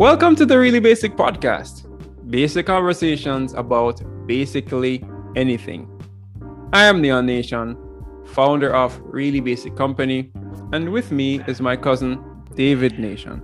[0.00, 1.84] Welcome to the Really Basic Podcast.
[2.30, 5.04] Basic conversations about basically
[5.36, 5.86] anything.
[6.72, 7.76] I am Neon Nation,
[8.28, 10.32] founder of Really Basic Company,
[10.72, 12.18] and with me is my cousin
[12.54, 13.42] David Nation.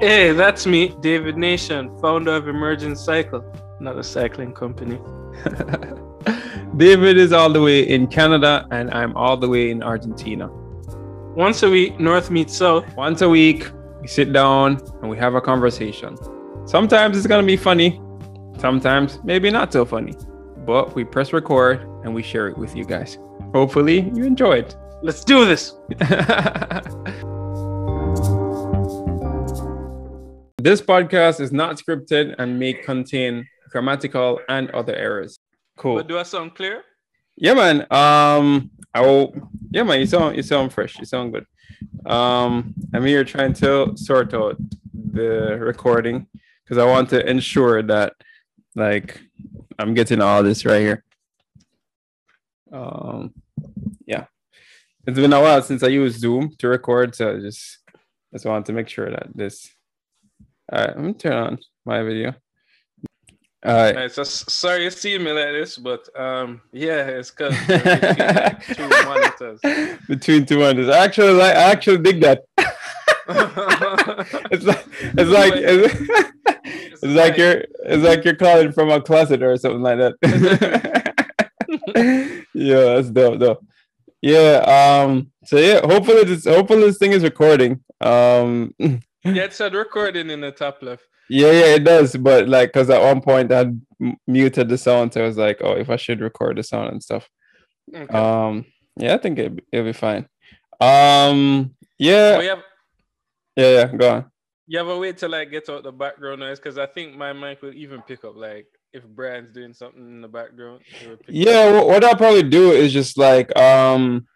[0.00, 3.44] Hey, that's me, David Nation, founder of Emergent Cycle,
[3.78, 4.98] not a cycling company.
[6.76, 10.48] David is all the way in Canada, and I'm all the way in Argentina.
[11.36, 12.92] Once a week, North meets South.
[12.96, 13.70] Once a week,
[14.04, 16.14] we sit down and we have a conversation.
[16.66, 17.98] Sometimes it's gonna be funny,
[18.58, 20.14] sometimes maybe not so funny,
[20.66, 23.16] but we press record and we share it with you guys.
[23.54, 24.76] Hopefully, you enjoy it.
[25.02, 25.72] Let's do this.
[30.58, 35.38] this podcast is not scripted and may contain grammatical and other errors.
[35.78, 35.96] Cool.
[35.96, 36.82] But do I sound clear?
[37.36, 37.86] Yeah, man.
[37.90, 39.34] Um, I will.
[39.70, 40.00] Yeah, man.
[40.00, 40.98] You sound you sound fresh.
[40.98, 41.46] You sound good.
[42.06, 44.56] Um, I'm here trying to sort out
[44.92, 46.26] the recording
[46.62, 48.14] because I want to ensure that
[48.74, 49.20] like
[49.78, 51.04] I'm getting all this right here.
[52.72, 53.32] Um,
[54.06, 54.24] yeah.
[55.06, 57.78] It's been a while since I used Zoom to record, so I just
[58.32, 59.70] just want to make sure that this.
[60.72, 62.34] All right, I'm gonna turn on my video.
[63.64, 63.96] All right.
[63.96, 67.56] Right, so sorry you see me like this, but um, yeah, it's because
[68.76, 69.98] two monitors.
[70.08, 70.90] Between two monitors.
[70.90, 72.44] I actually like I actually dig that.
[74.50, 75.94] it's like it's like it's,
[77.02, 81.14] it's like you're it's like you're calling from a closet or something like that.
[82.52, 83.62] yeah, that's dope though.
[84.20, 84.58] Yeah,
[85.06, 87.82] um so yeah, hopefully this hopefully this thing is recording.
[88.02, 91.04] Um yeah, it said recording in the top left.
[91.30, 93.66] Yeah, yeah, it does, but like cuz at one point I
[94.26, 97.02] muted the sound so I was like, "Oh, if I should record the sound and
[97.02, 97.28] stuff."
[97.94, 98.16] Okay.
[98.18, 100.28] Um yeah, I think it, it'll be fine.
[100.80, 102.62] Um yeah, Oh, have
[103.56, 104.24] yeah, yeah, go on.
[104.66, 107.32] you have a way to like get out the background noise because I think my
[107.32, 110.80] mic will even pick up like if Brian's doing something in the background.
[111.28, 114.26] Yeah, wh- what I'll probably do is just like um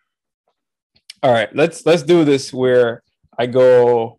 [1.23, 3.03] all right, let's let's do this where
[3.37, 4.18] I go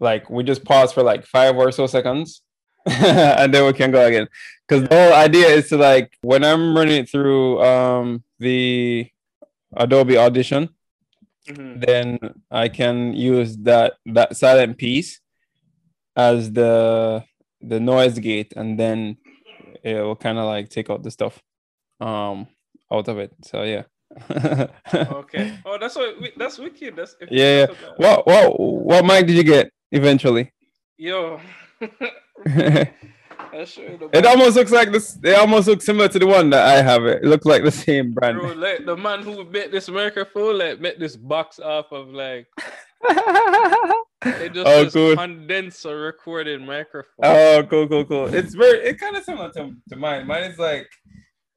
[0.00, 2.42] like we just pause for like five or so seconds
[2.86, 4.26] and then we can go again.
[4.68, 9.08] Cause the whole idea is to like when I'm running it through um the
[9.76, 10.70] Adobe Audition,
[11.48, 11.84] Mhm.
[11.86, 12.18] then
[12.50, 15.20] I can use that that silent piece
[16.16, 17.24] as the
[17.60, 19.16] the noise gate and then
[19.82, 21.42] it will kind of like take out the stuff
[22.00, 22.46] um
[22.92, 23.84] out of it so yeah
[24.92, 25.58] Oh, okay.
[25.64, 26.96] Oh, that's what that's wicked.
[26.96, 27.66] That's yeah yeah.
[27.96, 30.52] What- what what mic did you get eventually?
[30.98, 31.40] Yo.
[31.80, 32.92] it
[33.52, 36.50] I'll show you the almost looks like this it almost looks similar to the one
[36.50, 37.04] that i have.
[37.04, 38.38] It, looks like the same brand.
[38.38, 42.46] Bro, like the man who made this microphone, like made this box off of like
[43.02, 45.16] it just oh cool.
[45.16, 47.24] condenser recording microphone.
[47.24, 48.34] oh cool cool cool.
[48.34, 50.26] It's very it kind of similar to, to mine.
[50.26, 50.88] Mine is like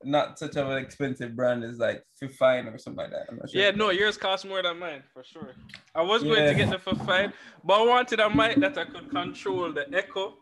[0.05, 2.03] not such of an expensive brand it's like
[2.39, 5.03] fine or something like that i'm not sure yeah, no, yours costs more than mine
[5.13, 5.51] for sure.
[5.93, 6.49] I was going Yeah.
[6.51, 7.33] to get the for five,
[7.63, 10.35] but I wanted a mic that I could control the echo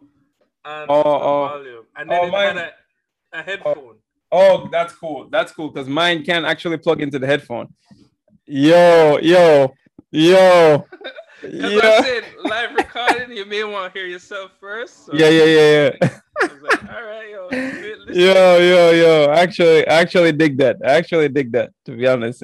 [0.64, 1.48] and Oh, the oh.
[1.48, 3.44] volume, and then Oh, it mine- had a, a oh.
[3.44, 3.96] headphone.
[4.32, 5.28] Oh, that's cool.
[5.30, 7.68] That's cool because mine can actually plug into the headphone.
[8.46, 9.74] Yo, yo,
[10.12, 10.86] yo.
[11.42, 15.06] Because I Yeah, said live recording, you may want to hear yourself first.
[15.06, 16.10] so yeah, yeah, yeah, yeah.
[16.50, 17.50] I was like, all right, yo.
[18.14, 19.32] Yo, yo, yo.
[19.32, 20.78] Actually, actually dig that.
[20.86, 22.44] I actually dig that, to be honest.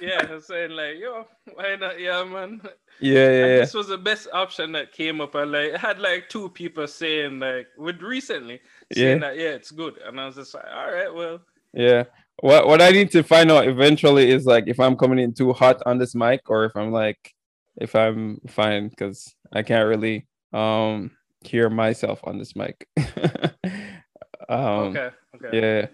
[0.00, 2.00] yeah, I'm saying like, yo, why not?
[2.00, 2.60] Yeah, man.
[3.00, 3.46] yeah, yeah, yeah.
[3.60, 5.34] This was the best option that came up.
[5.36, 8.60] I like, had like two people saying like, with recently
[8.92, 9.28] saying Yeah.
[9.28, 9.98] that yeah, it's good.
[10.04, 11.40] And I was just like, all right, well,
[11.74, 12.04] Yeah.
[12.40, 15.52] What what I need to find out eventually is like if I'm coming in too
[15.52, 17.32] hot on this mic or if I'm like
[17.80, 21.10] if I'm fine because I can't really um
[21.40, 22.88] hear myself on this mic.
[24.48, 25.60] um okay, okay.
[25.60, 25.86] yeah.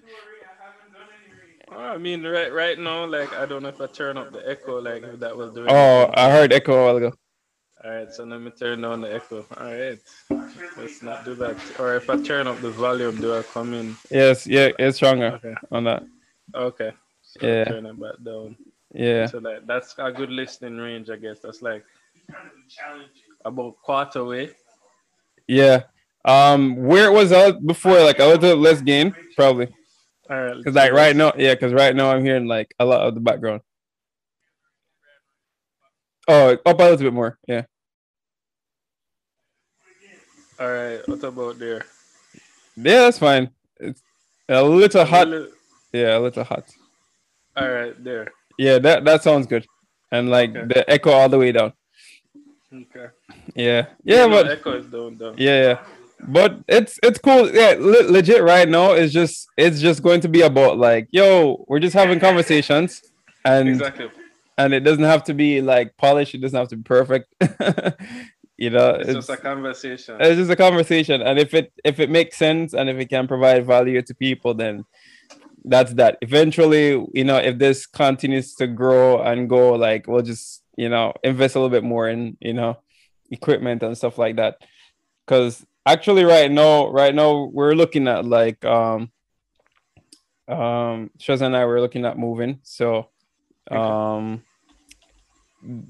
[1.70, 4.48] Oh, I mean, right, right now, like, I don't know if I turn up the
[4.48, 5.70] echo, like, if that will do it.
[5.70, 7.12] Oh, I heard echo a while ago.
[7.84, 9.44] All right, so let me turn down the echo.
[9.56, 9.98] All right,
[10.78, 11.56] let's not do that.
[11.78, 13.96] Or if I turn up the volume, do I come in?
[14.10, 16.04] Yes, yeah, it's stronger Okay, on that.
[16.54, 16.92] okay.
[17.22, 17.64] So Yeah.
[17.64, 18.56] turn it back down.
[18.98, 19.26] Yeah.
[19.26, 21.38] So that that's a good listening range, I guess.
[21.38, 21.84] That's like
[23.44, 24.50] about quarter way.
[25.46, 25.84] Yeah.
[26.24, 29.68] Um, where it was out before, like a little less gain, probably.
[30.28, 30.64] All right.
[30.64, 33.20] Cause like right now, yeah, cause right now I'm hearing like a lot of the
[33.20, 33.60] background.
[36.26, 37.38] Oh, up a little bit more.
[37.46, 37.62] Yeah.
[40.58, 41.06] All right.
[41.06, 41.86] What about there?
[42.76, 43.50] Yeah, that's fine.
[43.78, 44.02] It's
[44.48, 45.28] a little hot.
[45.92, 46.64] Yeah, a little hot.
[47.56, 48.32] All right, there.
[48.58, 49.66] Yeah, that that sounds good.
[50.10, 50.66] And like Okay.
[50.66, 51.72] the echo all the way down.
[52.72, 53.06] Okay.
[53.54, 55.34] Yeah, yeah, no, but echo is down down.
[55.38, 55.78] yeah, yeah,
[56.28, 57.50] but it's it's cool.
[57.50, 58.42] Yeah, le- legit.
[58.42, 62.20] Right now, it's just it's just going to be about like, yo, we're just having
[62.20, 63.02] conversations,
[63.44, 64.10] and Exactly.
[64.58, 66.34] and it doesn't have to be like polished.
[66.34, 67.32] It doesn't have to be perfect.
[68.58, 70.16] you know, It's, just a conversation.
[70.20, 73.28] it's just a conversation and if it if it makes sense and if it can
[73.28, 74.84] provide value to people then
[75.68, 76.18] that's that.
[76.22, 81.12] Eventually you know if this continues to grow and go like we'll just you know
[81.22, 82.78] invest a little bit more in you know
[83.30, 84.56] equipment and stuff like that.
[85.26, 89.10] Because actually right now right now we're looking at like um
[90.48, 92.60] um Shaz and I were looking at moving.
[92.62, 93.08] So
[93.70, 94.42] um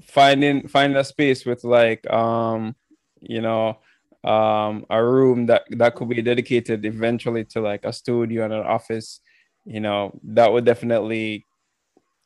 [0.03, 2.75] finding finding a space with like um
[3.21, 3.77] you know
[4.23, 8.65] um a room that that could be dedicated eventually to like a studio and an
[8.65, 9.21] office
[9.65, 11.45] you know that would definitely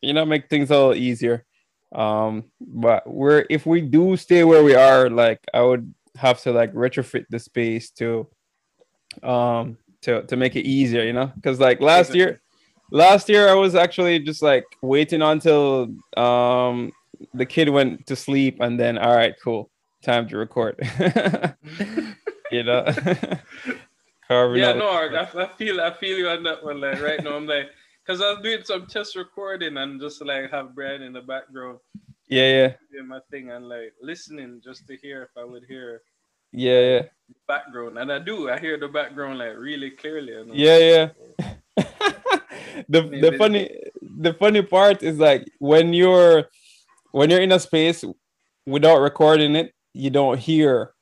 [0.02, 1.46] you know make things a little easier.
[1.94, 6.52] Um but we're if we do stay where we are like i would have to
[6.52, 8.28] like retrofit the space to
[9.22, 11.32] um to to make it easier you know?
[11.36, 12.42] Because like last year
[12.92, 16.92] last year i was actually just like waiting until um
[17.36, 19.70] the kid went to sleep and then all right cool.
[20.04, 20.76] Time to record.
[22.54, 22.86] You know
[24.34, 26.82] carving yeah, no, I, I feel I feel you on that one.
[26.82, 27.70] Like right now, I'm like,
[28.06, 31.80] cause I was doing some test recording and just like have Brian in the background
[32.30, 36.02] yeah yeah doing my thing and like listening just to hear if I would hear
[36.54, 37.02] yeah yeah
[37.48, 38.50] background, and I do.
[38.50, 40.34] I hear the background like really clearly.
[40.54, 41.10] Yeah, yeah.
[42.90, 43.70] the the funny
[44.02, 46.46] the funny part is like when you're
[47.12, 48.04] when you're in a space
[48.66, 50.94] without recording it, you don't hear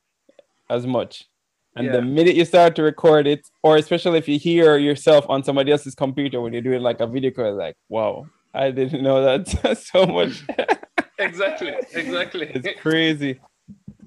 [0.68, 1.28] as much.
[1.76, 1.92] And Yeah.
[1.92, 5.72] the minute you start to record it, or especially if you hear yourself on somebody
[5.72, 9.78] else's computer when you're doing like a video call, like, wow, I didn't know that
[9.92, 10.42] so much.
[11.18, 12.50] Exactly, exactly.
[12.52, 13.38] it's crazy.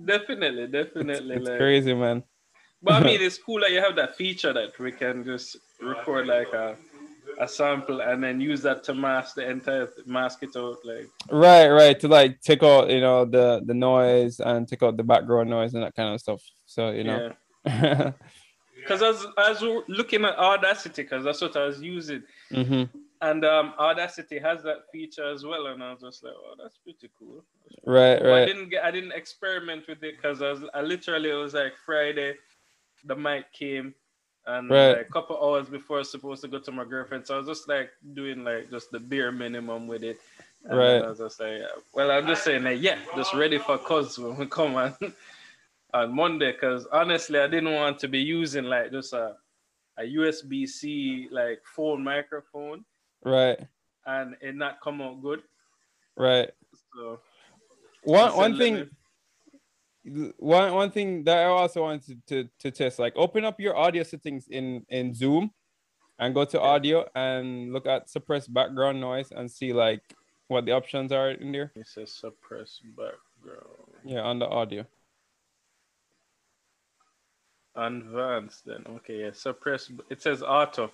[0.04, 1.36] definitely, definitely.
[1.38, 2.24] It's like, crazy, man.
[2.84, 6.28] But I mean, it's cool that you have that feature that we can just record
[6.28, 6.76] like a,
[7.40, 10.78] a sample and then use that to mask the entire mask it out.
[10.84, 11.98] Like, Right, right.
[12.02, 15.74] To like take out, you know, the the noise and take out the background noise
[15.74, 16.42] and that kind of stuff.
[16.66, 17.28] So, you know.
[17.28, 17.34] yeah.
[17.66, 22.24] Because I was, I was looking at Audacity because that's what I was using.
[22.54, 22.84] hmm
[23.22, 25.68] And um, Audacity has that feature as well.
[25.68, 27.44] And I was just like, oh, that's pretty cool.
[27.86, 31.32] Right, But I didn't get, I didn't experiment with it because I was, I literally,
[31.32, 32.36] it was like Friday,
[33.06, 33.96] the mic came.
[34.48, 34.98] And Right.
[34.98, 37.26] like a couple hours before I was supposed to go to my girlfriend.
[37.26, 40.20] So I was just like doing like just the bare minimum with it.
[40.66, 41.02] And Right.
[41.02, 41.62] I was just like,
[41.96, 44.94] well, I'm just saying like, yeah, just ready for cuz when we come on
[45.96, 46.54] on Monday.
[46.54, 49.36] Cause honestly, I didn't want to be using like just a,
[49.98, 52.84] a USB C like phone microphone
[53.24, 53.60] Right,
[54.06, 55.42] and it not come out good.
[56.16, 56.52] right.
[56.94, 57.20] So
[58.04, 58.90] One one thing
[60.04, 63.76] me- one one thing that I also wanted to, to test, like open up your
[63.76, 65.50] audio settings in in Zoom
[66.20, 66.64] and go to Yeah.
[66.64, 70.04] audio and look at suppress background noise and see like
[70.48, 71.72] what the options are in there.
[71.76, 73.90] it says suppress background.
[74.04, 74.86] Yeah, on the audio.
[77.76, 78.84] Advanced then.
[78.88, 79.32] Okay, yeah.
[79.34, 80.92] Suppress it says auto.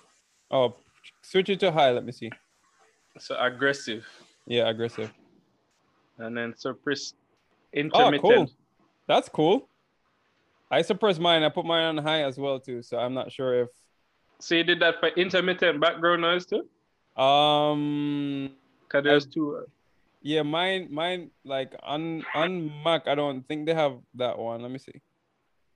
[0.50, 0.74] Oh,
[1.22, 1.90] switch it to high.
[1.92, 2.30] Let me see.
[3.18, 4.04] So aggressive.
[4.46, 5.10] Yeah, aggressive.
[6.18, 7.14] And then suppress
[7.74, 8.22] Oh, intermittent.
[8.22, 8.50] cool.
[9.06, 9.68] That's cool.
[10.70, 11.42] I suppress mine.
[11.42, 12.82] I put mine on high as well too.
[12.82, 13.68] So I'm not sure if
[14.40, 16.68] So you did that for intermittent background noise too?
[17.20, 18.50] um
[18.88, 19.56] Cause there's two.
[19.56, 19.62] uh,
[20.22, 24.62] yeah mine mine like on on Mac I don't think they have that one.
[24.62, 25.00] Let me see.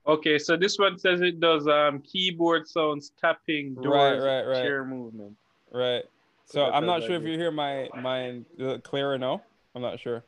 [0.07, 4.61] Okay, so this one says it does um keyboard sounds, tapping, Right, doors, right, right.
[4.61, 5.35] chair movement.
[5.71, 6.03] Right.
[6.45, 9.41] So I'm not sure if you hear my mine uh, clearer now.
[9.75, 10.23] I'm not sure.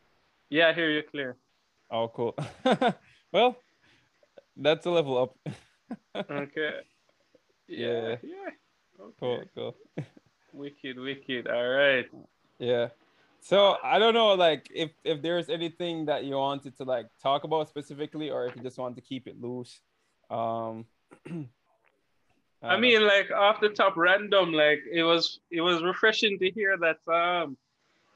[0.50, 1.38] Yeah, I hear you clear.
[1.90, 2.36] Oh, cool.
[3.32, 3.56] well,
[4.58, 5.38] that's a level up.
[6.30, 6.82] Okay.
[7.68, 7.88] Yeah.
[7.88, 8.16] Yeah.
[8.22, 8.50] Yeah.
[9.00, 9.14] Okay.
[9.20, 9.76] cool, cool.
[10.54, 11.48] Wicked, wicked.
[11.48, 12.06] All right.
[12.58, 12.90] Yeah.
[13.42, 17.44] So I don't know, like if if there's anything that you wanted to like talk
[17.44, 19.82] about specifically, or if you just want to keep it loose.
[20.30, 20.86] Um.
[22.62, 24.52] I don't mean, like off the top, random.
[24.52, 27.58] Like it was, it was refreshing to hear that um,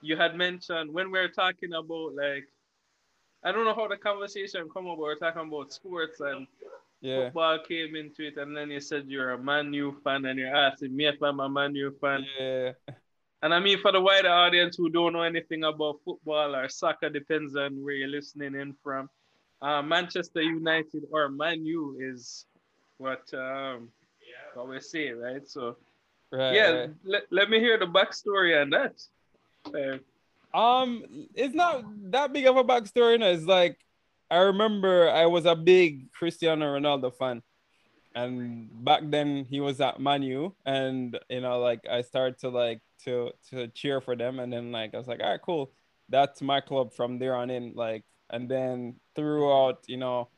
[0.01, 2.48] you had mentioned when we were talking about like,
[3.44, 4.98] I don't know how the conversation come up.
[4.98, 6.46] We're talking about sports and
[7.01, 10.38] yeah, football came into it, and then you said you're a Man U fan, and
[10.38, 12.25] you're asking me if I'm a Man U fan.
[12.39, 12.72] yeah,
[13.43, 17.09] And I mean, for the wider audience who don't know anything about football or soccer,
[17.09, 19.09] depends on where you're listening in from.
[19.62, 22.45] Uh, Manchester United or Man U is
[22.97, 23.89] what um,
[24.55, 25.47] what we say, right?
[25.47, 25.75] So
[26.31, 26.53] right.
[26.53, 26.89] yeah, right.
[27.03, 28.95] let, let me hear the backstory on that.
[29.67, 29.97] Uh,
[30.53, 33.19] Um, it's not that big of a backstory.
[33.19, 33.77] No, it's like
[34.29, 37.41] I remember I was a big Cristiano Ronaldo fan.
[38.15, 42.82] And back then he was at Manu and you know like I started to like
[43.05, 44.39] to to cheer for them.
[44.39, 45.72] And then like I was like all right cool.
[46.10, 47.74] That's my club from there on in.
[47.75, 50.29] Like and then throughout you know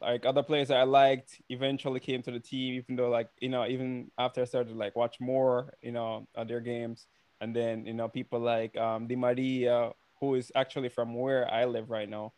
[0.00, 3.66] like other players I liked eventually came to the team, even though like you know
[3.66, 7.06] even after I started like watch more you know of their games,
[7.40, 11.64] and then you know people like um, Di Maria, who is actually from where I
[11.64, 12.32] live right now,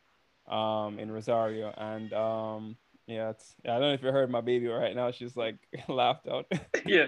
[0.49, 2.76] um, in Rosario, and um,
[3.10, 5.10] yeah, it's yeah, I don't know if you heard my baby right now.
[5.10, 5.56] She's like
[5.88, 6.46] laughed out.
[6.86, 7.06] yeah.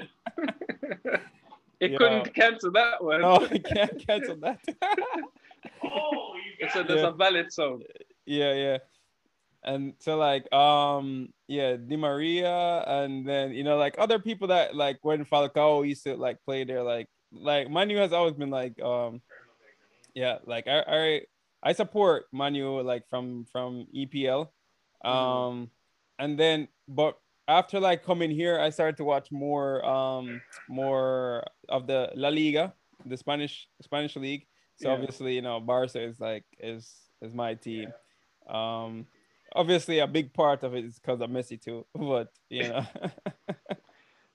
[1.81, 3.23] it couldn't cancel that one.
[3.23, 4.61] No, it can't cancel that.
[5.85, 7.09] oh, you got it there's yeah.
[7.09, 7.85] a valid sound.
[8.27, 8.79] Yeah, yeah
[9.65, 14.75] and so like um yeah Di Maria and then you know like other people that
[14.75, 18.81] like when Falcao used to like play there like like Manu has always been like
[18.83, 19.21] um
[20.15, 21.21] yeah like I I,
[21.63, 24.49] I support Manu like from from EPL
[25.05, 25.09] mm-hmm.
[25.09, 25.65] um mm-hmm.
[26.23, 31.87] And then but after like coming here I started to watch more um more of
[31.87, 32.73] the La Liga
[33.05, 34.95] the Spanish Spanish league so yeah.
[34.95, 37.93] obviously you know Barca is like is is my team
[38.49, 39.07] um
[39.55, 42.87] obviously a big part of it is because of Messi too, but you know.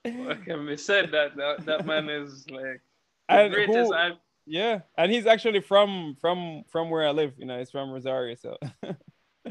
[0.04, 2.80] what can be said that that, that man is like
[3.28, 4.12] the greatest who,
[4.46, 7.34] Yeah, and he's actually from from from where I live.
[7.38, 8.56] You know, he's from Rosario, so.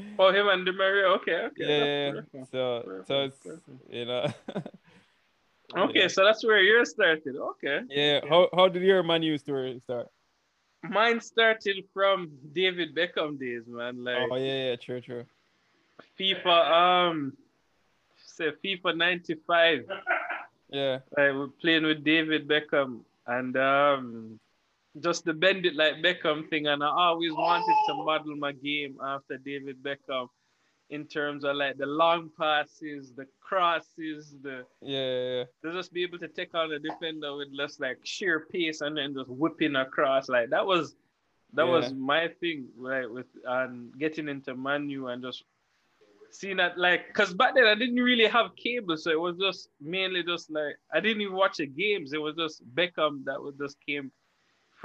[0.20, 1.08] oh, him and Di Maria.
[1.18, 1.54] Okay, okay.
[1.58, 2.44] Yeah, yeah.
[2.52, 3.80] so perfect, so it's perfect.
[3.90, 4.28] you know.
[5.78, 6.08] okay, yeah.
[6.08, 7.36] so that's where yours started.
[7.36, 7.82] Okay.
[7.90, 8.22] Yeah.
[8.28, 10.08] How how did your Manu story start?
[10.84, 14.04] Mine started from David Beckham days, man.
[14.04, 14.30] Like.
[14.32, 15.26] Oh yeah, yeah, true, true.
[16.20, 17.34] FIFA um
[18.26, 19.86] say FIFA 95.
[20.70, 21.00] Yeah.
[21.16, 24.40] Like we're playing with David Beckham and um
[25.02, 28.98] just the bend it like Beckham thing and I always wanted to model my game
[29.04, 30.28] after David Beckham
[30.90, 35.44] in terms of like the long passes, the crosses, the yeah, yeah, yeah.
[35.64, 38.98] to just be able to take on a defender with just like sheer pace and
[38.98, 40.30] then just whipping across.
[40.30, 40.96] Like that was
[41.54, 41.72] that yeah.
[41.72, 43.10] was my thing, right?
[43.10, 45.44] With and getting into Manu and just
[46.32, 49.70] seeing that like because back then I didn't really have cable, so it was just
[49.82, 52.14] mainly just like I didn't even watch the games.
[52.14, 54.12] It was just Beckham that was just came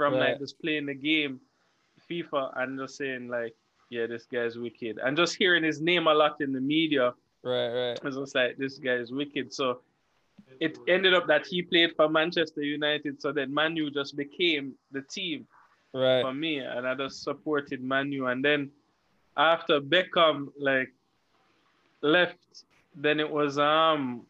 [0.03, 0.31] from right.
[0.31, 1.39] like just playing the game,
[2.09, 3.55] FIFA, and just saying like,
[3.89, 7.13] yeah, this guy's wicked, and just hearing his name a lot in the media.
[7.43, 7.97] Right, right.
[7.97, 9.53] It was just like this guy is wicked.
[9.53, 9.79] So
[10.59, 15.01] it ended up that he played for Manchester United, so that Manu just became the
[15.01, 15.47] team
[15.93, 16.21] right.
[16.21, 18.71] for me, and I just supported Manu, and then
[19.37, 20.91] after Beckham, like
[22.01, 24.25] left, then it was um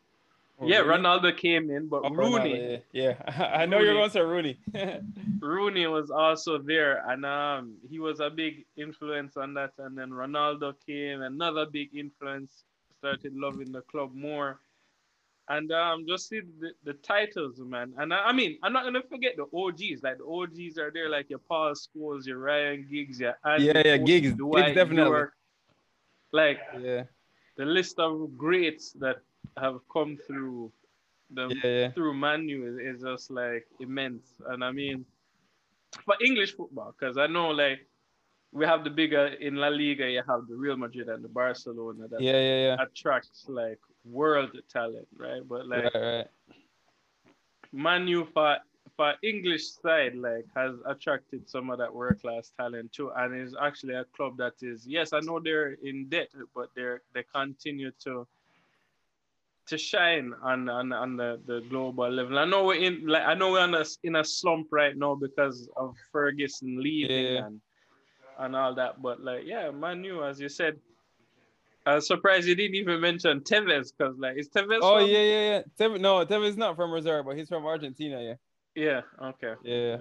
[0.60, 1.04] oh, yeah, Rooney?
[1.04, 2.54] Ronaldo came in, but oh, Rooney.
[2.54, 3.52] Ronaldo, yeah, yeah.
[3.56, 3.86] I know Rooney.
[3.86, 4.60] you're going to say Rooney.
[5.40, 9.72] Rooney was also there, and um he was a big influence on that.
[9.78, 12.64] And then Ronaldo came, another big influence.
[13.00, 14.62] Started loving the club more,
[15.50, 17.94] and um just see the, the titles, man.
[17.98, 20.02] And I, I, mean, I'm not gonna forget the OGs.
[20.02, 23.82] Like the OGs are there, like your Paul Scholes, your Ryan Giggs, your Andy yeah,
[23.84, 25.12] yeah, Giggs, Dwight Giggs definitely.
[25.12, 25.34] Yorke.
[26.32, 27.04] Like yeah
[27.58, 29.18] the list of greats that
[29.58, 30.72] have come through
[31.32, 31.92] the yeah, yeah.
[31.92, 34.42] through Manu is, is just like immense.
[34.48, 35.06] And I mean,
[36.06, 37.88] for English football, because I know like
[38.52, 42.08] we have the bigger in La Liga, you have the Real Madrid and the Barcelona
[42.08, 42.78] that yeah, yeah, yeah.
[42.80, 45.42] attracts like world talent, right?
[45.48, 46.28] But like right, right.
[47.72, 48.58] Manu for
[48.96, 53.56] for English side like has attracted some of that world class talent too, and is
[53.60, 57.92] actually a club that is yes, I know they're in debt, but they're they continue
[58.04, 58.28] to
[59.68, 62.38] to shine on on, on the, the global level.
[62.38, 65.16] I know we're in like I know we're in a, in a slump right now
[65.16, 67.46] because of Ferguson leaving yeah.
[67.46, 67.62] and
[68.40, 70.80] and all that, but like yeah, Manu, as you said.
[71.86, 74.80] I'm surprised you didn't even mention Tevez because like is Tevez.
[74.82, 75.10] Oh from...
[75.10, 75.62] yeah, yeah, yeah.
[75.78, 78.22] Tevez, no, Tevez is not from Rosario, but he's from Argentina.
[78.22, 78.36] Yeah.
[78.74, 79.02] Yeah.
[79.22, 79.54] Okay.
[79.64, 79.98] Yeah.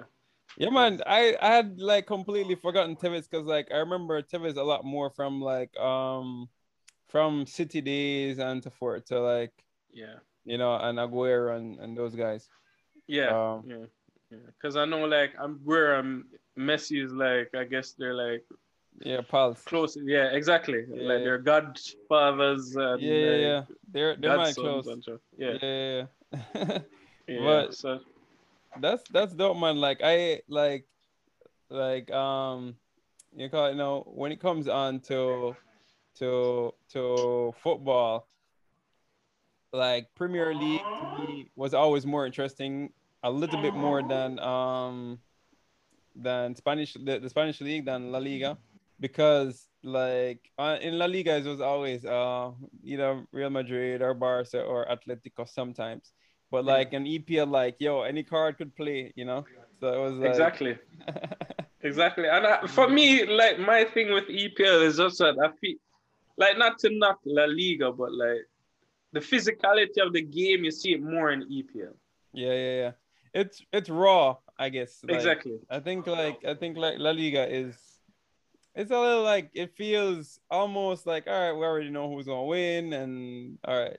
[0.57, 1.01] Yeah, man.
[1.07, 5.11] I I had like completely forgotten Tevez because like I remember Tevez a lot more
[5.11, 6.49] from like um
[7.13, 9.07] from City days and so forth.
[9.07, 9.53] So like
[9.93, 12.49] yeah, you know, and Aguero and, and those guys.
[13.07, 13.29] Yeah.
[13.29, 13.87] Um, yeah.
[14.31, 14.39] Yeah.
[14.63, 16.25] Cause I know like Aguero and
[16.59, 18.45] Messi is like I guess they're like
[19.01, 19.63] yeah, pals.
[19.65, 19.97] Close.
[20.03, 20.85] Yeah, exactly.
[20.89, 22.75] Yeah, like they're godfathers.
[22.77, 23.63] And, yeah, yeah, yeah.
[23.93, 24.89] They're they're my close.
[25.37, 26.47] Yeah, yeah, yeah.
[27.29, 27.41] yeah.
[27.41, 28.01] but so
[28.81, 29.77] that's that's dope, man.
[29.77, 30.87] Like I like
[31.69, 32.77] like um
[33.37, 35.57] you call it, you know when it comes on to
[36.19, 38.29] to to football,
[39.73, 42.93] like Premier League to me was always more interesting,
[43.23, 45.19] a little bit more than um
[46.15, 48.59] than Spanish the, the Spanish league than La Liga.
[49.01, 52.51] because like uh, in La Liga it was always uh
[52.83, 56.13] you know Real Madrid or Barca or Atletico sometimes,
[56.51, 59.45] but like an EPL like yo any card could play you know?
[59.81, 60.31] So it was like...
[60.31, 60.79] exactly.
[61.85, 62.29] Exactly.
[62.29, 65.77] And I, for me like my thing with EPL is also that I feel
[66.37, 68.47] like not to knock La Liga but like
[69.13, 71.95] the physicality of the game you see it more in EPL.
[72.33, 72.91] Yeah yeah yeah
[73.35, 77.47] it's it's raw I guess like, exactly I think like I think like La Liga
[77.49, 77.77] is
[78.75, 82.45] it's a little like it feels almost like all right, we already know who's gonna
[82.45, 83.99] win, and all right,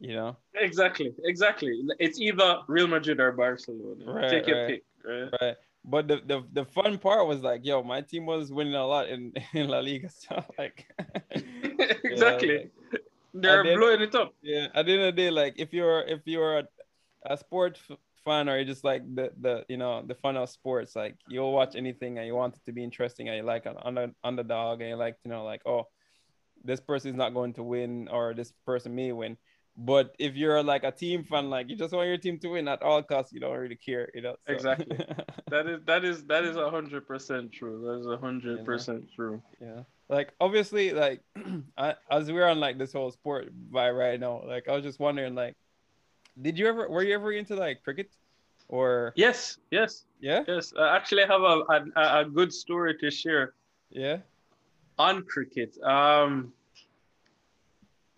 [0.00, 0.36] you know.
[0.54, 1.82] Exactly, exactly.
[1.98, 4.12] It's either Real Madrid or Barcelona.
[4.12, 4.84] Right, Take your right, pick.
[5.04, 5.28] Right.
[5.40, 5.56] Right.
[5.84, 9.08] But the, the the fun part was like, yo, my team was winning a lot
[9.08, 10.08] in, in La Liga.
[10.08, 10.86] So like
[12.04, 12.70] Exactly.
[12.92, 13.02] Like,
[13.34, 14.34] They're blowing it up.
[14.42, 14.68] Yeah.
[14.74, 16.64] At the end of the day, like if you're if you're a,
[17.26, 17.78] a sport
[18.26, 21.52] fan or you just like the the you know the fun of sports like you'll
[21.52, 24.80] watch anything and you want it to be interesting and you like an under, underdog
[24.80, 25.84] and you like you know like oh
[26.64, 29.36] this person is not going to win or this person may win
[29.78, 32.66] but if you're like a team fan like you just want your team to win
[32.66, 34.52] at all costs you don't really care you know so.
[34.52, 34.98] exactly
[35.50, 39.04] that is that is that is a hundred percent true that is a hundred percent
[39.14, 41.20] true yeah like obviously like
[41.78, 45.00] I, as we're on like this whole sport by right now like i was just
[45.00, 45.54] wondering like
[46.40, 48.10] did you ever were you ever into like cricket
[48.68, 51.62] or yes yes yeah yes i actually have a,
[51.96, 53.54] a, a good story to share
[53.90, 54.18] yeah
[54.98, 56.52] on cricket um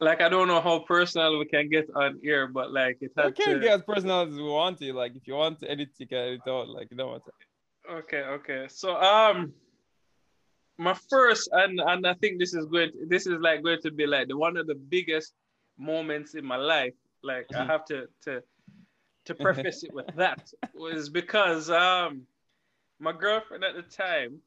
[0.01, 3.27] like I don't know how personal we can get on here, but like it had
[3.27, 3.61] we can to...
[3.61, 4.93] get as personal as we want to.
[4.93, 6.69] Like if you want to edit, you can edit out.
[6.69, 7.23] Like you know what?
[7.91, 8.67] Okay, okay.
[8.69, 9.53] So um,
[10.79, 12.93] my first and and I think this is going.
[13.09, 15.35] This is like going to be like the one of the biggest
[15.79, 17.71] moments in my life like I mm-hmm.
[17.71, 18.43] have to to
[19.27, 22.27] to preface it with that was because um
[23.01, 24.41] my girlfriend at the time,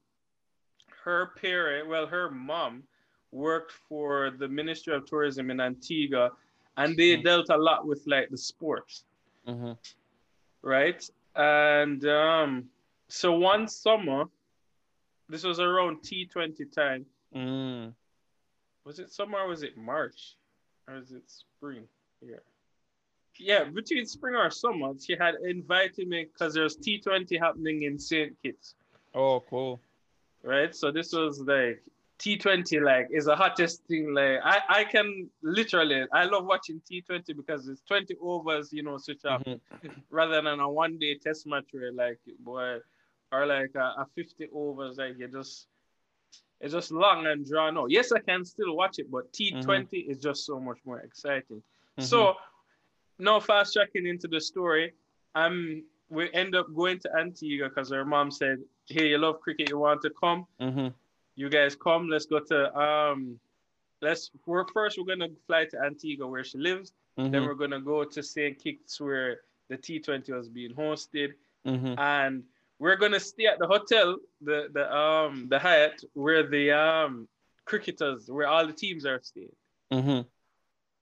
[1.04, 2.84] her parent, well, her mom
[3.32, 6.32] worked for the Ministry of Tourism in Antigua,
[6.78, 7.24] and they mm-hmm.
[7.24, 9.06] dealt a lot with like the sports,
[9.48, 9.72] mm-hmm.
[10.62, 11.10] right?
[11.36, 12.66] And um,
[13.08, 14.26] so one summer,
[15.32, 17.06] this was around T20 time.
[17.36, 17.94] Mm.
[18.86, 20.36] Was it summer or was it March?
[20.88, 21.84] Or was it spring?
[22.22, 22.38] Yeah
[23.42, 28.36] yeah, between spring or summer, she had invited me because there's T20 happening in St.
[28.44, 28.76] Kitts.
[29.14, 29.80] Oh, cool.
[30.44, 30.76] Right.
[30.76, 31.84] So this was like
[32.20, 34.14] T20 like is the hottest thing.
[34.14, 38.98] Like I, I can literally I love watching T20 because it's 20 overs, you know,
[38.98, 39.88] switch up mm-hmm.
[40.10, 42.78] rather than a one day test match where like boy
[43.32, 45.68] or like a, a 50 overs, like you just
[46.62, 47.90] it's just long and drawn out.
[47.90, 50.12] Yes, I can still watch it, but T20 mm-hmm.
[50.12, 51.58] is just so much more exciting.
[51.58, 52.04] Mm-hmm.
[52.04, 52.36] So
[53.18, 54.94] no fast tracking into the story.
[55.34, 59.70] Um, we end up going to Antigua because her mom said, "Hey, you love cricket.
[59.70, 60.46] You want to come?
[60.60, 60.88] Mm-hmm.
[61.36, 62.10] You guys come.
[62.10, 63.40] Let's go to um,
[64.02, 64.30] let's.
[64.46, 65.00] We're first.
[65.00, 66.92] We're gonna fly to Antigua where she lives.
[67.18, 67.32] Mm-hmm.
[67.32, 71.30] Then we're gonna go to Saint Kitts where the T20 was being hosted,
[71.66, 71.98] mm-hmm.
[71.98, 72.44] and
[72.82, 77.28] we're gonna stay at the hotel, the the um the Hyatt where the um
[77.66, 79.56] cricketers, where all the teams are staying."
[79.94, 80.22] Mm-hmm.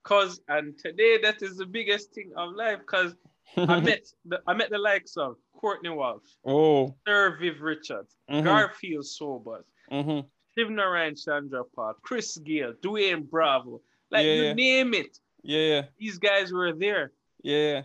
[0.02, 2.80] Cause and today that is the biggest thing of life.
[2.84, 3.14] Cause
[3.56, 8.44] I met the I met the likes of Courtney Walsh, oh, Sir Viv Richards, mm-hmm.
[8.44, 10.20] Garfield Sobers, mm-hmm.
[10.52, 13.80] Shivnarine Chanderpaul, Chris Gayle, Dwayne Bravo.
[14.10, 14.52] Like yeah, you yeah.
[14.52, 15.18] name it.
[15.42, 15.82] Yeah, yeah.
[15.98, 17.12] These guys were there.
[17.42, 17.84] Yeah.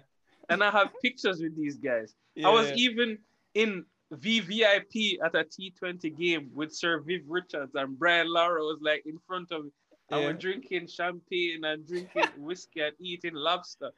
[0.50, 2.14] And I have pictures with these guys.
[2.36, 3.20] Yeah, I was even
[3.56, 9.04] in VVIP at a T20 game with Sir Viv Richards and Brian Lara was like
[9.06, 9.72] in front of me.
[10.10, 10.18] Yeah.
[10.18, 13.90] And we're drinking champagne and drinking whiskey and eating lobster.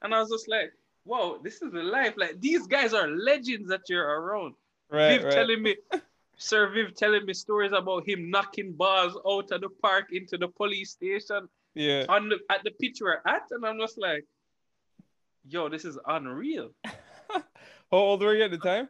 [0.00, 0.72] And I was just like,
[1.04, 2.14] whoa, this is the life.
[2.16, 4.54] Like these guys are legends that you're around.
[4.90, 5.32] Right, Viv right.
[5.32, 5.76] telling me,
[6.36, 10.48] Sir Viv telling me stories about him knocking bars out of the park into the
[10.48, 11.48] police station.
[11.74, 12.06] Yeah.
[12.08, 13.42] On the at the pitch we're at.
[13.50, 14.24] And I'm just like,
[15.46, 16.70] yo, this is unreal.
[17.30, 17.42] How
[17.92, 18.88] old were you at the time?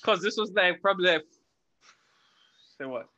[0.00, 1.24] Because this was like probably like,
[2.78, 3.08] say what,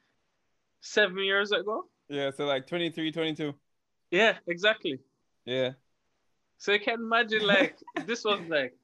[0.81, 1.87] seven years ago.
[2.09, 3.55] Yeah, so like 23, 22.
[4.11, 4.99] Yeah, exactly.
[5.45, 5.71] Yeah.
[6.59, 8.75] So you can imagine like this was like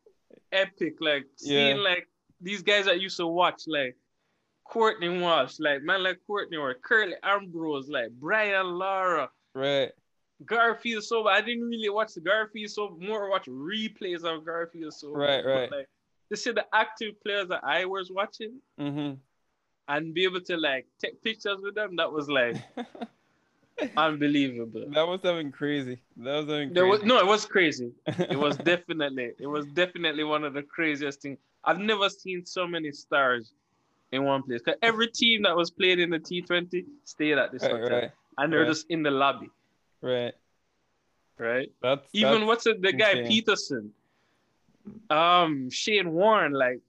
[0.52, 1.82] epic, like seeing yeah.
[1.82, 2.08] like
[2.40, 3.96] these guys that used to watch like
[4.64, 9.30] Courtney Walsh, like man like Courtney or Curtly Ambrose, like Brian Lara.
[9.54, 9.90] Right.
[10.44, 15.12] Garfield so I didn't really watch the Garfield so more watch replays of Garfield so
[15.12, 15.70] right, right.
[15.70, 15.88] like
[16.30, 19.14] to see the active players that I was watching mm-hmm.
[19.88, 22.56] and be able to like take pictures with them, that was like
[23.96, 24.86] Unbelievable.
[24.90, 26.00] That was something crazy.
[26.16, 26.88] That was something crazy.
[26.88, 27.92] Was, no, it was crazy.
[28.18, 31.38] It was definitely, it was definitely one of the craziest things.
[31.64, 33.52] I've never seen so many stars
[34.10, 34.62] in one place.
[34.62, 38.10] Cause every team that was played in the T20 stayed at this Right, hotel, right,
[38.38, 38.68] and they're right.
[38.68, 39.50] just in the lobby,
[40.00, 40.34] right.
[41.38, 41.70] right?
[41.82, 43.14] That's Even that's- what's it, the guy.
[43.28, 43.90] Pietersen,
[45.10, 46.80] um, Shane Warne, like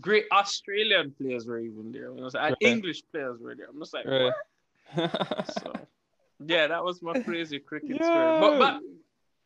[0.00, 2.10] great Australian players were even there.
[2.12, 2.56] You know, and Right.
[2.60, 3.66] English players were there.
[3.68, 4.32] I'm just like, right.
[4.94, 5.46] what?
[5.46, 5.72] So,
[6.44, 8.40] yeah, that was my crazy cricket story.
[8.40, 8.78] But, but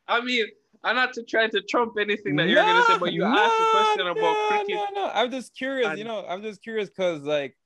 [0.08, 0.46] I mean,
[0.84, 3.60] I'm not to try to trump anything that you're gonna say, but you No, asked
[3.60, 4.74] a question about no, cricket.
[4.94, 5.88] No, no, I'm just curious.
[5.88, 7.56] And- you know, I'm just curious because, like,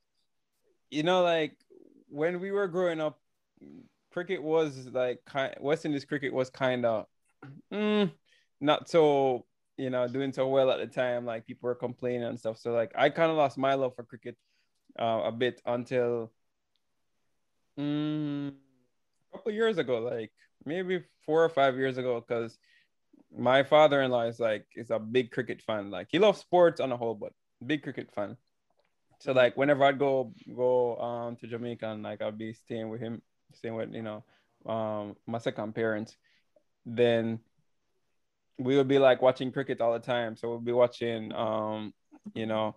[0.91, 1.57] you know, like
[2.09, 3.19] when we were growing up,
[4.13, 5.55] cricket was like kind.
[5.61, 7.07] West Indies cricket was kind of
[7.73, 8.11] mm,
[8.61, 9.45] not so,
[9.81, 11.27] you know, doing so well at the time.
[11.27, 12.59] Like people were complaining and stuff.
[12.59, 14.37] So like, I kind of lost my love for cricket
[15.01, 16.33] uh, a bit until
[17.79, 20.33] mm, a couple years ago, like
[20.65, 22.59] maybe four or five years ago, because
[23.37, 25.91] my father-in-law is like is a big cricket fan.
[25.91, 27.33] Like he loves sports on a whole, but
[27.67, 28.37] big cricket fan.
[29.21, 33.01] So like whenever I'd go go um to Jamaica and like I'd be staying with
[33.01, 33.23] him,
[33.55, 34.25] staying with you know
[34.67, 36.17] um my second parents,
[36.87, 37.41] then
[38.61, 40.37] we would be like watching cricket all the time.
[40.37, 41.93] So we'll be watching um
[42.35, 42.77] you know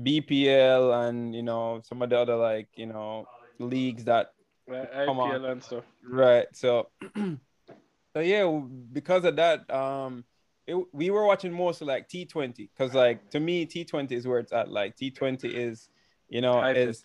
[0.00, 3.26] BPL and you know some of the other like you know
[3.58, 4.28] leagues that
[4.66, 5.40] Right, Come on.
[5.40, 5.84] IPL and stuff.
[6.04, 6.46] Right.
[6.52, 8.60] So, so yeah,
[8.92, 10.24] because of that, um,
[10.66, 14.38] it, we were watching most of like T20 because like to me T20 is where
[14.38, 14.70] it's at.
[14.70, 15.88] Like T20 is,
[16.28, 17.02] you know, High is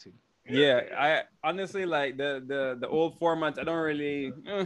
[0.47, 0.81] yeah.
[0.97, 3.59] I honestly like the the the old formats.
[3.59, 4.31] I don't really.
[4.47, 4.65] eh,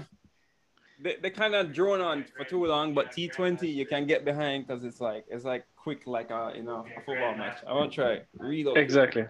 [1.01, 4.67] they they kind of drawn on for too long, but T20 you can get behind
[4.67, 7.57] because it's like it's like quick like a you know a football match.
[7.67, 8.77] I want to try reload.
[8.77, 9.25] Exactly.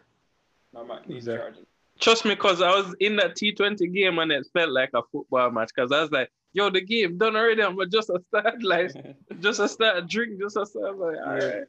[0.75, 1.41] I might need Exactly.
[1.41, 1.65] charging.
[1.99, 5.51] Trust me, cause I was in that T20 game and it felt like a football
[5.51, 5.69] match.
[5.75, 8.91] Cause I was like, "Yo, the game done already." I'm just a start, like,
[9.39, 10.97] just a start drink, just a start.
[10.97, 11.63] Like, all right.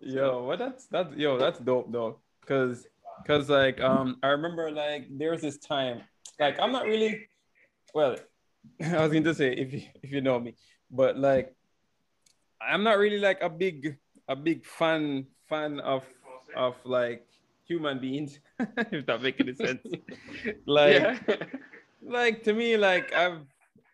[0.00, 2.16] Yo, what that's that's yo, that's dope though.
[2.46, 2.86] Cause
[3.26, 6.02] cause like um I remember like there was this time,
[6.38, 7.28] like I'm not really
[7.94, 8.16] well,
[8.82, 10.54] I was going to say if you if you know me,
[10.90, 11.54] but like
[12.60, 16.04] I'm not really like a big a big fan fan of
[16.56, 17.26] of like
[17.66, 18.40] human beings,
[18.92, 19.82] if that makes any sense.
[20.66, 21.36] like yeah.
[22.02, 23.44] like to me like i've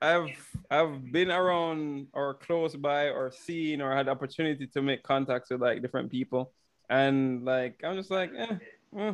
[0.01, 0.31] i've
[0.71, 5.61] i've been around or close by or seen or had opportunity to make contacts with
[5.61, 6.53] like different people
[6.91, 8.57] and like i'm just like eh,
[8.99, 9.13] eh.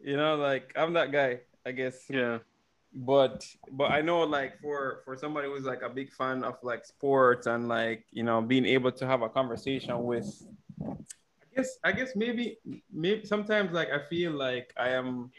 [0.00, 2.38] you know like i'm that guy i guess yeah.
[2.94, 6.84] But but i know like for for somebody who's like a big fan of like
[6.84, 10.44] sports and like you know being able to have a conversation with
[10.82, 12.58] i guess i guess maybe
[12.92, 15.30] maybe sometimes like i feel like i am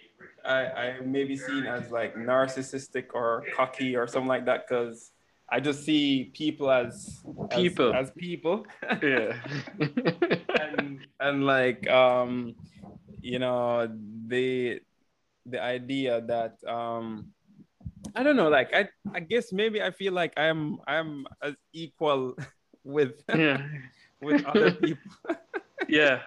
[0.46, 5.12] i i may be seen as like narcissistic or cocky or something like that because
[5.50, 7.94] i just see people as as- People.
[7.94, 8.66] as, people
[9.04, 9.38] Yeah.
[10.60, 12.56] and and like um
[13.22, 13.88] you know
[14.28, 14.80] the
[15.46, 17.28] the idea that um
[18.16, 22.36] I don't know like I I guess maybe I feel like I'm I'm as equal
[22.84, 23.62] with yeah.
[24.22, 25.12] with other people
[25.90, 26.22] Yeah.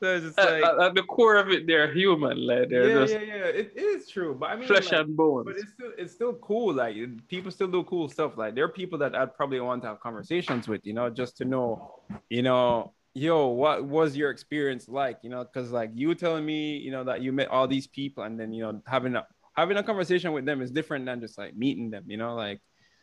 [0.00, 2.44] so it's just like at- at the core of it, they're human.
[2.46, 5.00] Like they're yeah just yeah yeah it, it is true but I mean flesh like,
[5.00, 5.46] and bones.
[5.46, 6.96] but it's still it's still cool like
[7.28, 10.00] people still do cool stuff like there are people that I'd probably want to have
[10.00, 15.16] conversations with you know just to know you know yo what was your experience like
[15.22, 18.24] you know because like you telling me you know that you met all these people
[18.24, 21.38] and then you know having a having a conversation with them is different than just
[21.38, 22.60] like meeting them you know like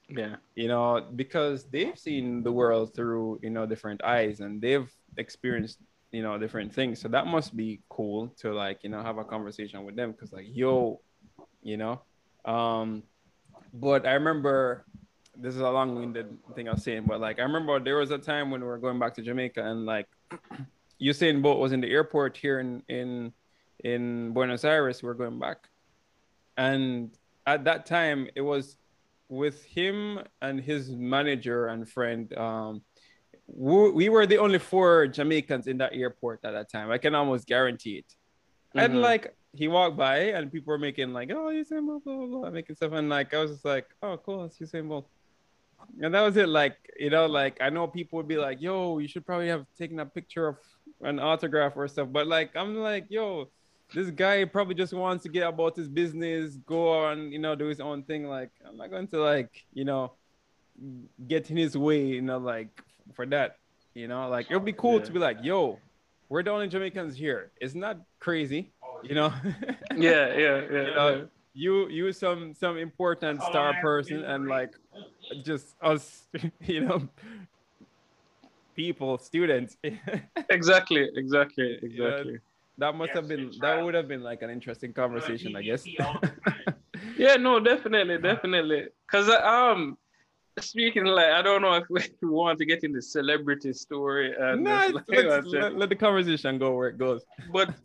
[0.09, 0.35] yeah.
[0.55, 5.79] you know because they've seen the world through you know different eyes and they've experienced
[6.11, 9.23] you know different things so that must be cool to like you know have a
[9.23, 10.99] conversation with them because like yo
[11.61, 12.01] you know
[12.45, 13.01] um
[13.73, 14.85] but i remember
[15.35, 18.17] this is a long-winded thing i was saying but like i remember there was a
[18.17, 20.07] time when we were going back to jamaica and like
[21.01, 23.33] usain bolt was in the airport here in in
[23.83, 25.67] in buenos aires we were going back
[26.57, 27.11] and
[27.45, 28.77] at that time it was
[29.29, 32.81] with him and his manager and friend um
[33.47, 36.89] we, we were the only four jamaicans in that airport at that time.
[36.89, 38.05] I can almost guarantee it.
[38.75, 39.01] And Mhm.
[39.01, 42.49] like he walked by and people were making like oh Usain Bolt blah blah blah
[42.51, 42.93] making stuff.
[42.93, 45.09] And like i was just like oh cool it's Usain Bolt.
[46.01, 46.47] And that was it.
[46.47, 49.65] Like you know like i know people would be like yo you should probably have
[49.77, 50.57] taken a picture of
[51.01, 52.07] an autograph or stuff.
[52.11, 53.49] But like i'm like yo
[53.93, 57.65] this guy probably just wants to get about his business go on you know do
[57.65, 60.11] his own thing like i'm not going to like you know
[61.27, 62.69] get in his way you know like
[63.13, 63.57] for that
[63.93, 65.05] you know like it would be cool Yeah.
[65.05, 65.79] to be like yo
[66.29, 68.71] we're the only jamaicans here it's not crazy
[69.03, 69.31] you know
[69.95, 70.81] Yeah, yeah, yeah.
[70.87, 74.71] you know you you some some important star person and like
[75.43, 76.23] just us
[76.61, 77.07] you know
[78.75, 79.77] people students
[80.49, 82.07] Exactly, exactly, Yeah.
[82.07, 82.39] exactly.
[82.77, 85.85] That must have been that would have been like an interesting conversation, I guess.
[87.17, 88.87] yeah, no, definitely, definitely.
[89.07, 89.97] Cause uh, um,
[90.59, 94.33] speaking like I don't know if we want to get into celebrity story.
[94.37, 97.23] And no, like, let's, let, let the conversation go where it goes.
[97.51, 97.75] But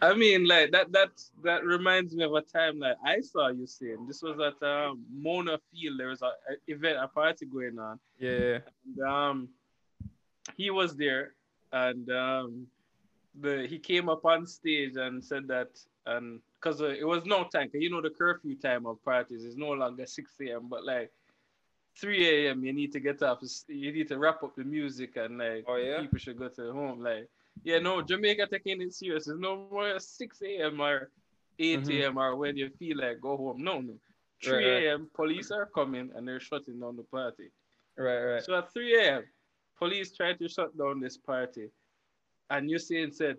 [0.00, 1.10] I mean, like that that
[1.44, 5.58] that reminds me of a time like I saw Usain this was at um, Mona
[5.70, 5.98] Field.
[5.98, 7.98] There was a, a, event, a party going on.
[8.18, 8.58] Yeah.
[8.86, 9.48] And, um,
[10.56, 11.34] he was there,
[11.72, 12.66] and um,
[13.40, 15.68] the he came up on stage and said that,
[16.06, 19.56] and because uh, it was no time, you know the curfew time of parties is
[19.56, 20.68] no longer six a.m.
[20.68, 21.10] but like
[22.00, 22.64] 3 a.m.
[22.64, 25.76] you need to get up, you need to wrap up the music, and like oh,
[25.76, 26.00] yeah?
[26.00, 27.28] people should go to home, like
[27.64, 29.26] yeah, no, Jamaica taking it serious.
[29.26, 30.80] There's no more 6 a.m.
[30.80, 31.10] or
[31.58, 31.86] 8 a.m.
[31.88, 32.18] Mm-hmm.
[32.18, 33.62] or when you feel like go home.
[33.62, 33.94] No, no.
[34.42, 35.00] 3 a.m.
[35.00, 35.12] Right.
[35.14, 37.50] police are coming and they're shutting down the party.
[37.96, 38.42] Right, right.
[38.44, 39.24] So at 3 a.m.,
[39.76, 41.68] police tried to shut down this party.
[42.50, 43.36] And Usain said,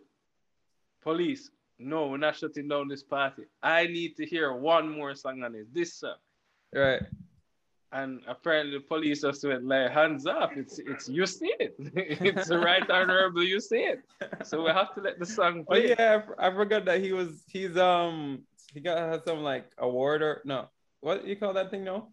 [1.01, 3.43] Police, no, we're not shutting down this party.
[3.63, 5.73] I need to hear one more song on it.
[5.73, 6.15] This song.
[6.73, 7.01] Right
[7.91, 12.47] and apparently the police just went like hands up it's it's you see it it's
[12.47, 14.01] the right honorable you see it
[14.43, 15.91] so we have to let the song oh, play.
[15.91, 18.43] oh yeah I, forgot that he was he's um
[18.73, 20.69] he got some like award or no
[21.01, 22.09] what do you call that thing no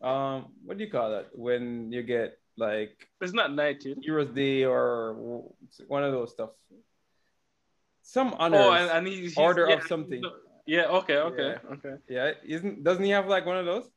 [0.00, 4.64] um what do you call that when you get like it's not knighted heroes day
[4.64, 5.14] or
[5.88, 6.50] one of those stuff
[8.02, 10.22] some honor oh, and, and he's, he's, order yeah, of something
[10.66, 11.72] yeah okay okay yeah.
[11.72, 13.90] okay yeah isn't doesn't he have like one of those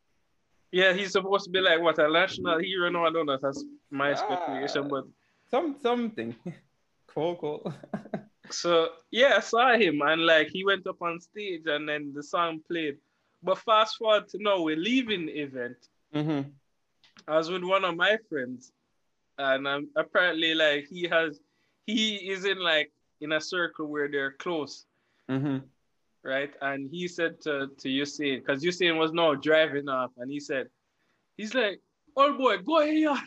[0.71, 2.89] yeah, he's supposed to be like what a national hero.
[2.89, 3.37] No, I don't know.
[3.41, 5.05] That's my speculation, but
[5.49, 6.35] some something.
[7.07, 7.73] cool, cool.
[8.51, 12.23] so yeah, I saw him and like he went up on stage and then the
[12.23, 12.97] song played.
[13.41, 15.77] But fast forward to now, we're leaving the event.
[16.13, 16.49] Mm-hmm.
[17.27, 18.71] I was with one of my friends,
[19.37, 21.39] and um, apparently, like he has,
[21.85, 24.85] he is in like in a circle where they're close.
[25.29, 25.59] Mm-hmm
[26.23, 26.51] right?
[26.61, 30.67] And he said to, to Usain, because Usain was now driving off, and he said,
[31.37, 31.79] he's like,
[32.15, 33.17] oh boy, go here."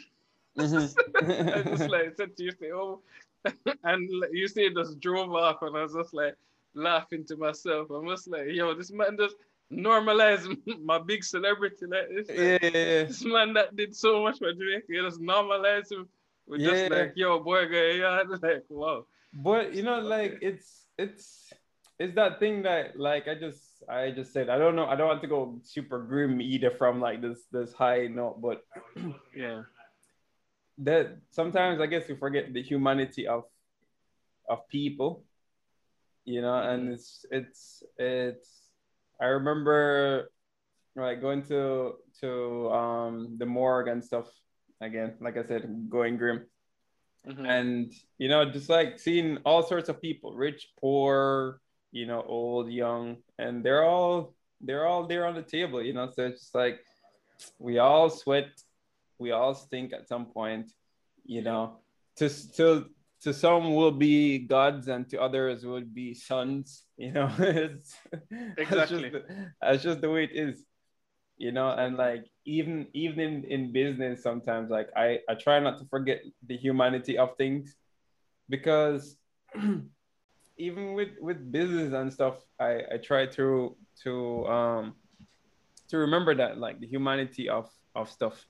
[0.59, 1.49] Mm-hmm.
[1.49, 3.01] I just like said to Usain, oh,
[3.85, 6.37] and Usain just drove off, and I was just like
[6.75, 7.91] laughing to myself.
[7.91, 9.37] I'm just like, yo, this man just
[9.73, 10.45] normalize
[10.85, 12.29] my big celebrity like this.
[12.29, 16.09] Like, yeah, yeah, yeah, This man that did so much for Jamaica, just normalize him.
[16.47, 16.71] With yeah.
[16.71, 18.27] just like, yo, boy, go ahead.
[18.43, 19.07] Like, wow.
[19.33, 21.53] But you know, like it's it's
[21.99, 25.09] it's that thing that like I just I just said I don't know I don't
[25.09, 28.65] want to go super grim either from like this this high note, but
[29.37, 29.63] yeah,
[30.79, 33.45] that sometimes I guess we forget the humanity of
[34.49, 35.25] of people,
[36.25, 36.93] you know, and mm-hmm.
[36.93, 38.62] it's it's it's
[39.23, 40.31] I remember
[40.97, 44.27] like going to to um the morgue and stuff
[44.81, 46.47] again, like I said, going grim.
[47.27, 47.47] Mm-hmm.
[47.47, 51.61] And you know, just like seeing all sorts of people, rich, poor,
[51.93, 56.11] you know, old, young, and they're all they're all there on the table, you know.
[56.11, 56.81] So it's just like
[57.61, 58.51] we all sweat,
[59.19, 60.73] we all stink at some point,
[61.25, 61.79] you know.
[62.17, 62.91] To to
[63.23, 67.31] to some will be gods and to others will be sons, you know.
[67.39, 67.97] it's,
[68.59, 68.67] exactly.
[68.67, 69.25] That's just, the,
[69.61, 70.65] that's just the way it is,
[71.39, 71.71] you know.
[71.71, 76.23] And like even even in, in business, sometimes like I I try not to forget
[76.47, 77.77] the humanity of things
[78.49, 79.17] because
[80.59, 84.95] even with with business and stuff, I I try to to um
[85.89, 88.47] to remember that like the humanity of of stuff.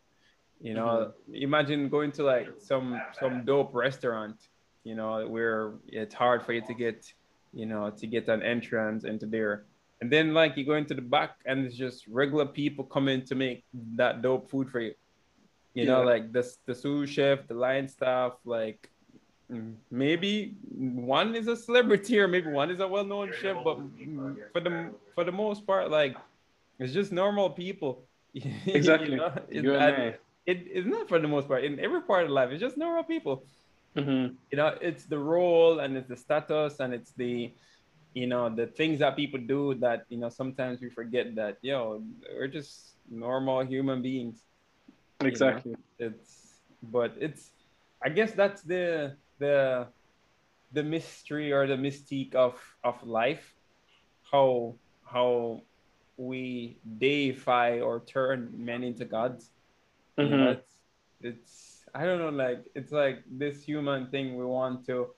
[0.61, 1.35] You know, mm-hmm.
[1.35, 4.37] imagine going to like some some dope restaurant,
[4.85, 7.13] you know, where it's hard for you to get,
[7.53, 9.65] you know, to get an entrance into there.
[10.01, 13.35] And then like you go into the back and it's just regular people coming to
[13.35, 13.65] make
[13.95, 14.95] that dope food for you.
[15.75, 15.93] You yeah.
[15.93, 18.91] know, like the the sous chef, the line staff, like
[19.51, 24.37] mm, maybe one is a celebrity or maybe one is a well-known chef but mm,
[24.53, 26.17] for the for the most part like
[26.79, 28.05] it's just normal people
[28.67, 29.19] exactly
[29.51, 29.79] you know?
[29.89, 32.77] it, it, it's not for the most part in every part of life it's just
[32.77, 33.45] normal people
[33.97, 34.35] mm-hmm.
[34.51, 37.53] you know it's the role and it's the status and it's the
[38.15, 42.03] you know the things that people do that you know sometimes we forget that yo
[42.35, 44.45] we're just normal human beings
[45.21, 46.13] exactly you know?
[46.13, 47.51] it's but it's
[48.03, 49.87] i guess that's the the
[50.73, 53.55] the mystery or the mystique of of life
[54.31, 54.75] how
[55.05, 55.61] how
[56.17, 59.51] we deify or turn men into gods
[60.19, 60.33] mm-hmm.
[60.33, 60.75] you know, it's,
[61.21, 65.09] it's i don't know like it's like this human thing we want to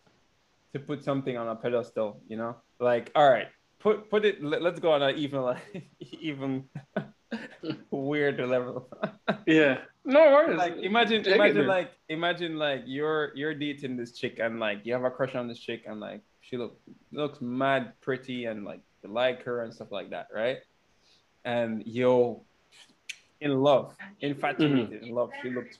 [0.72, 3.48] to put something on a pedestal you know like all right
[3.80, 6.64] put put it let, us go on an even like even
[7.90, 8.88] weirder level
[9.46, 10.58] yeah no worries.
[10.58, 14.92] Like imagine, Take imagine like imagine like you're you're dating this chick and like you
[14.92, 16.78] have a crush on this chick and like she look
[17.10, 20.58] looks mad pretty and like you like her and stuff like that, right?
[21.44, 22.44] And yo,
[23.40, 25.04] in love, infatuated Mm-hmm.
[25.04, 25.30] in love.
[25.42, 25.78] She looked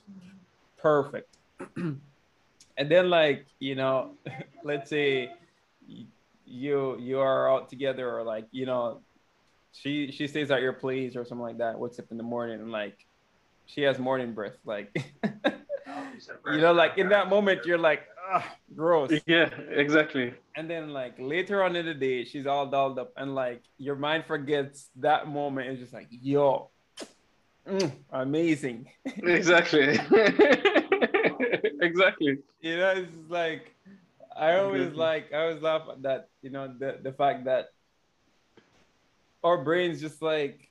[0.85, 1.37] perfect.
[2.77, 4.11] and then like you know,
[4.63, 5.31] let's say
[6.45, 9.01] you you are out together or like you know,
[9.71, 11.79] she she stays at your place or something like that.
[11.79, 12.97] Wakes up in the morning and like
[13.65, 14.95] she has morning breath, like.
[16.45, 19.11] you know, like in that moment, you're like, ah, gross.
[19.25, 20.33] Yeah, exactly.
[20.55, 23.95] And then like later on in the day, she's all dolled up, and like your
[23.95, 25.69] mind forgets that moment.
[25.69, 26.69] It's just like, yo,
[27.67, 28.87] mm, amazing.
[29.23, 29.97] Exactly.
[31.81, 32.37] exactly.
[32.61, 33.73] You know, it's like
[34.35, 36.29] I always like I always laugh at that.
[36.41, 37.67] You know, the the fact that
[39.43, 40.69] our brains just like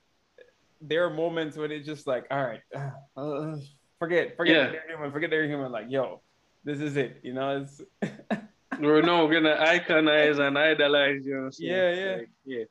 [0.81, 2.61] there are moments when it's just like, all right,
[3.17, 3.57] uh,
[3.99, 4.71] forget, forget Yeah.
[4.73, 5.73] they're human, forget they're human.
[5.73, 6.21] Like, yo,
[6.65, 7.21] this is it.
[7.23, 7.81] You know, it's
[8.81, 11.49] We're no gonna iconize and idolize you.
[11.53, 12.17] so Yeah, yeah.
[12.17, 12.65] like, yeah.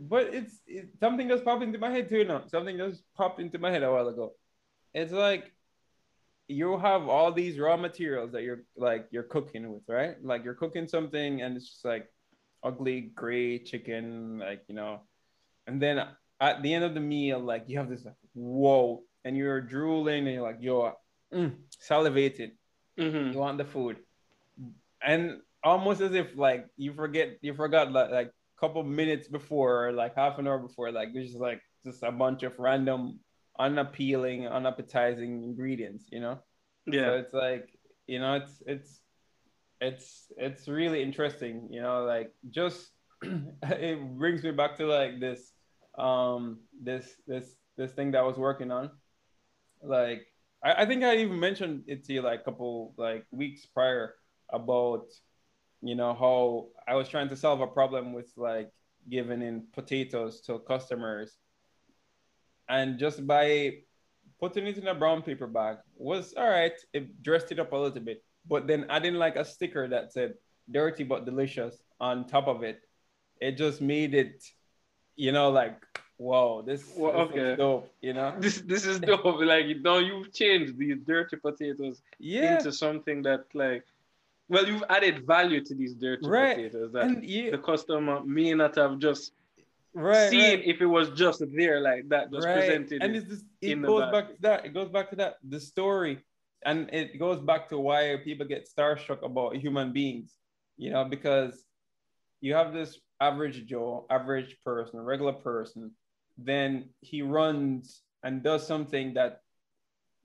[0.00, 2.44] But it's it, something just popped into my head too now.
[2.48, 4.34] Something just popped into my head a while ago.
[4.94, 5.52] It's like
[6.48, 10.16] you have all these raw materials that you're like you're cooking with, right?
[10.22, 12.08] Like you're cooking something and it's just like
[12.62, 15.00] ugly gray chicken, like you know,
[15.66, 16.04] and then
[16.40, 20.26] at the end of the meal, like you have this like whoa, and you're drooling
[20.26, 20.92] and you're like yo,
[21.32, 22.52] mm, salivated.
[22.98, 23.32] Mhm.
[23.32, 23.98] You want the food,
[25.02, 30.14] and almost as if like you forget you forgot like, like couple minutes before like
[30.16, 33.20] half an hour before like there's just like just a bunch of random
[33.58, 36.38] unappealing unappetizing ingredients you know?
[36.96, 37.16] So Yeah.
[37.16, 37.68] it's like
[38.06, 39.00] you know it's it's
[39.80, 42.04] it's it's really interesting you know?
[42.04, 42.90] Like just
[43.22, 45.52] it brings me back to like this
[45.98, 48.90] um this this this thing that I was working on.
[49.82, 50.26] Like
[50.62, 54.14] I, I think I even mentioned it to you like a couple like weeks prior
[54.50, 55.06] about
[55.88, 58.70] you know how I was trying to solve a problem with like
[59.08, 61.38] giving in potatoes to customers
[62.68, 63.78] and just by
[64.40, 67.76] putting it in a brown paper bag was all right it dressed it up a
[67.76, 70.34] little bit but then adding like a sticker that said
[70.70, 72.80] dirty but delicious on top of it
[73.40, 74.42] it just made it
[75.16, 75.78] you know like
[76.18, 77.56] whoa this, Well, this okay.
[77.56, 79.24] dope you know This this is dope.
[79.24, 83.84] Like you now you've changed these dirty potatoes yeah into something that like
[84.48, 86.56] well you've added value to these dirty Right.
[86.56, 89.32] potatoes that and you the customer may not have just
[89.94, 90.66] right, seen right.
[90.66, 93.24] if it was just there like that, just presented and it.
[93.62, 96.18] it goes back to that it goes back to that the story
[96.64, 100.34] and it goes back to why people get starstruck about human beings
[100.76, 101.64] you know because
[102.40, 105.90] you have this average joe average person regular person
[106.38, 109.40] then he runs and does something that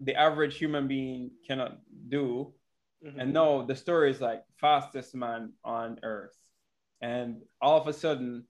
[0.02, 1.78] the average human being cannot
[2.10, 2.54] do
[3.04, 3.20] Mhm.
[3.20, 6.38] and no, the story is like fastest man on earth.
[7.02, 8.46] And all of a sudden,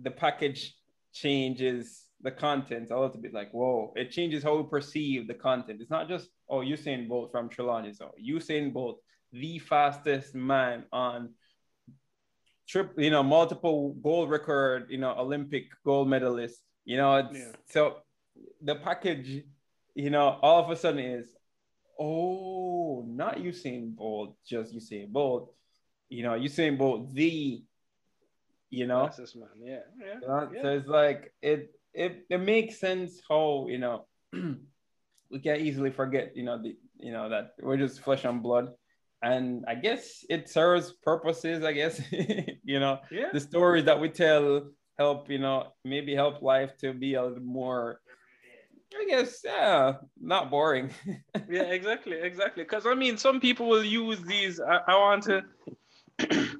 [0.00, 0.76] the package
[1.12, 5.80] changes the content a little bit like, whoa, it changes how we perceive the content.
[5.80, 7.94] It's not just, oh, Usain Bolt from Trelawny.
[7.94, 9.00] So Usain Bolt,
[9.32, 11.34] the fastest man on
[12.66, 16.62] trip, you know, multiple gold record, you know, Olympic gold medalist.
[16.84, 17.52] You know, it's Yeah.
[17.66, 18.02] so
[18.60, 19.44] the package,
[19.94, 21.34] you know, all of a sudden is,
[21.98, 25.52] oh, not Usain Bolt, just Usain Bolt.
[26.08, 27.62] You know, Usain Bolt, the,
[28.70, 30.14] you know, Fastest man, yeah, yeah.
[30.14, 30.62] you know, yeah.
[30.62, 36.36] so it's like it it it makes sense how you know we can easily forget
[36.36, 38.68] you know the you know that we're just flesh and blood
[39.22, 42.00] and i guess it serves purposes i guess
[42.64, 43.28] you know yeah.
[43.32, 47.40] the stories that we tell help you know maybe help life to be a little
[47.40, 48.00] more
[48.96, 50.90] i guess yeah not boring
[51.48, 52.62] yeah, exactly, exactly.
[52.64, 54.60] Because I mean, some people will use these.
[54.60, 55.44] I, I want to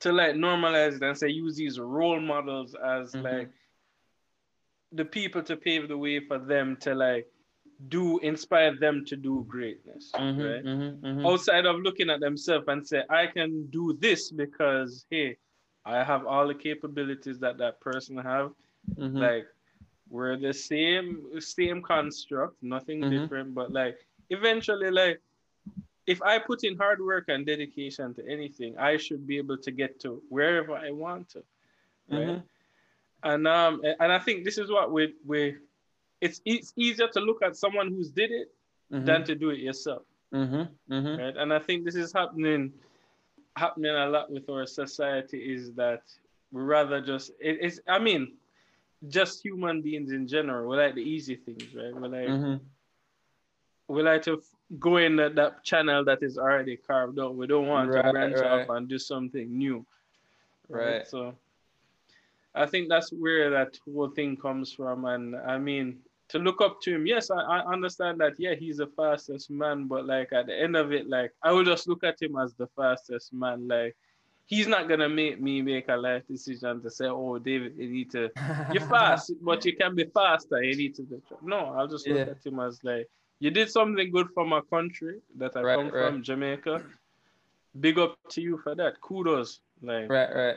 [0.00, 3.22] to like normalize it and say use these role models as Mhm.
[3.24, 3.50] like
[4.92, 7.26] the people to pave the way for them to like
[7.88, 10.64] do inspire them to do greatness, Mhm, right?
[10.64, 11.26] mhm, mhm.
[11.26, 15.36] Outside of looking at themselves and say, I can do this because hey,
[15.84, 18.52] I have all the capabilities that that person have
[18.98, 19.18] Mhm.
[19.18, 19.46] like
[20.10, 23.10] we're the same same construct nothing Mhm.
[23.10, 23.96] different but like
[24.30, 25.20] eventually like
[26.06, 29.70] if i put in hard work and dedication to anything i should be able to
[29.70, 31.42] get to wherever i want to
[32.10, 32.42] right Mhm.
[33.22, 35.56] and um and i think this is what we we
[36.20, 38.48] it's it's easier to look at someone who's did it
[38.92, 39.06] Mhm.
[39.06, 40.68] than to do it yourself Mhm.
[40.90, 41.18] Mhm.
[41.18, 42.72] right and i think this is happening
[43.56, 46.02] happening a lot with our society is that
[46.52, 48.36] we rather just it, it's i mean
[49.08, 52.60] just human beings in general we like the easy things right we like Mhm.
[53.88, 54.42] we like to
[54.78, 57.34] go in that, that channel that is already carved out.
[57.36, 58.50] We don't want Right, to branch right.
[58.62, 59.84] off and do something new.
[60.70, 61.06] Right.
[61.06, 61.34] So
[62.54, 65.04] I think that's where that whole thing comes from.
[65.04, 65.98] And I mean,
[66.28, 69.86] to look up to him, yes, I, I understand that, yeah, he's the fastest man,
[69.86, 72.54] but like at the end of it, like I will just look at him as
[72.54, 73.68] the fastest man.
[73.68, 73.94] Like
[74.46, 78.10] he's not gonna make me make a life decision to say, Oh, David, you need
[78.12, 78.30] to
[78.72, 80.62] you're fast, but you can be faster.
[80.62, 81.74] You need to do no.
[81.76, 82.32] I'll just look Yeah.
[82.32, 83.08] at him as like
[83.40, 86.12] you did something good for my country that I Right, come right.
[86.12, 86.82] from, Jamaica.
[87.80, 89.00] Big up to you for that.
[89.00, 89.60] Kudos.
[89.82, 90.56] Like Right, right.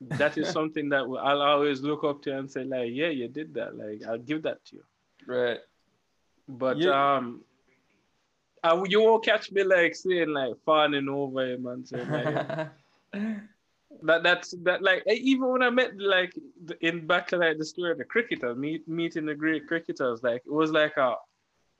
[0.00, 3.54] that is something that I'll always look up to and say, like, yeah, you did
[3.54, 3.76] that.
[3.76, 4.84] Like I'll give that to you.
[5.26, 5.58] Right.
[6.48, 7.16] But Yeah.
[7.16, 7.42] um
[8.62, 12.68] I, you won't catch me like saying like fawning over him and saying like
[14.02, 16.32] that that's that like even when I met like
[16.80, 20.42] in back to like the story of the cricketers meet, meeting the great cricketers like
[20.46, 21.14] it was like a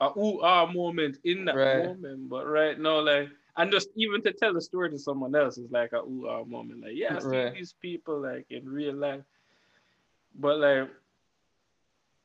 [0.01, 1.71] a ooh ah moment in that Right.
[1.71, 5.57] moment but right now like and just even to tell the story to someone else
[5.57, 7.53] is like a ooh ah moment like yeah I see Right.
[7.53, 9.23] these people like in real life
[10.39, 10.89] but like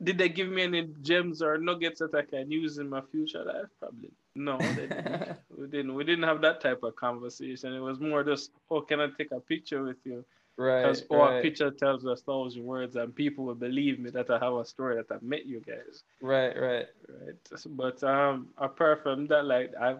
[0.02, 3.44] did they give me any gems or nuggets that I can use in my future
[3.44, 7.74] life probably no they didn't we didn't we didn't have that type of conversation.
[7.74, 10.24] It was more just, oh, can I take a picture with you?
[10.56, 10.82] Right.
[10.82, 14.38] Because oh, a picture tells a thousand words, and people will believe me that I
[14.38, 16.86] have a story that I met you guys, Right, right.
[17.08, 17.66] right?
[17.66, 19.96] But um, apart from that, like I,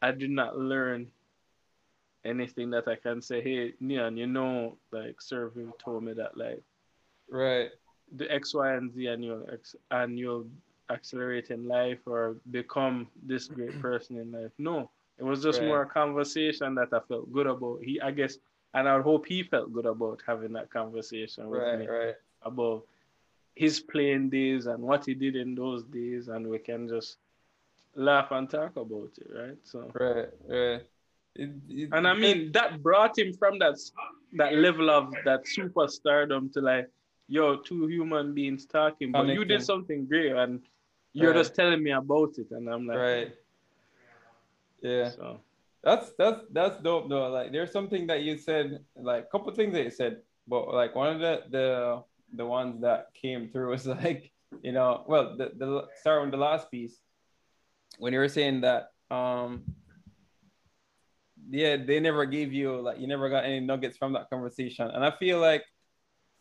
[0.00, 1.10] I did not learn
[2.24, 3.42] anything that I can say.
[3.42, 6.62] Hey, Neon, you know, like Sarwan told me that like
[7.28, 7.70] Right.
[8.12, 9.46] the X, Y, and Z, and you'll
[9.90, 10.46] and you'll
[10.90, 14.52] accelerate in life or become this great person in life.
[14.58, 15.68] No, it was just Right.
[15.68, 17.80] more a conversation that I felt good about.
[17.82, 18.38] He, I guess,
[18.74, 22.14] and I would hope he felt good about having that conversation with Right, me right.
[22.42, 22.84] about
[23.54, 27.18] his playing days and what he did in those days, and we can just
[27.94, 29.58] laugh and talk about it, right?
[29.64, 29.90] So.
[29.94, 30.82] Right, right.
[31.34, 33.76] It, it, And I mean that brought him from that
[34.34, 36.90] that level of that superstardom to like,
[37.28, 40.62] yo, two human beings talking, but you did something great, and
[41.16, 41.42] you're Right.
[41.42, 43.34] just telling me about it, and I'm like, right.
[44.82, 45.10] Yeah.
[45.10, 45.40] so
[45.82, 47.28] That's that's that's dope though.
[47.30, 50.94] Like there's something that you said, like a couple things that you said, but like
[50.94, 52.02] one of the the
[52.34, 56.36] the ones that came through was like, you know, well, the the start with the
[56.36, 56.98] last piece
[57.98, 59.64] when you were saying that um
[61.50, 64.90] yeah, they never gave you like you never got any nuggets from that conversation.
[64.90, 65.64] And I feel like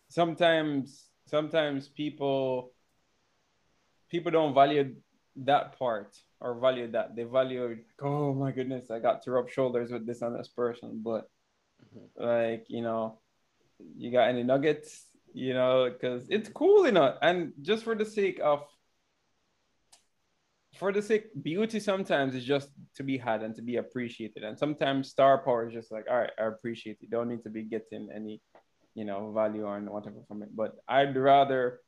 [0.10, 2.72] sometimes sometimes people
[4.10, 4.96] people don't value
[5.38, 7.16] that part or value that.
[7.16, 11.02] They value, oh my goodness, I got to rub shoulders with this and this person.
[11.04, 11.30] But
[11.84, 12.24] mm-hmm.
[12.24, 13.20] like, you know,
[13.98, 18.06] you got any nuggets, you know, because it's cool, you know, and just for the
[18.06, 18.64] sake of
[20.78, 24.44] for the sake beauty sometimes is just to be had and to be appreciated.
[24.44, 27.10] And sometimes star power is just like, all right, I appreciate it.
[27.10, 28.42] Don't need to be getting any,
[28.94, 30.50] you know, value or whatever from it.
[30.54, 31.80] But I'd rather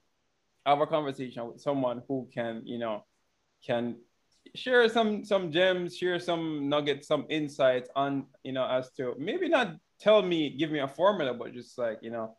[0.67, 3.05] have a conversation with someone who can, you know,
[3.65, 3.95] can
[4.53, 9.47] share some some gems, share some nuggets, some insights on, you know, as to maybe
[9.47, 12.35] not tell me, give me a formula, but just like, you know,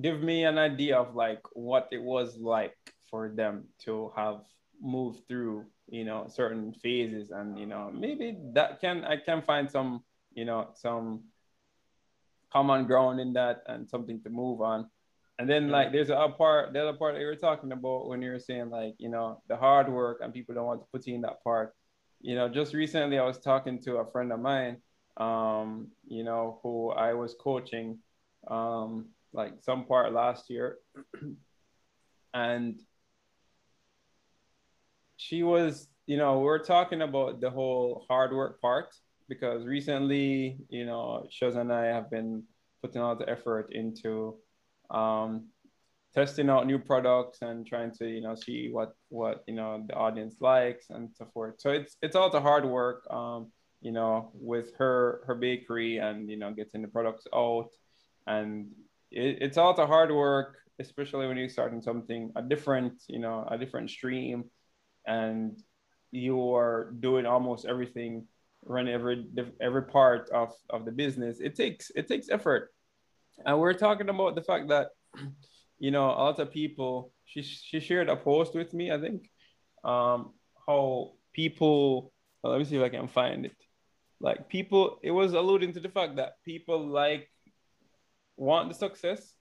[0.00, 2.76] give me an idea of like what it was like
[3.10, 4.40] for them to have
[4.82, 9.70] moved through, you know, certain phases and, you know, maybe that can I can find
[9.70, 10.02] some,
[10.34, 11.24] you know, some
[12.52, 14.90] common ground in that and something to move on.
[15.38, 18.20] And then like there's a part, the other part that you were talking about when
[18.22, 21.06] you were saying like, you know, the hard work and people don't want to put
[21.06, 21.74] you in that part.
[22.20, 24.78] You know, just recently I was talking to a friend of mine,
[25.16, 27.98] um, you know, who I was coaching
[28.48, 30.78] um like some part last year.
[32.34, 32.80] and
[35.16, 38.94] she was, you know, we we're talking about the whole hard work part
[39.28, 42.44] because recently, you know, Shoz and I have been
[42.82, 44.36] putting all the effort into
[44.90, 45.48] um,
[46.14, 49.94] testing out new products and trying to you know see what what you know the
[49.94, 51.54] audience likes and so forth.
[51.58, 56.28] So it's it's all the hard work um you know with her her bakery and
[56.30, 57.68] you know getting the products out.
[58.26, 58.68] And
[59.10, 63.46] it, it's all the hard work especially when you're starting something a different you know
[63.50, 64.44] a different stream.
[65.06, 65.58] And
[66.10, 68.26] you are doing almost everything
[68.64, 69.26] run every
[69.60, 71.38] every part of of the business.
[71.40, 72.70] It takes it takes effort
[73.44, 74.88] and we're talking about the fact that
[75.78, 79.30] you know a lot of people she she shared a post with me i think
[79.84, 80.32] um
[80.66, 82.12] how people
[82.42, 83.56] well, let me see if i can find it
[84.20, 87.30] like people it was alluding to the fact that people like
[88.36, 89.34] want the success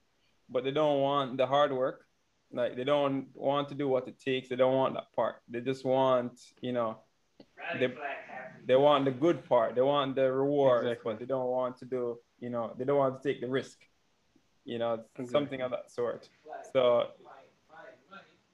[0.50, 2.06] but they don't want the hard work
[2.52, 5.60] like they don't want to do what it takes they don't want that part they
[5.60, 6.98] just want you know
[7.80, 7.94] they,
[8.66, 9.76] they want the good part.
[9.76, 11.14] They want the reward, Exactly.
[11.14, 12.18] but they don't want to do.
[12.40, 13.78] You know, they don't want to take the risk.
[14.66, 16.30] You know, something of that sort.
[16.74, 17.08] So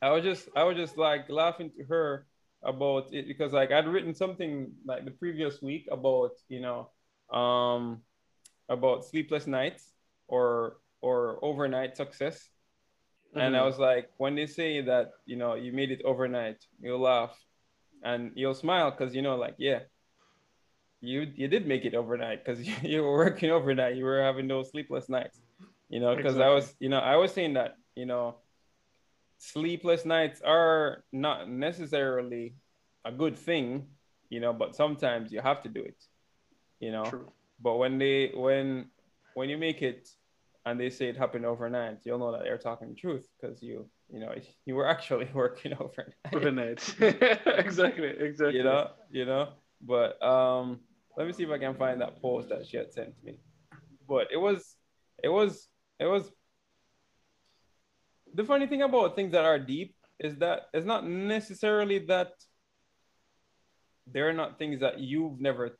[0.01, 2.27] I was just I was just like laughing to her
[2.63, 6.89] about it because like I'd written something like the previous week about you know
[7.38, 8.01] um
[8.69, 9.93] about sleepless nights
[10.27, 12.49] or or overnight success
[13.38, 13.65] and I Mhm.
[13.65, 17.38] was like when they say that you know you made it overnight you'll laugh
[18.03, 19.79] and you'll smile because you know like yeah
[21.04, 24.47] you you did make it overnight because you, you were working overnight you were having
[24.47, 25.39] those sleepless nights
[25.89, 28.38] you know because I was you know I was saying that you know
[29.43, 32.56] sleepless nights are not necessarily
[33.04, 33.88] a good thing,
[34.30, 36.01] you know, but sometimes you have to do it,
[36.80, 37.04] you know.
[37.04, 37.32] True.
[37.60, 38.89] But when they when
[39.34, 40.10] when you make it
[40.66, 43.89] and they say it happened overnight, you'll know that they're talking the truth because you
[44.10, 44.34] you know
[44.66, 46.16] you were actually working overnight.
[46.34, 46.95] Overnight.
[47.47, 48.14] exactly.
[48.20, 48.58] Exactly.
[48.58, 49.49] you know, you know.
[49.82, 50.80] But um,
[51.18, 53.39] let me see if I can find that post that she had sent me.
[54.07, 54.76] But it was,
[55.24, 55.68] it was,
[55.99, 56.32] it was.
[58.34, 62.32] The funny thing about things that are deep is that it's not necessarily that
[64.07, 65.78] they're not things that you've never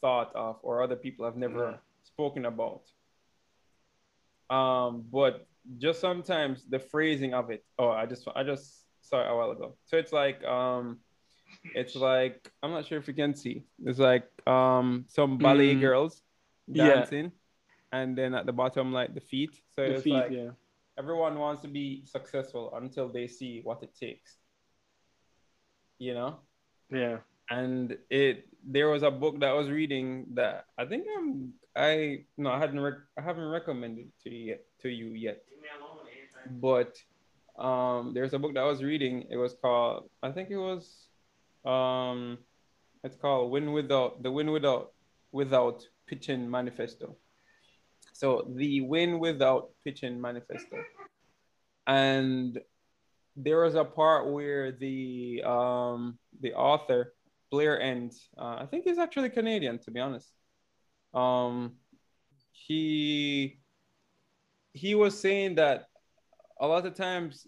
[0.00, 1.76] thought of or other people have never Yeah.
[2.02, 2.82] spoken about.
[4.50, 5.46] Um, but
[5.78, 7.64] just sometimes the phrasing of it.
[7.78, 9.76] Oh, I just I just saw it a while ago.
[9.84, 11.00] So it's like um
[11.74, 13.64] it's like I'm not sure if you can see.
[13.84, 15.80] It's like um some ballet Mm.
[15.80, 16.22] girls
[16.66, 16.94] Yeah.
[16.94, 17.32] dancing,
[17.92, 19.54] and then at the bottom like the feet.
[19.74, 20.50] So The it's feet, like yeah.
[20.98, 24.38] everyone wants to be successful until they see what it takes.
[25.98, 26.40] You know,
[26.90, 27.18] Yeah.
[27.50, 32.24] and it there was a book that I was reading that I think I'm I
[32.36, 35.42] no I hadn't rec- I haven't recommended to you yet to you yet,
[36.60, 36.96] but
[37.58, 39.26] um there's a book that I was reading.
[39.30, 41.08] It was called I think it was
[41.64, 42.38] um
[43.04, 44.92] it's called Win Without the Win Without
[45.32, 47.16] Without Pitching Manifesto.
[48.12, 50.76] So the Win Without Pitching Manifesto,
[51.86, 52.58] and
[53.36, 57.14] there was a part where the um the author
[57.50, 60.30] Blair Enns, uh, I think he's actually Canadian to be honest.
[61.14, 61.74] Um,
[62.50, 63.58] he
[64.72, 65.88] he was saying that
[66.60, 67.46] a lot of times,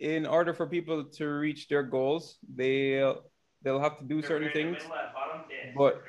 [0.00, 3.02] in order for people to reach their goals, they
[3.62, 4.92] they'll have to do certain things,
[5.62, 6.02] but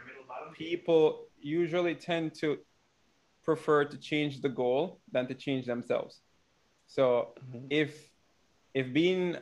[0.51, 2.57] people usually tend to
[3.43, 6.21] prefer to change the goal than to change themselves.
[6.87, 7.67] So Mhm.
[7.69, 8.11] if
[8.73, 9.37] if being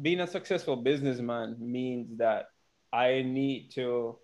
[0.00, 2.46] being a successful businessman means that
[2.92, 4.18] I need to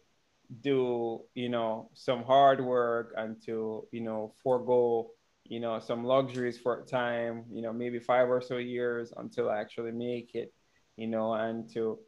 [0.61, 5.11] do, you know, some hard work and to, you know, forego,
[5.44, 9.50] you know, some luxuries for a time, you know, maybe five or so years until
[9.50, 10.52] I actually make it,
[10.99, 11.99] you know, and to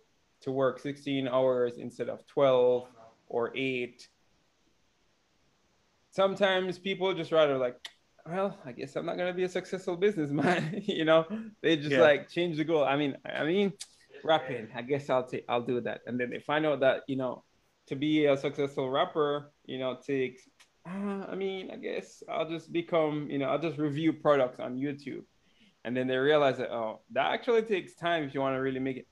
[0.43, 2.88] to work 16 hours instead of 12
[3.28, 4.09] or 8.
[6.11, 7.76] Sometimes people just rather like
[8.26, 10.82] well, I guess I'm not gonna be a successful businessman.
[10.86, 11.26] you know,
[11.62, 12.03] they just Yeah.
[12.03, 12.84] like change the goal.
[12.84, 13.72] I mean, I mean,
[14.24, 14.68] rapping.
[14.74, 16.03] I guess I'll take, I'll do that.
[16.07, 17.45] And then they find out that you know,
[17.86, 20.43] to be a successful rapper, you know, takes.
[20.86, 24.76] Uh, I mean, I guess I'll just become, you know, I'll just review products on
[24.76, 25.24] YouTube,
[25.85, 28.81] and then they realize that oh, that actually takes time if you want to really
[28.81, 29.07] make it.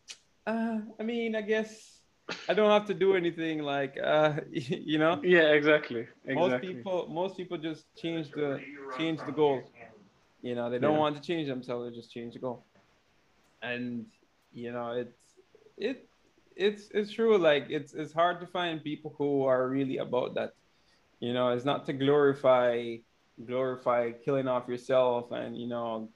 [0.47, 2.03] Uh, I mean, I guess
[2.49, 6.07] I don't have to do anything like, uh, you know Yeah, exactly.
[6.35, 8.61] most people most people just change the
[8.99, 9.63] change the goal
[10.43, 10.99] you know they don't Yeah.
[10.99, 12.65] want to change themselves they just change the goal
[13.63, 14.07] and
[14.53, 15.35] you know it's
[15.77, 16.09] it
[16.57, 20.51] it's it's true like it's it's hard to find people who are really about that
[21.21, 22.97] you know it's not to glorify
[23.47, 26.09] glorify killing off yourself and you know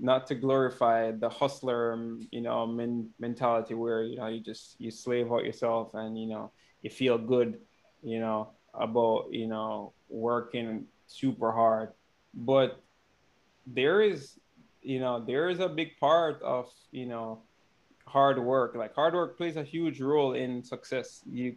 [0.00, 4.76] not to glorify the hustler um, you know men, mentality where you know you just
[4.78, 6.50] you slave out yourself and you know
[6.82, 7.58] you feel good
[8.02, 11.90] you know about you know working super hard
[12.34, 12.80] but
[13.66, 14.38] there is
[14.82, 17.42] you know there is a big part of you know
[18.06, 21.56] hard work like hard work plays a huge role in success you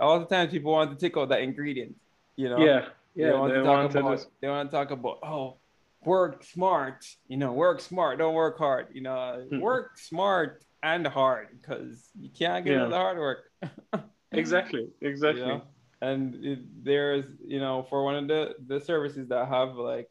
[0.00, 1.94] a lot of times people want to take out that ingredient
[2.36, 2.86] you know Yeah.
[3.14, 3.32] yeah.
[3.32, 5.56] they want They to talk want to about just, they want to talk about oh
[6.04, 9.60] work smart you know work smart don't work hard you know Hmm.
[9.60, 12.82] work smart and hard because you can't get Yeah.
[12.84, 13.38] all the hard work
[14.32, 14.88] exactly.
[15.00, 15.40] Exactly.
[15.42, 15.62] you know?
[16.00, 20.08] and it, there's you know for one of the the services that have like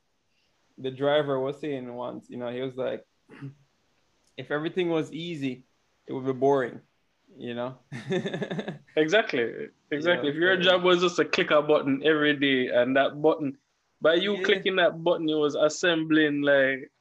[0.78, 3.04] the driver was saying once you know he was like
[4.38, 5.66] if everything was easy
[6.08, 6.80] it would be boring
[7.38, 7.76] you know
[8.98, 9.70] Exactly.
[9.90, 10.30] Exactly.
[10.30, 13.58] If your job was just to click a button every day and that button,
[14.02, 14.44] by you Yeah.
[14.44, 16.92] clicking that button, it was assembling like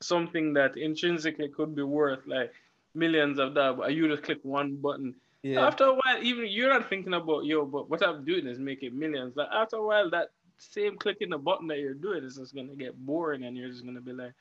[0.00, 2.52] something that intrinsically could be worth like
[2.94, 5.14] millions of that, but you just click one button.
[5.42, 5.66] Yeah.
[5.66, 8.98] After a while, even you're not thinking about yo, but what I'm doing is making
[8.98, 9.36] millions.
[9.36, 12.74] Like after a while, that same clicking the button that you're doing is just gonna
[12.74, 14.32] get boring, and you're just gonna be like,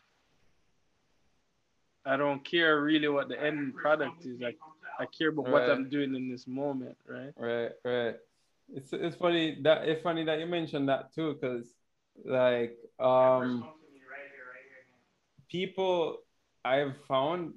[2.05, 4.39] I don't care really what the end product is.
[4.39, 4.57] Like
[4.99, 7.33] I care about what I'm doing in this moment, right?
[7.37, 8.15] Right, right.
[8.73, 11.67] It's it's funny that it's funny that you mentioned that too, because
[12.25, 13.65] like um
[15.49, 16.17] people
[16.65, 17.53] I've found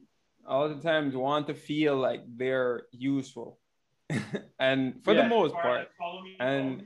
[0.46, 3.58] a lot of times want to feel like they're useful.
[4.60, 5.88] and for the most part,
[6.40, 6.82] and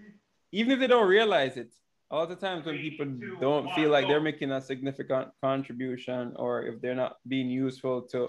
[0.52, 1.72] even if they don't realize it,
[2.10, 3.06] a lot of times when people
[3.40, 8.28] don't feel like they're making a significant contribution or if they're not being useful to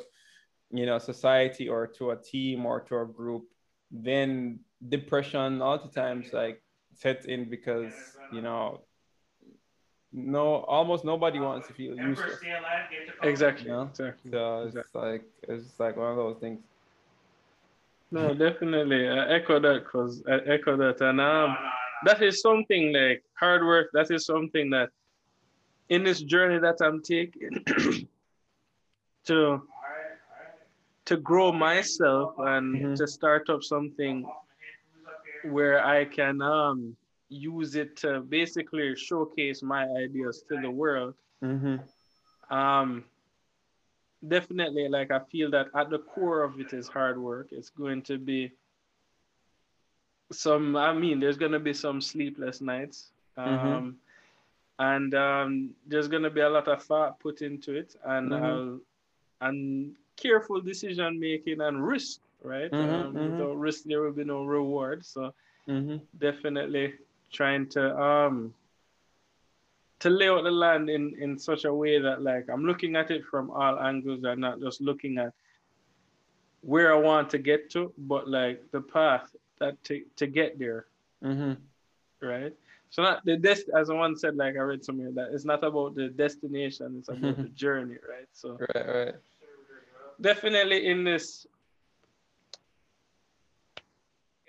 [0.71, 3.43] you know society or to a team or to a group
[3.89, 6.61] then depression a lot of times like
[6.93, 7.93] sets in because
[8.31, 8.81] you know
[10.14, 12.39] no almost nobody wants to feel useless
[13.24, 13.68] Exactly.
[13.70, 13.86] Yeah.
[13.89, 14.32] Exactly.
[14.32, 15.01] so it's Exactly.
[15.01, 16.59] like it's like one of those things
[18.12, 19.07] No, definitely.
[19.07, 21.01] I echo that because I echo that.
[21.01, 21.55] And um,
[22.05, 23.88] that is something like hard work.
[23.93, 24.89] That is something that
[25.89, 27.64] in this journey that I'm taking
[29.26, 29.62] to
[31.05, 32.95] to grow myself and Mhm.
[32.95, 34.26] to start up something
[35.43, 36.95] where I can um
[37.32, 41.15] use it to basically showcase my ideas to the world.
[41.43, 41.77] mm-hmm.
[42.49, 43.05] Um,
[44.27, 47.49] definitely, like I feel that at the core of it is hard work.
[47.51, 48.53] It's going to be
[50.32, 50.75] some.
[50.77, 53.95] I mean, there's going to be some sleepless nights, um, Mhm.
[54.79, 58.34] and um, there's going to be a lot of thought put into it, and Mhm.
[58.34, 58.79] I'll,
[59.41, 62.21] and careful decision making and risk.
[62.43, 63.23] Right, Mhm, um, mhm.
[63.23, 65.05] without risk there will be no reward.
[65.05, 65.34] So
[65.67, 65.97] Mm-hmm.
[66.17, 66.93] definitely
[67.32, 68.53] trying to um
[69.99, 73.11] to lay out the land in in such a way that like I'm looking at
[73.11, 75.34] it from all angles and not just looking at
[76.61, 80.86] where I want to get to, but like the path that to, to get there,
[81.23, 81.53] Mm-hmm.
[82.25, 82.53] right?
[82.89, 85.95] So not the dest as one said, like I read somewhere that it's not about
[85.95, 88.27] the destination, it's about the journey, right?
[88.34, 89.15] So right right
[90.19, 91.47] definitely in this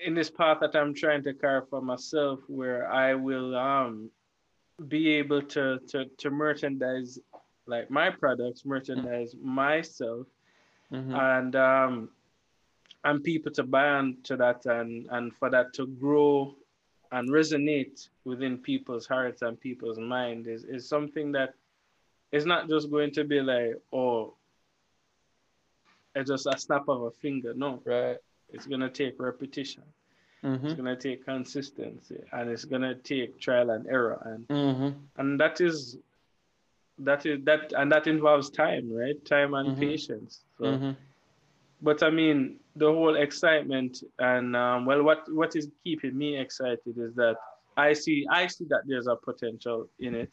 [0.04, 4.10] in this path that I'm trying to carve for myself, where I will um
[4.88, 7.18] be able to to to merchandise
[7.66, 10.26] like my products, merchandise myself,
[10.92, 11.14] mm-hmm.
[11.14, 12.08] and um
[13.04, 16.54] and people to buy onto that and and for that to grow
[17.10, 21.54] and resonate within people's hearts and people's mind is is something that
[22.30, 24.34] is not just going to be like oh
[26.14, 27.54] it's just a snap of a finger.
[27.54, 27.80] No.
[27.86, 28.18] Right
[28.52, 29.82] it's going to take repetition
[30.44, 30.64] mm-hmm.
[30.66, 34.90] it's going to take consistency and it's going to take trial and error and Mm-hmm.
[35.18, 35.96] and that is
[36.98, 39.80] that is that and that involves time right time and Mhm.
[39.80, 40.90] patience so Mm-hmm.
[41.80, 46.94] but I mean, the whole excitement and um, well, what what is keeping me excited
[46.96, 47.36] is that
[47.76, 50.32] I see I see that there's a potential in it,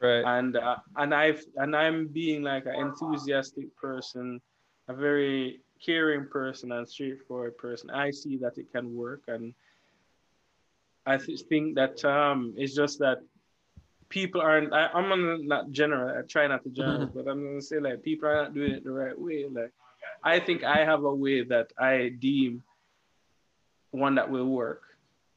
[0.00, 4.40] right and uh, and I've and I'm being like an enthusiastic person,
[4.88, 7.90] a very caring person and straightforward person.
[7.90, 9.54] I see that it can work, and
[11.06, 13.18] I th- think that um, it's just that
[14.08, 14.72] people aren't.
[14.72, 16.16] I, I'm gonna not general.
[16.18, 18.84] I try not to general, but I'm gonna say like people are not doing it
[18.84, 19.46] the right way.
[19.50, 19.72] Like
[20.22, 22.62] I think I have a way that I deem
[23.90, 24.82] one that will work,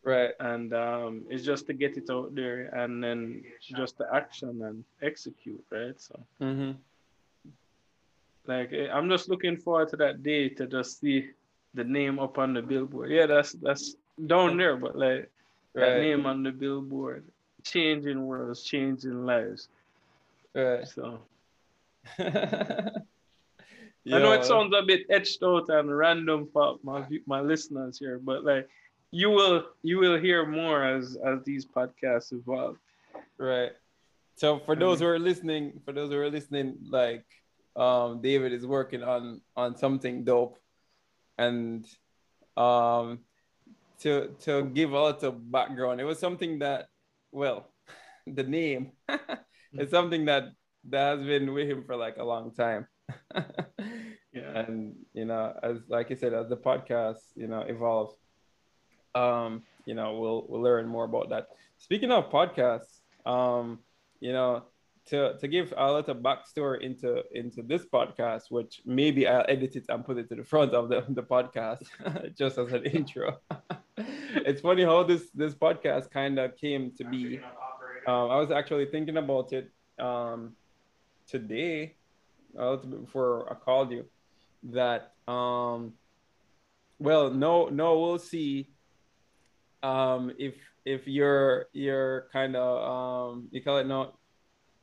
[0.03, 4.61] right and um, it's just to get it out there and then just the action
[4.63, 5.99] and execute, right?
[5.99, 6.71] So mm-hmm.
[8.47, 11.29] Like eh, I'm just looking forward to that day to just see
[11.73, 13.11] the name up on the billboard.
[13.11, 13.95] Yeah, that's that's
[14.25, 15.29] down there, but like
[15.75, 17.23] that name on the billboard,
[17.63, 19.67] changing worlds, changing lives.
[20.55, 21.19] right So
[22.19, 28.19] I know it sounds a bit etched out and random for my my listeners here,
[28.19, 28.67] but like
[29.11, 32.77] you will you will hear more as as these podcasts evolve.
[33.37, 33.71] Right.
[34.35, 37.25] So for those who are listening, for those who are listening, like
[37.77, 40.57] um, David is working on on something dope,
[41.37, 41.85] and
[42.57, 43.19] um,
[43.99, 46.89] to to give a lot of background, it was something that,
[47.31, 47.69] well,
[48.27, 48.91] the name,
[49.73, 50.45] is something that
[50.89, 52.87] that has been with him for like a long time.
[54.33, 54.59] Yeah.
[54.59, 58.13] and you know as like i said as the podcast you know evolves
[59.15, 61.47] um you know we'll we'll learn more about that
[61.77, 63.79] speaking of podcasts um
[64.19, 64.65] you know
[65.07, 69.85] to to give a little backstory into into this podcast which maybe i'll edit it
[69.89, 71.83] and put it to the front of the, the podcast
[72.37, 73.37] just as an intro.
[74.45, 77.39] It's funny how this this podcast kind of came to be.
[78.05, 80.53] Um, i was actually thinking about it um
[81.27, 81.95] today
[82.57, 84.05] a little bit before i called you
[84.63, 85.93] that um
[86.99, 88.69] well no no we'll see
[89.83, 90.55] um if
[90.85, 94.13] if you're you're kind of um you call it no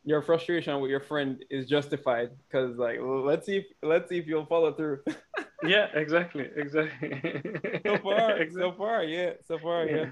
[0.05, 4.27] your frustration with your friend is justified because like let's see if let's see if
[4.27, 5.01] you'll follow through
[5.67, 7.21] yeah exactly exactly
[7.85, 8.61] so far exactly.
[8.61, 9.97] so far yeah so far yeah.
[9.97, 10.07] yeah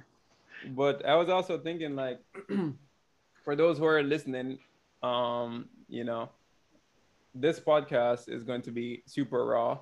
[0.70, 2.18] but i was also thinking like
[3.44, 4.58] for those who are listening
[5.02, 6.28] um you know
[7.34, 9.78] this podcast is going to be super raw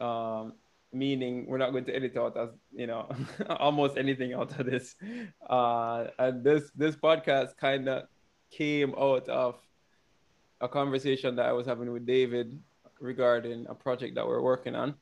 [0.00, 0.52] um
[0.92, 3.08] meaning we're not going to edit out as you know
[3.58, 4.94] almost anything out of this
[5.50, 8.04] uh and this this podcast kind of
[8.50, 9.56] came out of
[10.60, 12.58] a conversation that i was having with david
[13.00, 14.94] regarding a project that we're working on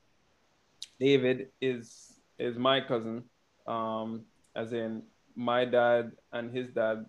[1.00, 3.24] david is is my cousin
[3.66, 4.22] um
[4.54, 5.02] as in
[5.34, 7.06] my dad and his dad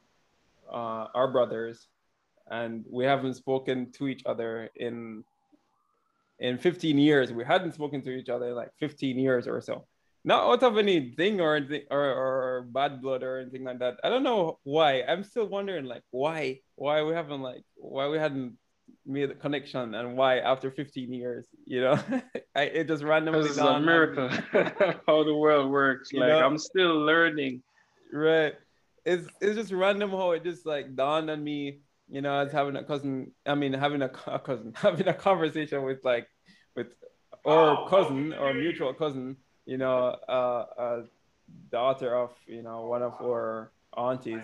[0.72, 1.88] uh are brothers
[2.50, 5.24] and we haven't spoken to each other in
[6.40, 7.32] in 15 years.
[7.32, 9.86] We hadn't spoken to each other like 15 years or so.
[10.28, 13.96] Not out of anything or anything or, or bad blood or anything like that.
[14.04, 15.02] I don't know why.
[15.04, 18.58] I'm still wondering like why why we haven't like why we hadn't
[19.06, 21.98] made a connection and why after 15 years you know
[22.56, 24.28] I, it just randomly this is a miracle
[25.08, 26.46] how the world works like know?
[26.46, 27.64] i'm still learning
[28.12, 28.54] right
[29.06, 32.76] it's it's just random how it just like dawned on me you know, as having
[32.76, 36.28] a cousin, I mean, having a, a cousin, having a conversation with like,
[36.76, 36.88] with,
[37.44, 39.38] or oh, cousin or mutual cousin,
[39.68, 41.04] you know, uh, a
[41.72, 44.44] daughter of, you know, one of our aunties,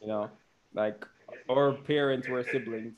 [0.00, 0.30] you know,
[0.72, 1.04] like
[1.50, 2.94] our parents were siblings.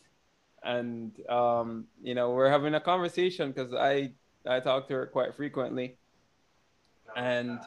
[0.62, 4.12] And, um, you know, we're having a conversation because I,
[4.46, 5.96] I talk to her quite frequently.
[7.16, 7.58] And,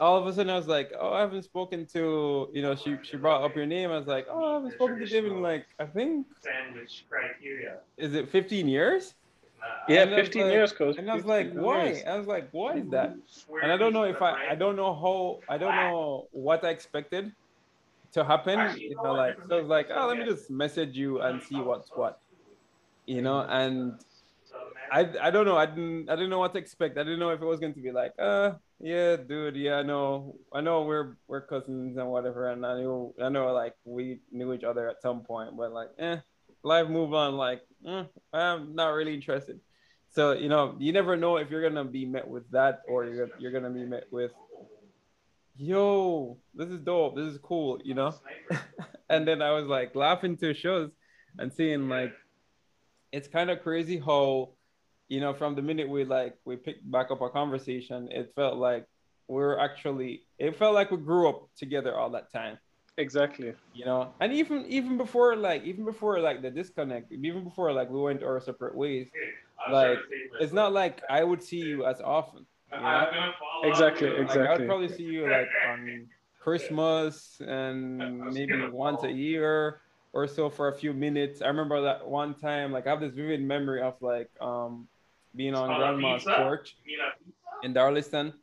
[0.00, 2.96] all of a sudden I was like, oh, I haven't spoken to, you know, she
[3.02, 3.90] she brought up your name.
[3.90, 7.78] I was like, oh, I haven't spoken to David in like I think sandwich criteria.
[7.96, 9.14] Is it 15 years?
[9.88, 10.96] Yeah, 15 like, years, coach.
[10.98, 11.86] And I was like, why?
[11.86, 12.02] Years.
[12.06, 13.14] I was like, why is that?
[13.62, 16.70] And I don't know if I, I don't know how, I don't know what I
[16.70, 17.32] expected
[18.12, 18.78] to happen.
[18.78, 21.56] You know, like, so I was like, oh, let me just message you and see
[21.56, 22.20] what's what,
[23.06, 23.94] you know, and
[24.92, 25.56] I, I don't know.
[25.56, 26.98] I didn't, I didn't know what to expect.
[26.98, 29.56] I didn't know if it was going to be like, uh, yeah, dude.
[29.56, 30.34] Yeah, I know.
[30.52, 34.52] I know we're we're cousins and whatever, and I knew I know like we knew
[34.52, 36.16] each other at some point, but like, eh,
[36.62, 37.36] life move on.
[37.36, 39.60] Like, eh, I'm not really interested.
[40.12, 43.28] So you know, you never know if you're gonna be met with that or you're
[43.38, 44.32] you're gonna be met with,
[45.56, 47.16] yo, this is dope.
[47.16, 47.80] This is cool.
[47.84, 48.14] You know.
[49.08, 50.90] and then I was like laughing to Shoz
[51.38, 52.12] and seeing like,
[53.12, 54.50] it's kind of crazy how
[55.10, 58.56] you know, from the minute we like we picked back up our conversation, it felt
[58.56, 58.86] like
[59.26, 62.58] we are actually it felt like we grew up together all that time.
[63.00, 63.54] Exactly.
[63.72, 67.88] You know, and even even before like even before like the disconnect, even before like
[67.88, 69.08] we went our separate ways,
[69.72, 70.00] like
[70.38, 72.46] it's not like I would see you as often.
[72.70, 73.06] You know?
[73.64, 74.40] Exactly, exactly.
[74.42, 76.06] Like, I'd probably see you like on
[76.40, 79.80] Christmas and maybe once a year
[80.12, 81.40] or so for a few minutes.
[81.40, 84.88] I remember that one time, like I have this vivid memory of like um
[85.34, 86.76] being on grandma's porch
[87.62, 88.34] in Darlington.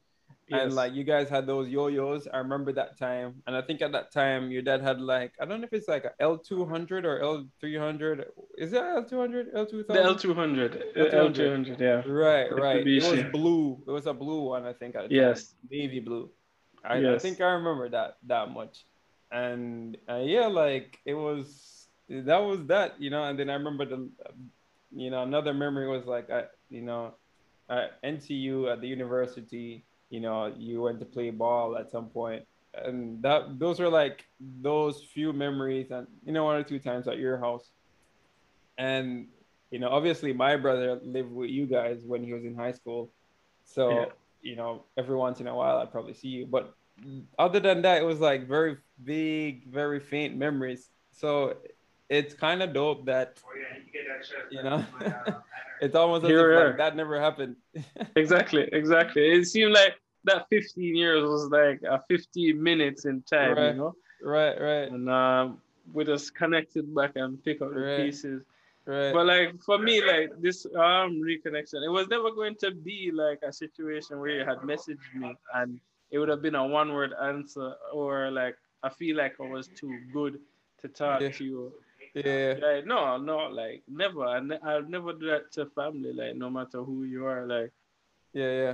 [0.49, 0.61] Yes.
[0.63, 2.27] And like you guys had those yo-yos.
[2.33, 3.41] I remember that time.
[3.47, 5.89] And I think at that time your dad had like I don't know if it's
[5.89, 7.19] like a L200 or
[7.61, 8.25] L300.
[8.57, 9.53] Is it L200?
[9.53, 9.87] L2000?
[9.87, 10.83] The L200.
[10.95, 12.09] L200, yeah.
[12.09, 12.87] Right, right.
[12.87, 13.83] It was blue.
[13.85, 15.47] It was a blue one I think Yes.
[15.47, 15.57] Time.
[15.69, 16.29] Navy blue.
[16.83, 17.15] I, yes.
[17.15, 18.85] I think I remember that that much.
[19.31, 23.85] And uh, yeah, like it was that was that, you know, and then I remember
[23.85, 24.09] the
[24.95, 27.15] you know, another memory was like I you know,
[27.69, 32.43] at NTU at the university, you know, you went to play ball at some point,
[32.73, 34.25] and that those are like
[34.61, 37.69] those few memories, and you know, one or two times at your house,
[38.77, 39.27] and
[39.71, 43.11] you know, obviously my brother lived with you guys when he was in high school,
[43.65, 44.05] so yeah.
[44.41, 46.73] you know, every once in a while I'd probably see you, but
[47.37, 50.89] other than that, it was like very big, very faint memories.
[51.11, 51.57] So
[52.09, 53.77] it's kind of dope that, oh, yeah,
[54.51, 54.85] you, you know,
[55.81, 57.55] it's almost as if like, that never happened.
[58.15, 59.29] exactly, exactly.
[59.29, 63.71] It seemed like that 15 years was like a 15 minutes in time, right.
[63.71, 63.95] you know?
[64.21, 64.91] Right, right.
[64.91, 65.61] And um,
[65.93, 68.05] we just connected back and pick up the right.
[68.05, 68.43] pieces.
[68.85, 69.13] Right.
[69.13, 73.39] But like for me, like this um reconnection, it was never going to be like
[73.45, 77.11] a situation where you had messaged me and it would have been a one word
[77.21, 80.39] answer or like I feel like I was too good
[80.79, 81.31] to talk yeah.
[81.31, 81.73] to you
[82.25, 82.53] yeah.
[82.61, 84.25] Like, no, no, like never.
[84.25, 86.13] I ne- I'll never do that to family.
[86.13, 87.71] Like no matter who you are, like.
[88.33, 88.73] Yeah, yeah.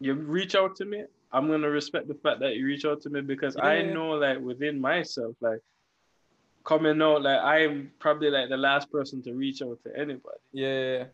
[0.00, 1.04] You reach out to me.
[1.32, 4.10] I'm gonna respect the fact that you reach out to me because yeah, I know,
[4.10, 5.60] like within myself, like
[6.64, 10.38] coming out, like I'm probably like the last person to reach out to anybody.
[10.52, 11.04] Yeah.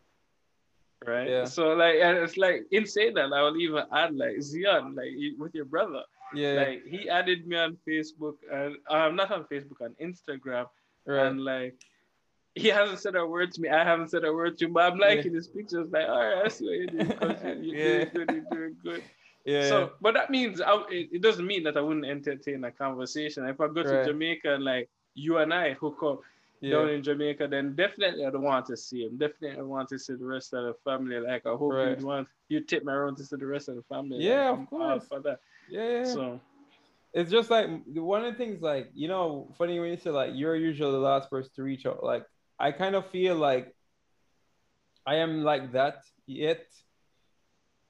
[1.05, 1.29] right?
[1.29, 1.45] Yeah.
[1.45, 5.09] So like, and it's like in saying that, I will even add like Zion, like
[5.37, 6.03] with your brother.
[6.33, 10.67] Yeah, Like he added me on Facebook and I'm not on Facebook on Instagram,
[11.05, 11.27] right.
[11.27, 11.75] and like
[12.55, 13.67] he hasn't said a word to me.
[13.69, 15.89] I haven't said a word to him, but I'm liking his pictures.
[15.91, 17.63] Like, all right, I see what you're doing.
[17.63, 18.05] You're Yeah.
[18.05, 18.29] doing good.
[18.31, 19.03] You're doing good.
[19.45, 19.67] yeah.
[19.67, 23.45] So, but that means I, it, it doesn't mean that I wouldn't entertain a conversation.
[23.47, 26.21] If I go to Jamaica and like you and I hook up
[26.63, 26.93] down yeah.
[26.93, 29.17] in Jamaica, then definitely I'd want to see him.
[29.17, 31.19] Definitely I want to see the rest of the family.
[31.19, 31.89] Like I hope Right.
[31.89, 34.19] you'd want you tip me around to see the rest of the family.
[34.23, 35.07] Yeah, like, of course.
[35.09, 35.39] For that.
[35.69, 36.03] yeah, yeah.
[36.05, 36.39] So
[37.15, 40.31] it's just like one of the things like you know funny when you say like
[40.33, 42.25] you're usually the last person to reach out like
[42.59, 43.73] i kind of feel like
[45.07, 46.65] i am like that yet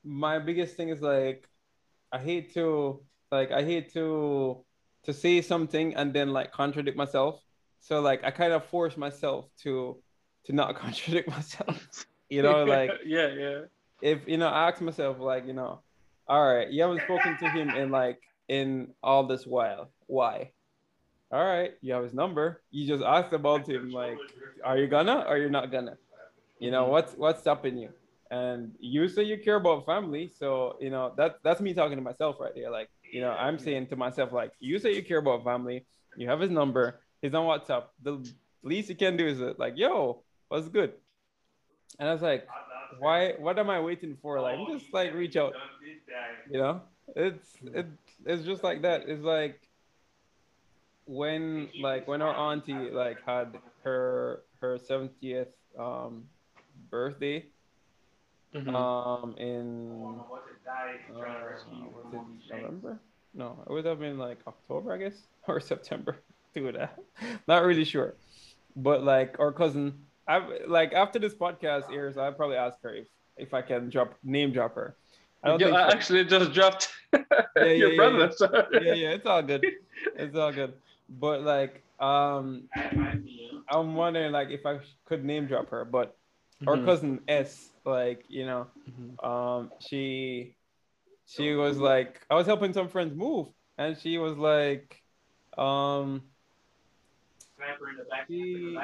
[0.04, 1.50] my biggest thing is like
[2.12, 3.02] i hate to
[3.32, 4.64] like i hate to
[5.04, 7.42] to say something and then like contradict myself
[7.82, 9.98] so like i kind of force myself to
[10.46, 13.62] to not contradict myself you know like yeah, yeah.
[14.02, 15.82] if you know, I ask myself like, you know,
[16.28, 19.90] all right, you haven't spoken to him in like in all this while.
[20.08, 20.52] Why?
[21.32, 22.62] All right, you have his number.
[22.72, 23.92] You just asked about him.
[23.92, 24.18] Like,
[24.64, 25.98] are you gonna or you're not gonna?
[26.60, 27.90] You know, what's what's stopping you?
[28.32, 32.04] And you say you care about family, so you know that that's me talking to
[32.04, 32.70] myself right there.
[32.70, 35.86] Like, you know, I'm saying to myself like, you say you care about family.
[36.16, 37.02] You have his number.
[37.22, 37.86] He's on WhatsApp.
[38.02, 38.26] The
[38.64, 40.94] least you can do is uh, like, yo, what's good?
[42.00, 42.48] And I was like,
[43.00, 44.40] why what am I waiting for?
[44.40, 45.54] Like just like reach out.
[46.50, 46.82] You know?
[47.16, 47.88] It's it
[48.26, 49.08] it's just like that.
[49.08, 49.62] It's like
[51.06, 55.48] when like when our auntie like had her her 70th
[55.78, 56.26] um
[56.90, 57.46] birthday
[58.54, 58.74] Mhm.
[58.74, 60.20] um in
[61.14, 61.24] uh,
[62.14, 63.00] it November?
[63.34, 66.18] No, it would have been like October, I guess, or September.
[66.54, 66.98] Do that.
[67.48, 68.16] Not really sure.
[68.78, 73.08] But like our cousin, I've like after this podcast airs, I'll probably ask her if
[73.38, 74.96] if I can drop name drop her.
[75.46, 75.94] I don't Yo, think I so.
[75.94, 77.22] actually just dropped yeah,
[77.72, 78.32] your yeah, brother.
[78.42, 78.62] yeah.
[78.82, 79.64] yeah, yeah, it's all good.
[80.18, 80.74] It's all good.
[81.10, 82.64] But like, um,
[83.70, 86.18] I'm wondering like if I could name drop her, but
[86.68, 86.86] our Mhm.
[86.86, 89.24] cousin S, like you know, Mhm.
[89.24, 90.56] um, she
[91.28, 95.02] she was like, I was helping some friends move, and she was like,
[95.58, 96.24] um,
[98.28, 98.78] she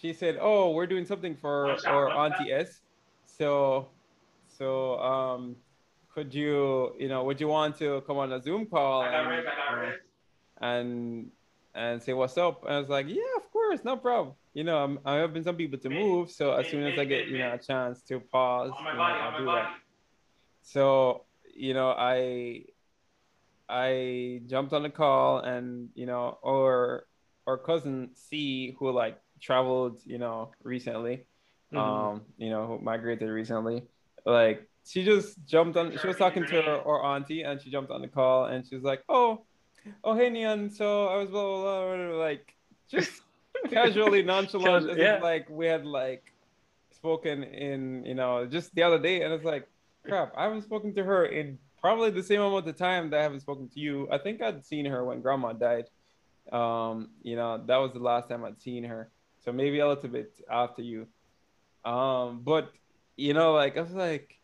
[0.00, 2.80] she said, "Oh, we're doing something for our auntie S,
[3.26, 3.88] so
[4.58, 5.56] so um,
[6.18, 9.94] could you you know would you want to come on a Zoom call and
[10.60, 11.30] and
[11.74, 14.78] and say what's up?" And I was like, "Yeah, of course, no problem." You know,
[14.78, 17.52] I'm I'm helping some people to move, so as soon as I get you know
[17.52, 19.70] a chance to pause, you know, I'll do that.
[20.62, 22.64] So you know, I
[23.68, 27.04] I jumped on the call, and you know, or
[27.46, 31.26] our cousin C, who like traveled, you know, recently,
[31.72, 31.78] Mhm.
[31.78, 33.86] um, you know, who migrated recently,
[34.24, 35.96] like she just jumped on.
[35.98, 38.74] She was talking to her, our auntie, and she jumped on the call, and she
[38.74, 39.44] was like, "Oh,
[40.02, 40.72] oh, hey, Nian.
[40.74, 42.54] So I was blah blah blah, blah, blah," like
[42.90, 43.20] just
[43.70, 45.16] casually nonchalant, yeah.
[45.16, 46.32] if like we had like
[46.90, 49.68] spoken in, you know, just the other day, and it's like,
[50.04, 53.22] crap, I haven't spoken to her in probably the same amount of time that I
[53.22, 54.08] haven't spoken to you.
[54.10, 55.84] I think I'd seen her when grandma died.
[56.50, 59.10] Um, you know, that was the last time I'd seen her.
[59.44, 61.06] So maybe a little bit after you.
[61.84, 62.72] Um, but
[63.16, 64.37] you know, like I was like,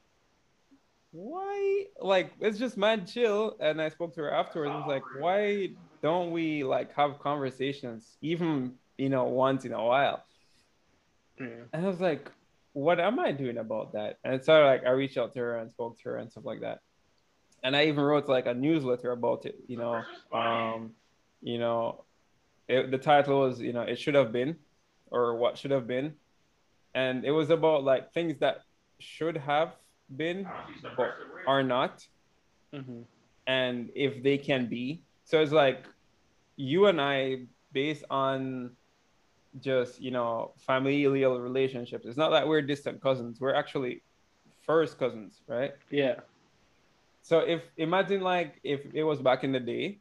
[1.14, 3.56] why like it's just mad chill.
[3.60, 4.72] And I spoke to her afterwards.
[4.72, 5.70] I was like, why
[6.02, 10.24] don't we like have conversations even you know once in a while?
[11.40, 11.46] Yeah.
[11.72, 12.30] And I was like,
[12.72, 14.18] what am I doing about that?
[14.24, 16.60] And so like I reached out to her and spoke to her and stuff like
[16.60, 16.80] that.
[17.62, 20.02] And I even wrote like a newsletter about it, you know.
[20.32, 20.90] Um,
[21.40, 22.04] you know,
[22.68, 24.56] it, the title was, you know, it should have been
[25.10, 26.14] or what should have been.
[26.94, 28.62] And it was about like things that
[28.98, 29.74] should have
[30.14, 30.48] been
[30.96, 31.14] but
[31.46, 32.06] are not
[32.72, 33.06] Mhm.
[33.46, 35.02] and if they can be.
[35.24, 35.86] So it's like
[36.56, 38.76] you and I, based on
[39.60, 43.40] just you know familial relationships, it's not that we're distant cousins.
[43.40, 44.02] We're actually
[44.62, 45.72] first cousins, right?
[45.90, 46.20] Yeah.
[47.22, 50.00] So if imagine like if it was back in the day,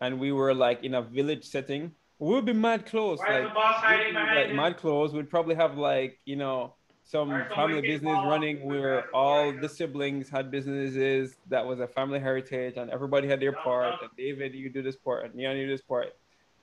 [0.00, 3.18] and we were like in a village setting, we would be mad close.
[3.20, 5.12] Why like the boss hiding be, like mad close.
[5.12, 6.76] We'd probably have like you know
[7.12, 9.06] some Alright, family business running with where that.
[9.14, 13.58] all the siblings had businesses that was a family heritage and everybody had their No,
[13.68, 13.98] part no.
[14.08, 16.08] and david you do this part and Neon you do this part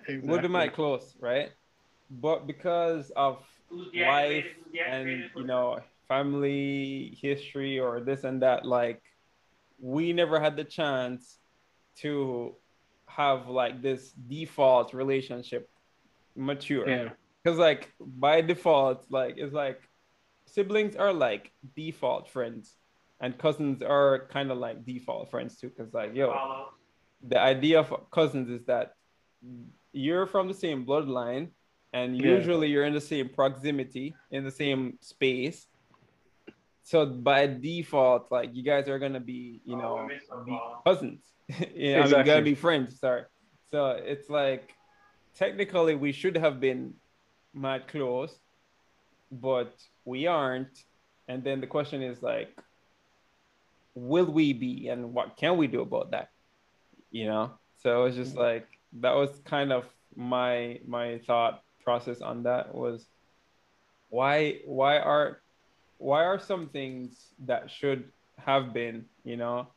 [0.07, 0.29] Exactly.
[0.29, 1.49] we'd be mad close right
[2.11, 3.39] but because of
[3.95, 4.45] life
[4.87, 9.01] and you know family history or this and that like
[9.79, 11.39] we never had the chance
[12.03, 12.53] to
[13.07, 15.63] have like this default relationship
[16.35, 17.09] mature Yeah.
[17.43, 19.81] because like by default like it's like
[20.45, 22.77] siblings are like default friends,
[23.21, 25.69] and cousins are kind of like default friends too.
[25.69, 26.67] Cause like yo, Follow.
[27.27, 28.93] the idea of cousins is that
[29.91, 31.49] you're from the same bloodline,
[31.93, 32.35] and Yeah.
[32.37, 35.67] usually you're in the same proximity, in the same space.
[36.83, 40.37] So by default, like you guys are gonna be, you Oh, know, we missed the
[40.45, 40.81] be ball.
[40.85, 41.23] cousins.
[41.49, 42.23] yeah, I mean, Exactly.
[42.25, 42.99] gotta be friends.
[42.99, 43.23] Sorry.
[43.71, 44.75] So it's like
[45.33, 46.93] technically we should have been
[47.53, 48.37] mad close,
[49.31, 50.83] but we aren't.
[51.27, 52.55] And then the question is like,
[53.95, 56.29] will we be, and what can we do about that?
[57.11, 57.51] You know.
[57.81, 58.41] So it's just mm-hmm.
[58.41, 58.67] like
[59.01, 63.05] that was kind of my my thought process on that was
[64.09, 65.41] why why are
[65.97, 69.67] why are some things that should have been you know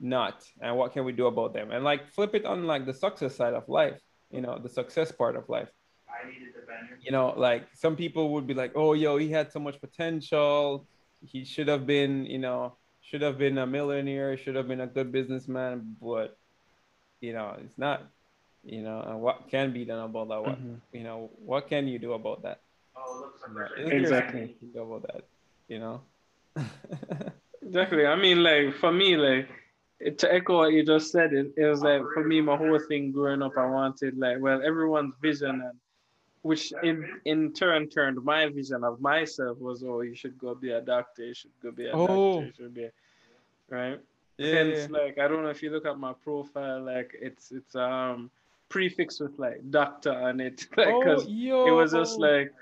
[0.00, 2.92] not and what can we do about them and like flip it on like the
[2.92, 4.00] success side of life
[4.30, 5.70] you know the success part of life
[6.16, 6.98] I needed the bender.
[7.02, 10.86] you know like some people would be like oh yo he had so much potential
[11.20, 14.86] he should have been you know should have been a millionaire should have been a
[14.86, 16.36] good businessman but
[17.20, 18.02] you know it's not
[18.64, 20.80] you know and what can be done about that what Mhm.
[20.92, 22.60] you know what can you do about that
[22.96, 24.56] Oh, looks like You know, we're is there Exactly.
[24.60, 25.22] you do about that
[25.68, 26.00] you know
[27.62, 28.06] Exactly.
[28.06, 29.48] I mean, like for me, like
[29.98, 32.78] it, to echo what you just said, it, it was like for me, my whole
[32.88, 35.78] thing growing up, I wanted like well, everyone's vision and
[36.46, 40.70] which in in turn turned my vision of myself was oh you should go be
[40.70, 42.06] a doctor, you should go be a Oh.
[42.06, 42.88] doctor, you should be
[43.68, 43.98] right.
[44.38, 47.74] yeah, Hence, like I don't know if you look at my profile, like it's it's
[47.74, 48.30] um
[48.68, 52.52] prefix with like doctor on it, like oh, because yo, it was just like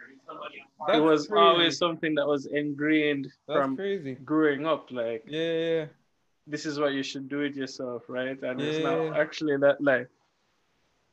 [0.86, 1.42] That's it was crazy.
[1.44, 5.86] always something that was ingrained that's from crazy growing up, like yeah,
[6.46, 8.40] this is what you should do it yourself, right?
[8.42, 10.08] And it's not actually that like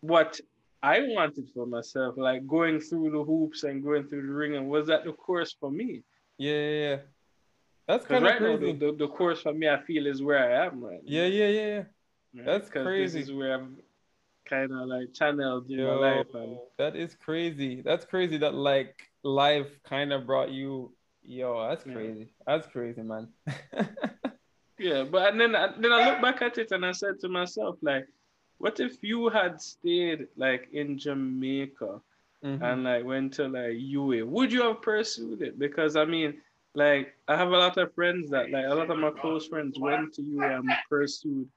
[0.02, 0.40] what
[0.84, 4.68] I wanted for myself, like going through the hoops and going through the ring, and
[4.70, 6.02] was that the course for me?
[6.38, 6.98] yeah, yeah, yeah.
[7.88, 10.24] that's kind of right now, crazy the, the, the course for me, I feel is
[10.24, 11.12] where I am right now.
[11.18, 12.46] yeah yeah yeah yeah right?
[12.46, 13.20] that's crazy.
[13.20, 13.78] This is where I'm
[14.46, 17.82] kind of like channeled in my Yo, life, and that is crazy.
[17.82, 20.94] That's crazy that like life kind of brought you.
[21.24, 21.94] Yo, that's Yeah.
[21.94, 22.34] crazy.
[22.48, 23.28] That's crazy, man.
[24.80, 25.04] yeah.
[25.04, 27.78] But and then I- then I look back at it and I said to myself,
[27.84, 28.08] like,
[28.62, 32.02] what if you had stayed like in Jamaica?
[32.44, 32.62] Mhm.
[32.64, 35.60] and like went to like UA, would you have pursued it?
[35.60, 36.42] Because I mean,
[36.74, 39.78] like I have a lot of friends that like a lot of my close friends
[39.78, 41.48] went to UA and pursued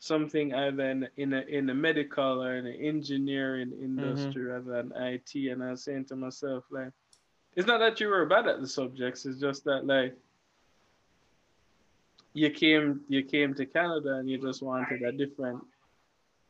[0.00, 4.92] something either in in, a, in the medical or in the engineering industry rather than
[4.96, 5.34] IT.
[5.52, 6.90] And I was saying to myself, like,
[7.54, 10.16] it's not that you were bad at the subjects, it's just that like
[12.34, 15.62] you came you came to Canada and you just wanted a different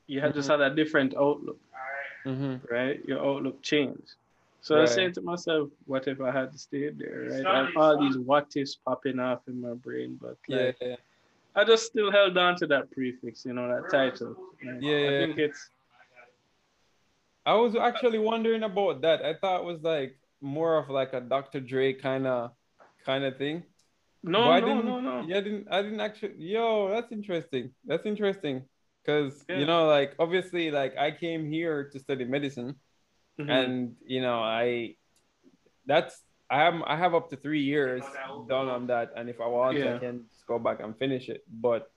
[0.09, 1.61] you had just had a different outlook
[2.27, 2.61] All right.
[2.71, 2.99] Right?
[3.07, 4.15] Your outlook changed.
[4.61, 7.41] So I was saying to myself, what if I had to stay there, right?
[7.41, 10.97] Study, And all these what ifs popping off in my brain, but Yeah, like yeah.
[11.55, 14.35] I just still held on to that prefix, you know, that title.
[14.65, 15.19] Like, Yeah, I yeah.
[15.21, 15.71] think it's
[17.47, 19.25] I was actually wondering about that.
[19.25, 21.61] I thought it was like more of like a Dr.
[21.61, 22.51] Dre kind of
[23.07, 23.63] kind of thing.
[24.23, 25.21] no, But I no, didn't- no, no.
[25.27, 25.69] Yeah, I didn't.
[25.71, 26.35] I didn't actually.
[26.39, 27.71] Yo, that's interesting.
[27.87, 28.65] That's interesting.
[29.09, 29.61] Cause Yeah.
[29.61, 32.77] you know, like obviously, like I came here to study medicine,
[33.41, 33.49] Mhm.
[33.49, 34.97] and you know, I
[35.87, 38.05] that's I have I have up to three years
[38.53, 39.97] done on that, and if I want, Yeah.
[39.97, 41.41] I can just go back and finish it.
[41.49, 41.91] But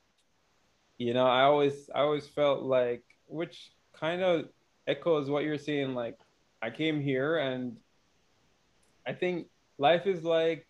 [0.97, 4.47] you know, I always I always felt like, which kind of
[4.88, 5.93] echoes what you're saying.
[5.93, 6.16] Like
[6.62, 7.76] I came here, and
[9.05, 10.64] I think life is like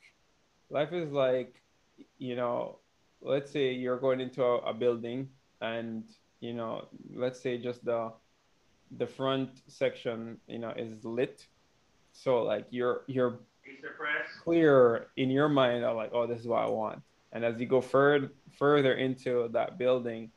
[0.72, 1.62] life is like
[2.18, 2.80] you know
[3.22, 5.30] let's say you're going into a, a building
[5.62, 6.10] and
[6.42, 8.12] you know let's say just the
[8.98, 11.48] the front section you know is lit.
[12.14, 13.42] So like you're you're
[14.44, 17.02] clear in your mind of like oh this is what i want.
[17.34, 20.32] And as you go further further into that building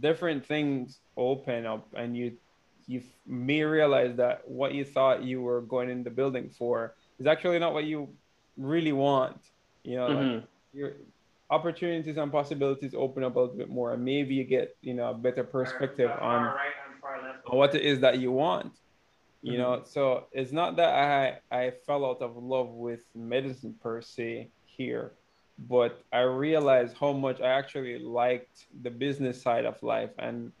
[0.00, 2.38] different things open up and you
[2.86, 7.26] you may realize that what you thought you were going in the building for is
[7.26, 8.16] actually not what you
[8.56, 9.38] really want.
[9.84, 10.34] You know like
[10.74, 10.96] Mhm.
[11.50, 14.94] Your opportunities and possibilities open up a little bit more and maybe you get you
[14.94, 17.46] know a better perspective Far on right left.
[17.50, 18.72] on what it is that you want
[19.42, 19.58] you Mhm.
[19.58, 24.52] know so it's not that i i fell out of love with medicine per se
[24.64, 25.16] here
[25.58, 30.52] but i realized how much i actually liked the business side of life and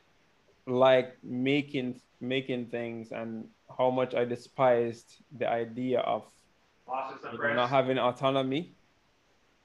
[0.66, 6.24] like making making things and how much i despised the idea of
[6.86, 7.56] Bosses and you know, press.
[7.56, 8.77] not having autonomy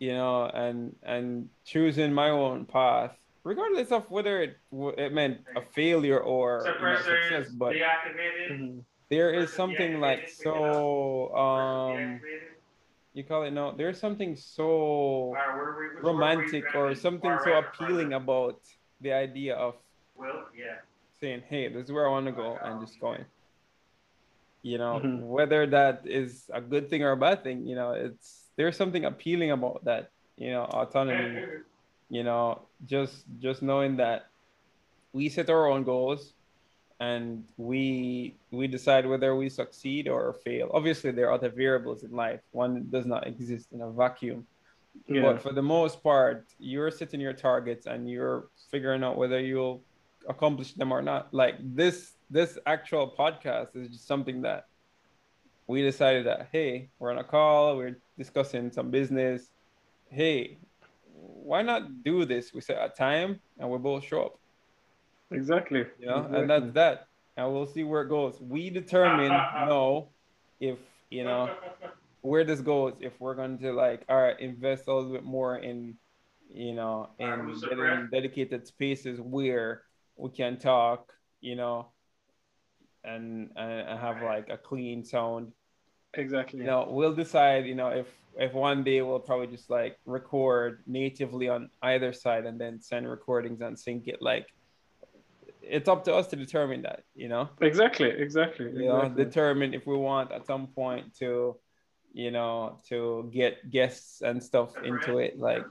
[0.03, 1.25] you know and and
[1.71, 3.11] choosing my own path
[3.43, 4.53] regardless of whether it
[5.03, 6.47] it meant a failure or
[6.81, 8.47] you know, success but deactivated.
[8.51, 8.83] Mhm.
[9.09, 10.53] there is something like deactivated, pick it up.
[10.55, 12.19] so um
[13.13, 17.35] you call it no there's something so All right, where we, which romantic or something
[17.39, 18.59] so right or far appealing about
[19.01, 19.75] the idea of
[20.15, 20.77] Will, yeah.
[21.19, 23.23] saying hey this is where i want to go and just going
[24.63, 25.19] you know Mhm.
[25.37, 29.05] whether that is a good thing or a bad thing you know it's there's something
[29.05, 31.43] appealing about that you know autonomy
[32.09, 34.27] you know just just knowing that
[35.13, 36.33] we set our own goals
[36.99, 40.69] and we we decide whether we succeed or fail.
[40.73, 42.41] Obviously there are other variables in life.
[42.51, 44.45] One does not exist in a vacuum.
[45.07, 45.23] Yeah.
[45.23, 49.81] but for the most part you're setting your targets and you're figuring out whether you'll
[50.29, 51.33] accomplish them or not.
[51.33, 54.67] Like this this actual podcast is just something that
[55.67, 59.49] we decided that hey we're on a call we're discussing some business.
[60.09, 60.57] Hey
[61.13, 62.53] why not do this?
[62.53, 64.39] We set a time and we both show up.
[65.31, 65.85] Exactly.
[65.99, 66.39] you know Exactly.
[66.39, 67.07] and that's that.
[67.35, 68.39] And we'll see where it goes.
[68.39, 69.29] We determine
[69.67, 70.09] no
[70.59, 70.77] if
[71.09, 71.49] you know
[72.21, 75.57] where this goes if we're going to like all right invest a little bit more
[75.57, 75.95] in
[76.49, 79.83] you know in getting dedicated spaces where
[80.15, 81.11] we can talk
[81.41, 81.87] you know
[83.03, 85.51] and uh, and have like a clean sound
[86.15, 86.59] Exactly.
[86.59, 90.83] you know we'll decide you know if if one day we'll probably just like record
[90.85, 94.47] natively on either side and then send recordings and sync it like
[95.61, 98.09] it's up to us to determine that you know Exactly.
[98.09, 98.65] Exactly.
[98.65, 99.25] you know exactly.
[99.25, 101.55] determine if we want at some point to
[102.13, 105.65] you know to get guests and stuff into it like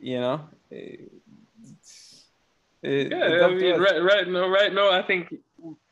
[0.00, 0.40] you know
[0.70, 2.24] it's,
[2.82, 5.34] it, yeah, I mean, right, right now, right now, I think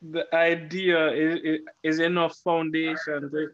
[0.02, 3.48] the idea is is enough foundation to,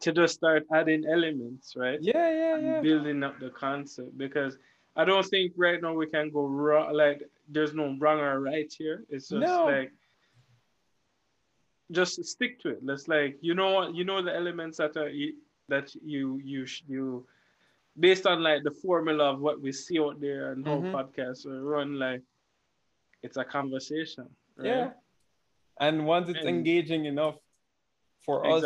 [0.00, 1.98] to just start adding elements, right?
[2.02, 4.58] yeah yeah And yeah building up the concept because
[4.96, 6.94] I don't think right now we can go wrong.
[6.94, 9.04] Like, there's no wrong or right here.
[9.10, 9.64] It's just No.
[9.66, 9.92] like
[11.92, 12.80] just stick to it.
[12.82, 15.10] Let's like you know you know the elements that are
[15.68, 17.26] that you you you
[17.98, 20.92] based on like the formula of what we see out there and how Mhm.
[20.92, 21.98] podcasts are run.
[21.98, 22.22] Like,
[23.22, 24.28] it's a conversation.
[24.56, 24.66] Right?
[24.66, 24.90] yeah
[25.80, 27.36] and once it's And- engaging enough
[28.24, 28.64] for us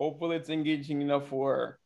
[0.00, 1.78] hopefully it's engaging enough for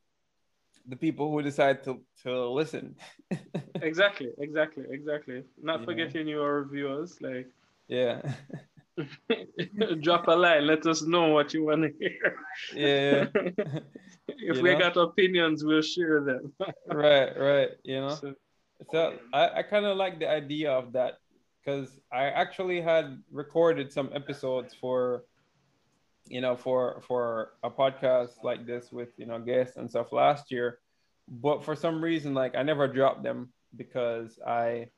[0.87, 2.97] the people who decide to to listen
[3.83, 4.29] Exactly.
[4.39, 4.85] Exactly.
[4.91, 5.43] Exactly.
[5.63, 5.87] Not Yeah.
[5.87, 7.17] forgetting your viewers.
[7.21, 7.49] Like,
[7.89, 8.21] yeah
[10.01, 10.67] drop a line.
[10.67, 12.37] Let us know what you want to hear.
[12.75, 13.27] yeah
[14.29, 14.79] if You we know?
[14.85, 16.53] got opinions, we'll share them.
[16.89, 18.35] right right you know So,
[18.93, 18.99] so
[19.33, 21.19] i, I kind of like the idea of that
[21.63, 25.25] because i actually had recorded some episodes for
[26.31, 30.51] you know for for a podcast like this with you know guests and stuff last
[30.51, 30.79] year.
[31.29, 34.89] But for some reason like i never dropped them because i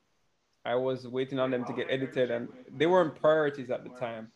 [0.65, 4.31] i was waiting on them to get edited and they weren't priorities at the time.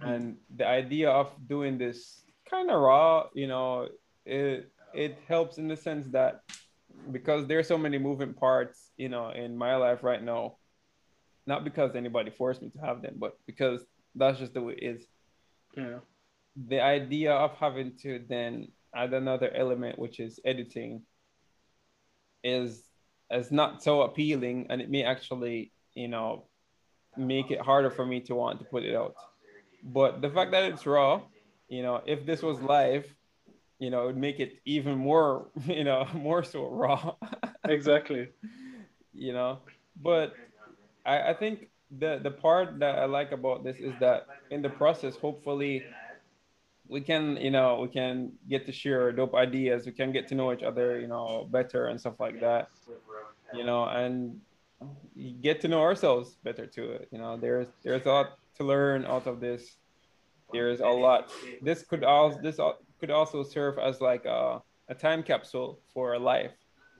[0.00, 3.88] And the idea of doing this kind of raw you know
[4.24, 6.42] it it helps in the sense that
[7.12, 10.56] because there's so many moving parts you know in my life right now
[11.50, 13.80] not because anybody forced me to have them but because
[14.14, 15.00] that's just the way it is
[15.76, 15.98] yeah.
[16.72, 21.02] the idea of having to then add another element which is editing
[22.42, 22.68] is
[23.30, 26.44] is not so appealing and it may actually you know
[27.16, 29.14] make it harder for me to want to put it out
[29.98, 31.20] but the fact that it's raw
[31.68, 33.04] you know if this was live
[33.78, 37.14] you know it would make it even more you know more so raw
[37.68, 38.28] Exactly.
[39.12, 39.58] you know
[40.00, 40.34] but
[41.04, 41.68] I, I think
[41.98, 45.82] the the part that i like about this is that in the process hopefully
[46.90, 49.86] we can you know we can get to share dope ideas.
[49.86, 52.68] We can get to know each other you know better and stuff like that
[53.54, 54.40] you know and
[55.40, 56.98] get to know ourselves better too.
[57.12, 59.76] You know there's there's a lot to learn out of this.
[60.52, 61.30] There's a lot.
[61.62, 62.58] This could also this
[62.98, 66.52] could also serve as like a, a time capsule for life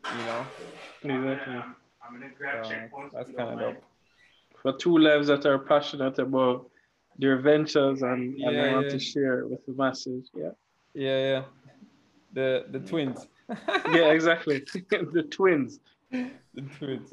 [0.04, 0.46] you know?
[1.02, 1.62] Exactly.
[2.10, 3.12] I'm gonna grab so checkpoints.
[3.12, 3.74] that's kind don't of mind.
[3.76, 3.84] dope
[4.62, 6.68] For two lives that are passionate about
[7.18, 8.92] their ventures and, and Yeah, want yeah.
[8.92, 10.30] to share it with the masses.
[10.34, 10.50] Yeah.
[10.94, 11.42] yeah yeah
[12.32, 13.26] the the twins
[13.96, 14.60] Yeah, exactly.
[15.16, 15.80] the twins.
[16.10, 17.12] the twins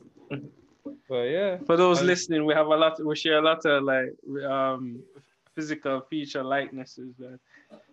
[1.10, 3.04] but yeah For those I- listening, we have a lot.
[3.04, 4.10] We share a lot of like
[4.46, 5.04] um,
[5.56, 7.14] physical feature likenesses.
[7.20, 7.40] That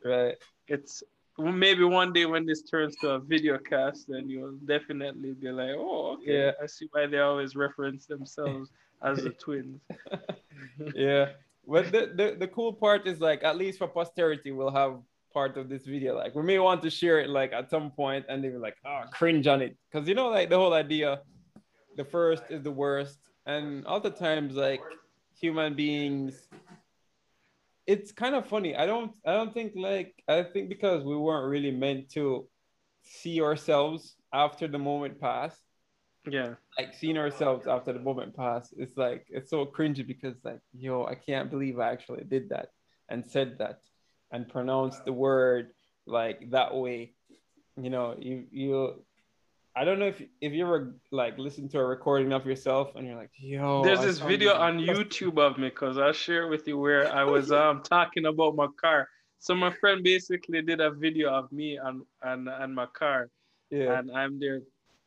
[0.04, 0.36] right
[0.68, 1.02] it's
[1.38, 5.74] maybe one day when this turns to a video cast, then you'll definitely be like,
[5.76, 6.50] oh, okay, Yeah.
[6.62, 8.70] I see why they always reference themselves
[9.02, 9.80] as the twins.
[10.94, 11.30] yeah
[11.66, 14.98] but the, the the cool part is like at least for posterity we'll have
[15.32, 18.24] part of this video like we may want to share it like at some point
[18.28, 21.20] and they were like oh cringe on it because you know like the whole idea
[21.96, 24.80] the first is the worst and other times like
[25.38, 26.48] human beings
[27.86, 31.48] it's kind of funny i don't i don't think like i think because we weren't
[31.48, 32.48] really meant to
[33.04, 35.60] see ourselves after the moment passed.
[36.28, 36.54] Yeah.
[36.78, 41.04] Like seeing ourselves after the moment passed, it's like it's so cringy because like, yo,
[41.04, 42.68] I can't believe I actually did that
[43.08, 43.80] and said that
[44.32, 45.72] and pronounced the word
[46.06, 47.12] like that way.
[47.76, 49.04] You know, you you
[49.76, 53.06] I don't know if if you ever like listen to a recording of yourself and
[53.06, 53.82] you're like, yo.
[53.82, 57.12] There's I this video on YouTube of me because I'll share it with you where
[57.12, 59.08] I was um talking about my car.
[59.40, 63.30] So my friend basically did a video of me and and, and my car.
[63.70, 63.98] Yeah.
[63.98, 64.60] and I'm there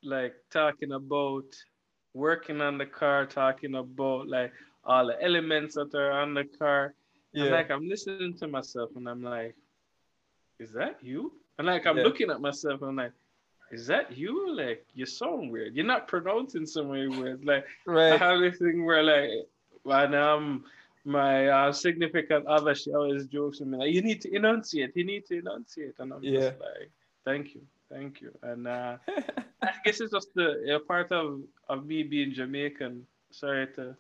[0.04, 1.46] like talking about
[2.14, 4.52] working on the car, talking about like
[4.84, 6.94] all the elements that are on the car.
[7.32, 7.44] Yeah.
[7.44, 9.56] And like I'm listening to myself and I'm like,
[10.60, 11.32] is that you?
[11.58, 12.04] And like I'm Yeah.
[12.04, 13.14] looking at myself and I'm like,
[13.72, 14.56] is that you?
[14.56, 15.76] Like you sound weird.
[15.76, 17.44] You're not pronouncing so many words.
[17.44, 18.14] Like Right.
[18.14, 19.30] I have this thing where like
[19.84, 20.64] when um
[21.06, 25.06] my uh, significant other she always jokes with me like you need to enunciate, you
[25.06, 25.96] need to enunciate.
[26.00, 26.32] And I'm Yeah.
[26.32, 26.92] just like,
[27.26, 28.32] thank you, thank you.
[28.44, 28.98] And uh
[29.62, 33.06] I guess it's just the a part of of me being Jamaican.
[33.32, 33.96] Sorry to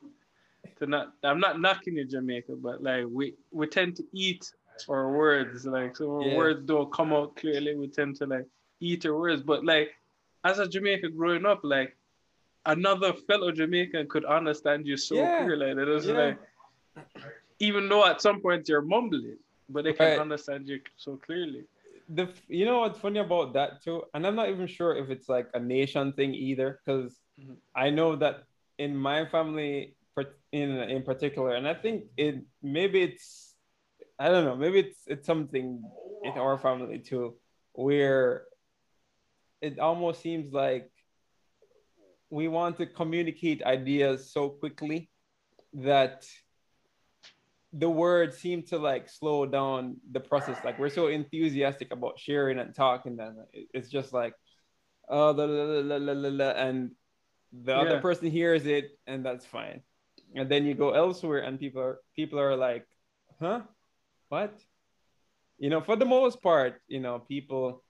[0.80, 1.14] to not.
[1.23, 4.52] I'm not knocking you, Jamaica, but like we we tend to eat
[4.89, 5.65] our words.
[5.65, 6.35] Like so, Yeah.
[6.35, 7.76] words don't come out clearly.
[7.76, 8.45] We tend to like
[8.79, 9.41] eat our words.
[9.41, 9.89] But like
[10.43, 11.95] as a Jamaican growing up, like
[12.65, 15.35] another fellow Jamaican could understand you so Yeah.
[15.37, 15.73] clearly.
[15.73, 16.13] That it's Yeah.
[16.13, 16.39] like
[17.59, 19.37] even though at some point you're mumbling,
[19.69, 20.19] but they can Right.
[20.19, 21.65] understand you so clearly.
[22.09, 25.27] the you know what's funny about that too and i'm not even sure if it's
[25.27, 27.57] like a nation thing either because Mhm.
[27.75, 28.35] i know that
[28.77, 29.93] in my family
[30.51, 33.55] in in particular and i think it maybe it's
[34.19, 35.83] i don't know maybe it's it's something
[36.23, 37.35] in our family too
[37.73, 38.43] where
[39.61, 40.91] it almost seems like
[42.29, 45.09] we want to communicate ideas so quickly
[45.73, 46.25] that
[47.73, 50.57] the words seem to like slow down the process.
[50.63, 53.34] Like we're so enthusiastic about sharing and talking that
[53.73, 54.34] it's just like,
[55.09, 56.91] oh, la, la, la, la, la, la, la, and
[57.51, 59.81] the other person hears it, and that's fine.
[60.35, 62.85] And then you go elsewhere, and people are people are like,
[63.39, 63.61] huh,
[64.27, 64.59] what?
[65.57, 67.84] You know, for the most part, you know, people.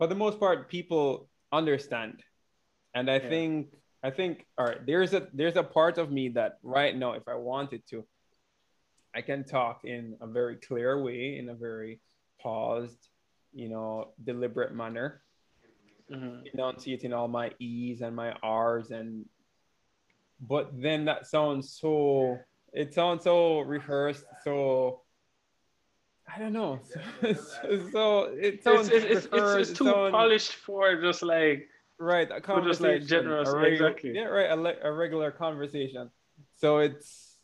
[0.00, 2.24] For the most part, people understand,
[2.94, 3.28] and I Yeah.
[3.28, 7.12] think I think all right, there's a there's a part of me that right now,
[7.12, 8.06] if I wanted to,
[9.14, 12.00] I can talk in a very clear way, in a very
[12.40, 13.10] paused,
[13.52, 15.22] you know, deliberate manner,
[16.08, 16.48] Mhm.
[16.54, 19.28] enunciating all my E's and my R's and
[20.40, 22.38] but then that sounds so
[22.72, 25.02] it sounds so rehearsed, so
[26.34, 26.80] I don't know.
[27.22, 32.28] So, so it It's, sounds it's, it's, it's, it's too polished for just like right
[32.30, 34.12] a For just, like, conversation general- a regu- exactly.
[34.14, 36.10] yeah right a, le- a regular conversation
[36.56, 37.36] so it's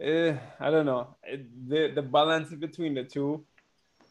[0.00, 3.44] eh, i don't know it, the the balance between the 2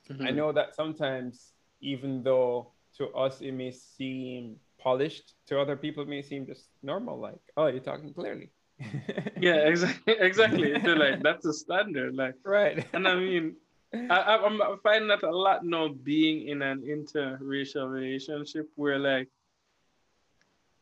[0.10, 0.36] i Mhm.
[0.36, 6.10] know that sometimes even though to us it may seem polished to other people it
[6.10, 8.50] may seem just normal like oh you're talking clearly
[9.40, 13.56] yeah exactly exactly They're like that's a standard like right and i mean
[14.10, 19.28] I, I'm finding that a lot now being in an interracial relationship where like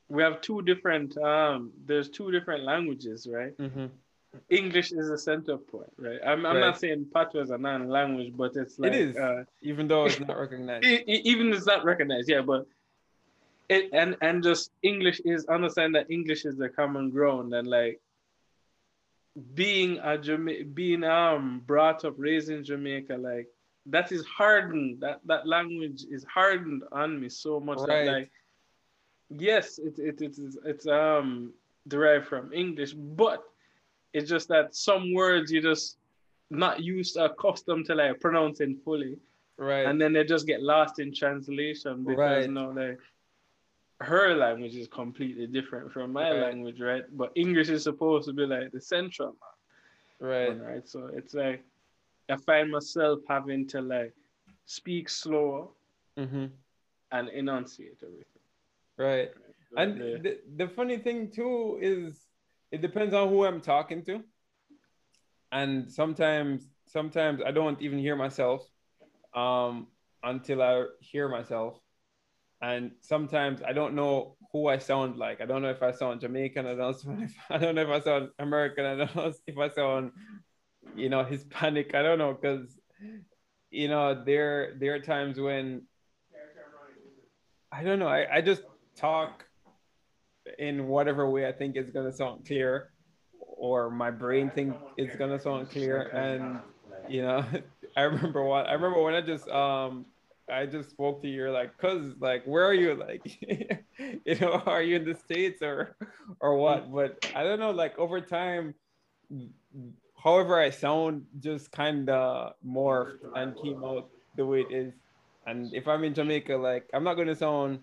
[0.10, 3.90] we have two different um there's two different languages right Mhm.
[4.50, 6.62] english is the center point right i'm, I'm Right.
[6.62, 9.16] not saying patois is a non-language but it's like is.
[9.16, 12.66] uh, even though it's not recognized even it's not recognized yeah but
[13.70, 18.00] it and and just english is understand that english is the common ground and like
[19.54, 23.48] being a Jama- being um brought up raised in jamaica like
[23.88, 28.06] that is hardened that that language is hardened on me so much Right.
[28.06, 28.32] that like
[29.30, 31.54] yes it, it, it is it's um
[31.88, 33.44] derived from english but
[34.14, 35.98] it's just that some words you just
[36.50, 39.18] not used accustomed to like pronouncing fully
[39.58, 42.46] right and then they just get lost in translation because Right.
[42.46, 43.00] you know like
[44.02, 46.40] her language is completely different from my Right.
[46.42, 47.04] language right?
[47.12, 49.36] But english is supposed to be like the central
[50.20, 50.48] right.
[50.48, 50.88] One right?
[50.88, 51.64] So it's like
[52.30, 54.14] i find myself having to like
[54.66, 55.68] speak slower
[56.18, 56.46] hmm
[57.12, 58.42] and enunciate everything.
[58.98, 59.30] Right.
[59.72, 62.28] But and the- the, the funny thing too is
[62.72, 64.24] it depends on who i'm talking to.
[65.52, 68.68] And sometimes sometimes i don't even hear myself
[69.36, 69.88] um
[70.24, 71.80] until i hear myself
[72.64, 76.22] and sometimes i don't know who i sound like i don't know if i sound
[76.22, 79.34] jamaican i don't know if, i don't know if i sound american i don't know
[79.48, 80.12] if i sound
[80.96, 82.80] you know hispanic i don't know because
[83.70, 85.84] you know there there are times when
[87.74, 88.08] I don't know.
[88.08, 88.62] I, I just
[88.96, 89.46] talk
[90.60, 92.92] in whatever way I think is gonna sound clear,
[93.40, 96.04] or my brain think it's gonna sound clear.
[96.14, 96.60] And
[97.10, 97.44] you know,
[97.98, 100.06] I remember what I remember when I just um
[100.52, 101.50] I just spoke to you.
[101.52, 102.96] Like, cause like, where are you?
[102.96, 103.22] Like,
[104.26, 105.96] you know, are you in the states or,
[106.40, 106.92] or what?
[106.94, 107.72] But I don't know.
[107.72, 108.76] Like over time,
[110.22, 114.94] however I sound just kind of morphed and came out the way it is.
[115.46, 117.80] And if I'm in Jamaica, like I'm not gonna sound,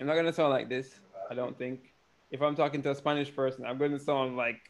[0.00, 1.00] I'm not gonna sound like this.
[1.30, 1.92] I don't think.
[2.30, 4.60] If I'm talking to a Spanish person, I'm gonna sound like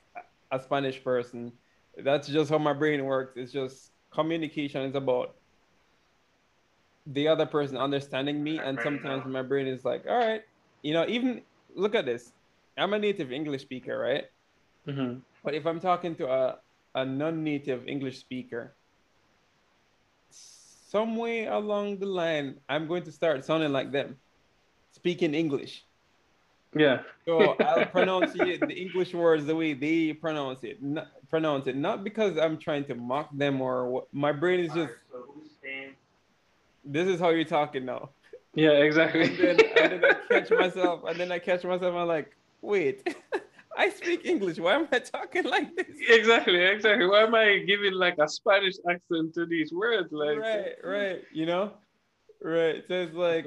[0.50, 1.52] a Spanish person.
[1.96, 3.34] That's just how my brain works.
[3.36, 5.36] It's just communication is about
[7.06, 10.42] the other person understanding me, and sometimes my brain is like, all right,
[10.82, 11.42] you know, even
[11.74, 12.32] look at this.
[12.76, 14.24] I'm a native English speaker, right?
[14.86, 15.20] Mm-hmm.
[15.44, 16.58] But if I'm talking to a,
[16.94, 18.72] a non-native English speaker,
[20.30, 24.16] some way along the line, I'm going to start sounding like them,
[24.92, 25.84] speaking English.
[26.74, 27.00] Yeah.
[27.24, 31.76] So I'll pronounce it, the English words the way they pronounce it, not, pronounce it,
[31.76, 34.08] not because I'm trying to mock them or what.
[34.12, 34.92] My brain is just.
[36.92, 37.06] So who's staying?
[37.06, 38.10] This is how you're talking now.
[38.54, 39.22] Yeah, exactly.
[39.22, 41.94] And then, and then I catch myself, and then I catch myself.
[41.94, 43.14] I'm like, wait,
[43.76, 44.58] I speak English.
[44.58, 45.86] Why am I talking like this?
[46.08, 47.06] exactly, exactly.
[47.06, 50.12] Why am I giving like a Spanish accent to these words?
[50.12, 51.22] Like, right, right.
[51.32, 51.72] You know,
[52.42, 52.84] right.
[52.86, 53.46] So it's like,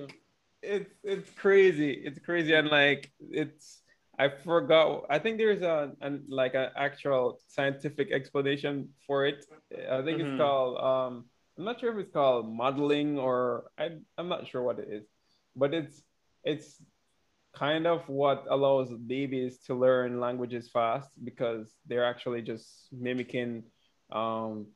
[0.62, 1.92] it's it's crazy.
[1.92, 3.84] It's crazy, and like it's.
[4.20, 5.06] I forgot.
[5.12, 9.46] I think there's a, an like an actual scientific explanation for it.
[9.90, 10.34] I think Mhm.
[10.34, 10.78] it's called.
[10.80, 11.26] Um,
[11.58, 13.90] I'm not sure if it's called modeling or I.
[14.18, 15.06] I'm not sure what it is,
[15.56, 16.02] but it's
[16.44, 16.82] it's
[17.56, 23.64] kind of what allows babies to learn languages fast because they're actually just mimicking
[24.12, 24.68] um,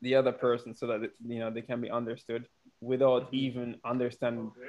[0.00, 2.48] the other person so that it, you know they can be understood
[2.80, 4.68] without even understanding Good.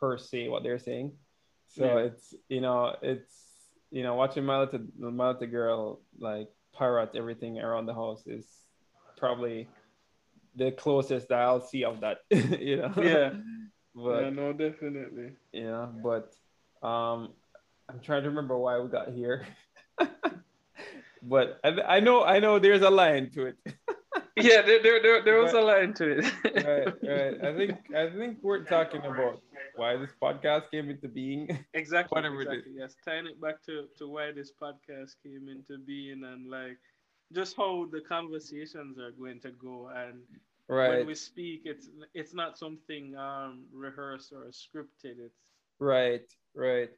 [0.00, 1.12] per se what they're saying.
[1.68, 2.04] So Yeah.
[2.06, 3.34] it's you know it's
[3.90, 8.46] you know watching my little my little girl like pirate everything around the house is
[9.18, 9.68] probably
[10.58, 12.18] the closest that I'll see of that.
[12.30, 12.92] you know.
[12.96, 13.30] Yeah.
[13.94, 15.32] But yeah, no, definitely.
[15.50, 16.32] yeah, but
[16.86, 17.32] um,
[17.88, 19.44] I'm trying to remember why we got here.
[21.22, 23.56] but I, I know I know there's a line to it.
[24.36, 25.62] Yeah, there, there, there, there was Right.
[25.62, 26.24] a line to it.
[26.44, 27.44] right, right.
[27.44, 29.42] I think I think we're talking about
[29.74, 31.58] why this podcast came into being.
[31.74, 32.14] exactly.
[32.14, 32.74] Whatever exactly.
[32.76, 36.78] Yes, tying it back to, to why this podcast came into being and like
[37.34, 40.22] just how the conversations are going to go and
[40.68, 45.18] right, when we speak it's it's not something um rehearsed or scripted.
[45.26, 45.40] It's
[45.80, 46.90] right, right.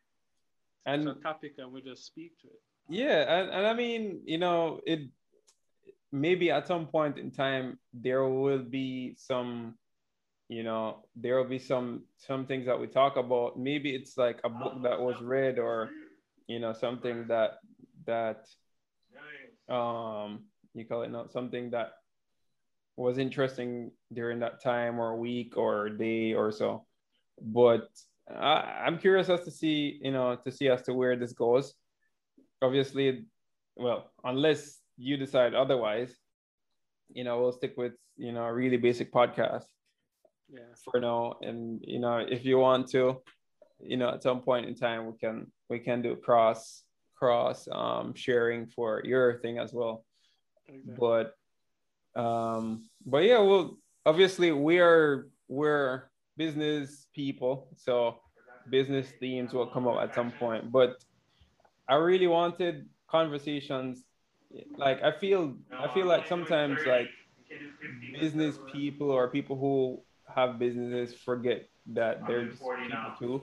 [0.93, 2.61] it's And a topic and we just speak to it.
[2.89, 5.01] Yeah, and, and I mean, you know, it
[6.13, 9.75] maybe at some point in time there will be some
[10.49, 13.59] you know there will be some some things that we talk about.
[13.59, 15.91] Maybe it's like a book that was read or
[16.47, 17.59] you know something that
[18.07, 18.47] that
[19.69, 20.45] um
[20.75, 21.93] you call it not something that
[23.01, 26.85] was interesting during that time or week or day or so.
[27.41, 27.89] But
[28.29, 31.75] I, i'm curious as to see you know to see as to where this goes.
[32.63, 33.25] Obviously
[33.77, 36.15] well unless you decide otherwise
[37.09, 39.65] you know we'll stick with you know a really basic podcast.
[40.53, 40.75] Yeah.
[40.91, 41.37] For now.
[41.41, 43.23] And you know if you want to
[43.81, 46.83] you know at some point in time we can we can do cross
[47.17, 50.05] cross um sharing for your thing as well.
[50.69, 50.95] Exactly.
[51.01, 51.35] but
[52.17, 56.05] um but yeah well obviously we are we're
[56.37, 58.17] business people so
[58.69, 60.71] business themes will come up at some point.
[60.71, 61.03] But
[61.89, 64.05] i really wanted conversations
[64.77, 67.09] like i feel i feel like sometimes like
[68.21, 70.01] business people or people who
[70.35, 73.43] have businesses forget that they're just people too.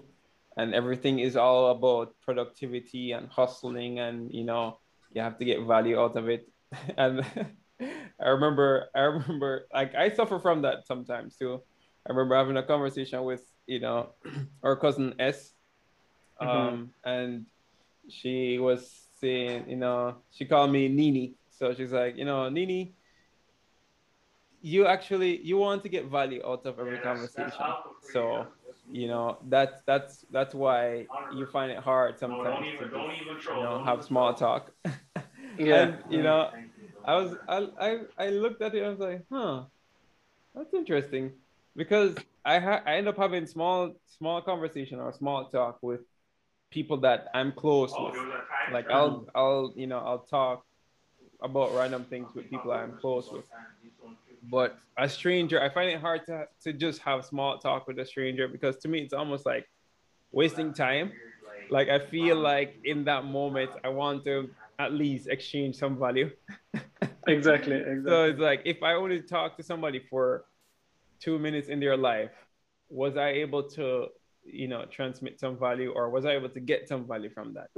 [0.55, 4.79] And everything is all about productivity and hustling and you know
[5.13, 6.49] you have to get value out of it.
[6.97, 7.25] And
[8.23, 11.61] i remember i remember like i suffer from that sometimes too.
[12.07, 14.11] I remember having a conversation with you know
[14.63, 15.53] our cousin s
[16.39, 17.45] um and
[18.09, 21.35] she was saying you know she called me nini.
[21.49, 22.93] So she's like you know nini
[24.61, 27.65] you actually you want to get value out of every conversation.
[28.13, 28.47] so
[28.91, 29.07] you.
[29.07, 34.03] know that's that's that's why you find it hard sometimes to just, you know have
[34.03, 34.71] small talk.
[35.59, 35.75] Yeah.
[35.75, 36.51] and you know
[37.07, 39.63] i was I, I i looked at it and i was like huh
[40.55, 41.33] that's interesting.
[41.75, 42.15] Because
[42.45, 46.01] i ha- i end up having small small conversation or small talk with
[46.71, 48.15] people that i'm close with.
[48.73, 50.63] like i'll i'll you know i'll talk
[51.41, 53.45] about random things with people i'm close with.
[54.49, 58.05] But a stranger i find it hard to, to just have small talk with a
[58.05, 59.65] stranger because to me it's almost like
[60.31, 61.11] wasting time.
[61.69, 66.29] Like i feel like in that moment i want to at least exchange some value
[67.27, 70.45] exactly exactly so it's like if i only talk to somebody for
[71.19, 72.31] two minutes in their life,
[72.89, 74.07] was I able to,
[74.43, 77.69] you know, transmit some value or was I able to get some value from that?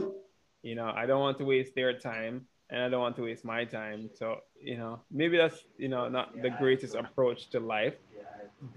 [0.61, 3.45] You know, I don't want to waste their time and I don't want to waste
[3.45, 4.09] my time.
[4.13, 7.95] So, you know, maybe that's, you know, not the greatest approach to life.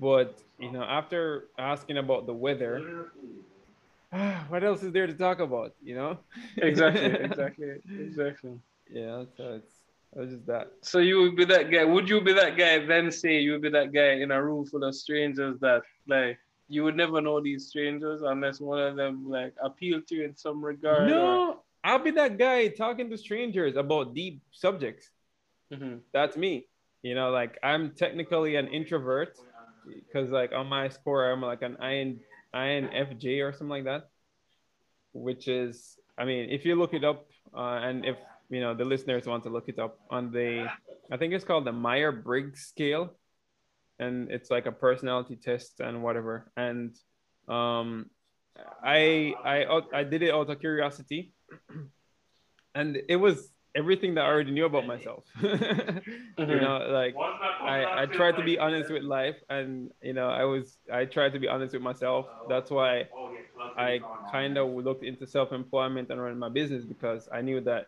[0.00, 3.10] But, you know, after asking about the weather,
[4.48, 6.18] what else is there to talk about, you know?
[6.56, 7.68] Exactly, exactly,
[7.98, 8.60] exactly.
[8.90, 9.81] Yeah, so it's
[10.16, 10.72] it's just that.
[10.82, 11.84] So you would be that guy.
[11.84, 14.66] Would you be that guy then say you would be that guy in a room
[14.66, 19.28] full of strangers that like you would never know these strangers unless one of them
[19.28, 21.08] like appeal to you in some regard?
[21.08, 25.10] No, I'll be that guy talking to strangers about deep subjects.
[25.72, 26.66] hmm That's me.
[27.02, 29.36] You know, like I'm technically an introvert
[29.86, 32.20] because like on my score I'm like an IN,
[32.54, 34.08] INFJ or something like that,
[35.12, 37.26] which is I mean if you look it up
[37.56, 38.16] uh, and if
[38.52, 40.70] you know the listeners want to look it up on the
[41.10, 43.14] I think it's called the Meyer Briggs scale,
[43.98, 46.50] and it's like a personality test and whatever.
[46.56, 46.94] And
[47.48, 48.10] um,
[48.84, 51.32] I I I did it out of curiosity,
[52.74, 55.24] and it was everything that I already knew about myself.
[56.38, 57.14] You know, like
[57.60, 61.32] I, I tried to be honest with life and you know I was I tried
[61.34, 62.26] to be honest with myself.
[62.48, 63.08] That's why
[63.76, 64.00] I
[64.30, 67.86] kind of looked into self-employment and running my business because I knew that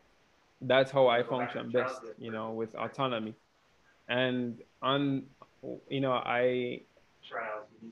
[0.66, 3.34] that's how I function best, you know, with autonomy.
[4.08, 5.24] And on
[5.88, 6.82] you know, I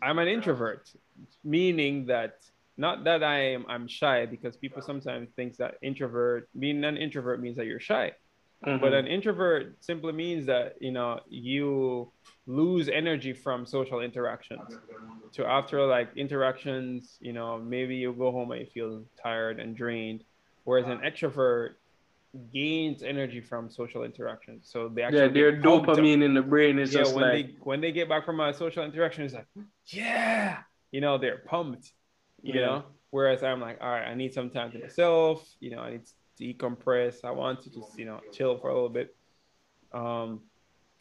[0.03, 0.91] I'm an introvert,
[1.45, 2.39] meaning that
[2.77, 7.41] not that I am I'm shy because people sometimes think that introvert being an introvert
[7.41, 8.13] means that you're shy.
[8.63, 8.95] But mm-hmm.
[8.95, 12.13] an introvert simply means that you know you
[12.47, 14.79] lose energy from social interactions.
[15.33, 19.77] So after like interactions, you know, maybe you go home and you feel tired and
[19.77, 20.23] drained.
[20.65, 21.71] Whereas an extrovert
[22.53, 24.71] gains energy from social interactions.
[24.71, 26.11] So they actually yeah, their pumped up.
[26.11, 28.41] dopamine in the brain is Yeah, just when like they when they get back from
[28.41, 29.49] a social interaction, it's like,
[29.87, 31.93] yeah, you know, they're pumped.
[32.43, 32.61] You Yeah.
[32.61, 35.49] know, whereas I'm like, all right, I need some time to myself.
[35.61, 36.13] You know, I need to
[36.45, 37.25] decompress.
[37.25, 39.17] I want to just you know chill for a little bit.
[39.93, 40.43] Um,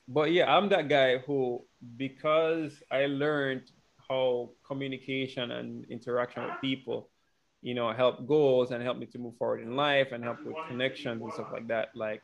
[0.09, 1.65] but yeah, I'm that guy who
[1.97, 3.71] because I learned
[4.09, 7.10] how communication and interaction with people,
[7.61, 10.57] you know, help goals and help me to move forward in life and help with
[10.65, 11.89] connections and stuff like that.
[11.95, 12.21] Like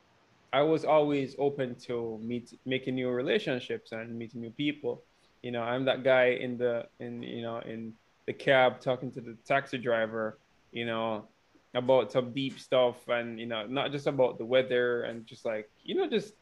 [0.53, 5.03] I was always open to meet making new relationships and meeting new people.
[5.43, 7.93] You know, I'm that guy in the in you know in
[8.27, 10.39] the cab talking to the taxi driver,
[10.72, 11.30] you know,
[11.76, 15.68] about some deep stuff and you know, not just about the weather and just like,
[15.84, 16.34] you know, just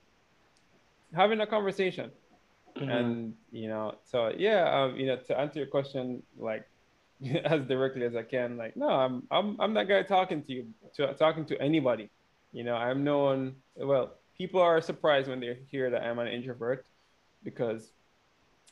[1.14, 2.12] having a conversation.
[2.78, 2.90] Mhm.
[2.92, 6.66] And you know, so yeah, um, you know, to answer your question like
[7.46, 10.68] as directly as I can, like, no, I'm I'm I'm that guy talking to you,
[10.96, 12.10] to talking to anybody.
[12.52, 16.86] You know, I'm known well, people are surprised when they hear that I'm an introvert
[17.44, 17.92] because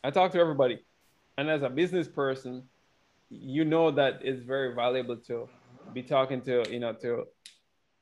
[0.03, 0.79] I talk to everybody.
[1.37, 2.63] And as a business person,
[3.29, 5.49] you know that it's very valuable to
[5.93, 7.25] be talking to, you know, to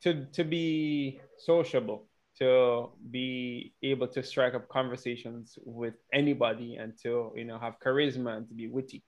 [0.02, 2.06] to to be sociable,
[2.40, 8.38] to be able to strike up conversations with anybody and to, you know, have charisma
[8.38, 9.04] and to be witty.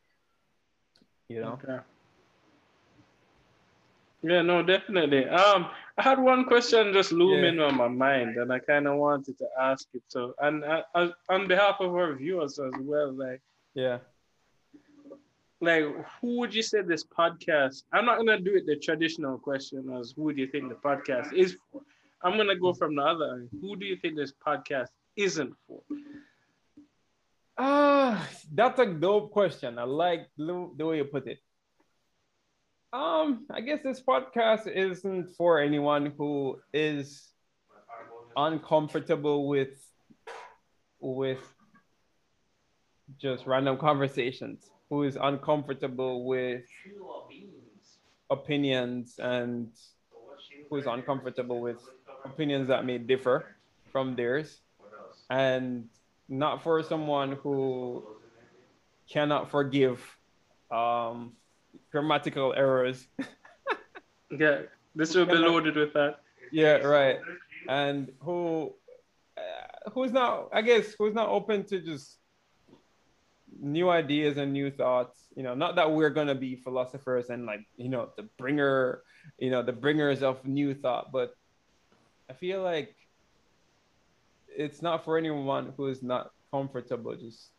[1.29, 1.59] You know?
[1.63, 1.79] Okay.
[4.25, 5.27] Yeah, no, definitely.
[5.27, 5.67] Um,
[5.97, 9.47] I had one question just looming on my mind, and I kind of wanted to
[9.59, 10.01] ask it.
[10.07, 13.41] So, and uh, uh, on behalf of our viewers as well, like,
[13.73, 13.99] Yeah.
[15.59, 15.83] like,
[16.21, 17.83] who would you say this podcast?
[17.91, 21.33] I'm not gonna do it the traditional question as who do you think the podcast
[21.33, 21.81] is for.
[22.23, 23.33] I'm gonna go from the other.
[23.33, 23.49] end.
[23.59, 24.87] Who do you think this podcast
[25.17, 25.81] isn't for?
[27.57, 29.77] Ah, that's a dope question.
[29.77, 31.39] I like the the way you put it.
[32.91, 37.33] Um, I guess this podcast isn't for anyone who is
[38.35, 39.77] uncomfortable with
[40.99, 41.41] with
[43.17, 46.65] just random conversations, who is uncomfortable with
[48.29, 49.69] opinions and
[50.69, 51.77] who is uncomfortable with
[52.25, 53.55] opinions that may differ
[53.91, 54.61] from theirs
[55.29, 55.87] and
[56.29, 58.03] not for someone who
[59.09, 59.99] cannot forgive
[60.71, 61.33] um,
[61.91, 63.07] grammatical errors.
[64.39, 64.61] Yeah,
[64.95, 66.21] this will be loaded with that.
[66.51, 67.19] yeah, right.
[67.69, 68.73] And who
[69.37, 72.17] uh, who's not, I guess, who's not open to just
[73.59, 75.27] new ideas and new thoughts.
[75.35, 79.03] You know, not that we're gonna be philosophers and like you know the bringer,
[79.37, 81.35] you know, the bringers of new thought, but
[82.29, 82.95] I feel like
[84.57, 87.51] it's not for anyone who is not comfortable just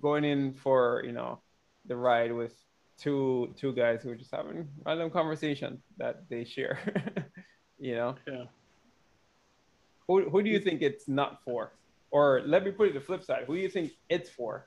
[0.00, 1.40] going in for you know
[1.86, 2.54] the ride with
[2.98, 6.78] two two guys who are just having random conversation that they share
[7.78, 8.44] you know Yeah.
[10.06, 11.72] who, who do you think it's not for
[12.10, 13.44] or let me put it the flip side.
[13.46, 14.66] Who do you think it's for?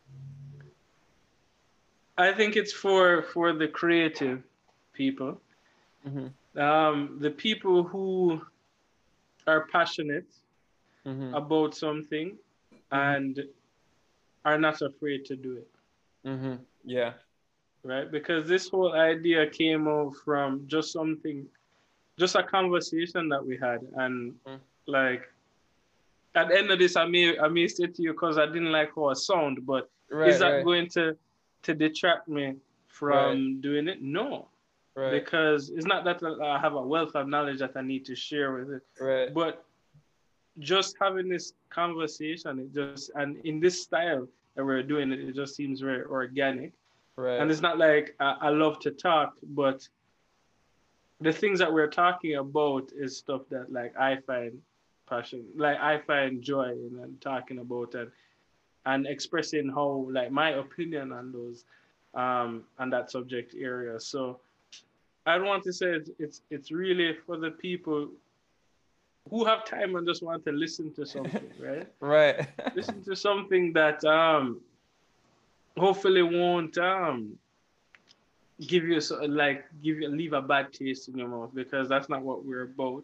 [2.17, 4.43] I think it's for for the creative
[4.93, 5.41] people,
[6.07, 6.59] Mm-hmm.
[6.61, 8.41] um, the people who
[9.47, 10.27] are passionate
[11.05, 11.33] Mm-hmm.
[11.33, 12.37] about something
[12.91, 13.43] and
[14.45, 15.67] are not afraid to do it,
[16.25, 16.53] Mm-hmm.
[16.85, 17.13] Yeah.
[17.83, 18.09] right?
[18.09, 21.45] Because this whole idea came out from just something,
[22.17, 24.59] just a conversation that we had, and Mm.
[24.87, 25.29] like
[26.35, 28.71] at the end of this, I may I may say to you because I didn't
[28.71, 30.29] like how I sound, but Right.
[30.29, 31.17] is that right, going to
[31.63, 32.55] to detract me
[32.87, 34.01] from doing it?
[34.01, 34.47] No,
[34.95, 35.11] right.
[35.11, 38.53] because it's not that I have a wealth of knowledge that I need to share
[38.53, 39.33] with it, right.
[39.33, 39.65] but
[40.59, 45.35] just having this conversation, it just and in this style that we're doing it, it
[45.35, 46.71] just seems very organic.
[47.15, 47.39] Right.
[47.39, 49.87] And it's not like I, I love to talk, but
[51.21, 54.61] the things that we're talking about is stuff that like I find
[55.07, 58.11] passion, like I find joy in and talking about and
[58.85, 61.65] and expressing how like my opinion on those
[62.13, 63.99] um on that subject area.
[63.99, 64.39] So
[65.25, 68.09] I don't want to say it's it's, it's really for the people
[69.29, 71.87] who have time and just want to listen to something, right?
[71.99, 72.47] right.
[72.75, 74.61] listen to something that um
[75.77, 77.37] hopefully won't um
[78.67, 82.09] give you so like give you leave a bad taste in your mouth because that's
[82.09, 83.03] not what we're about.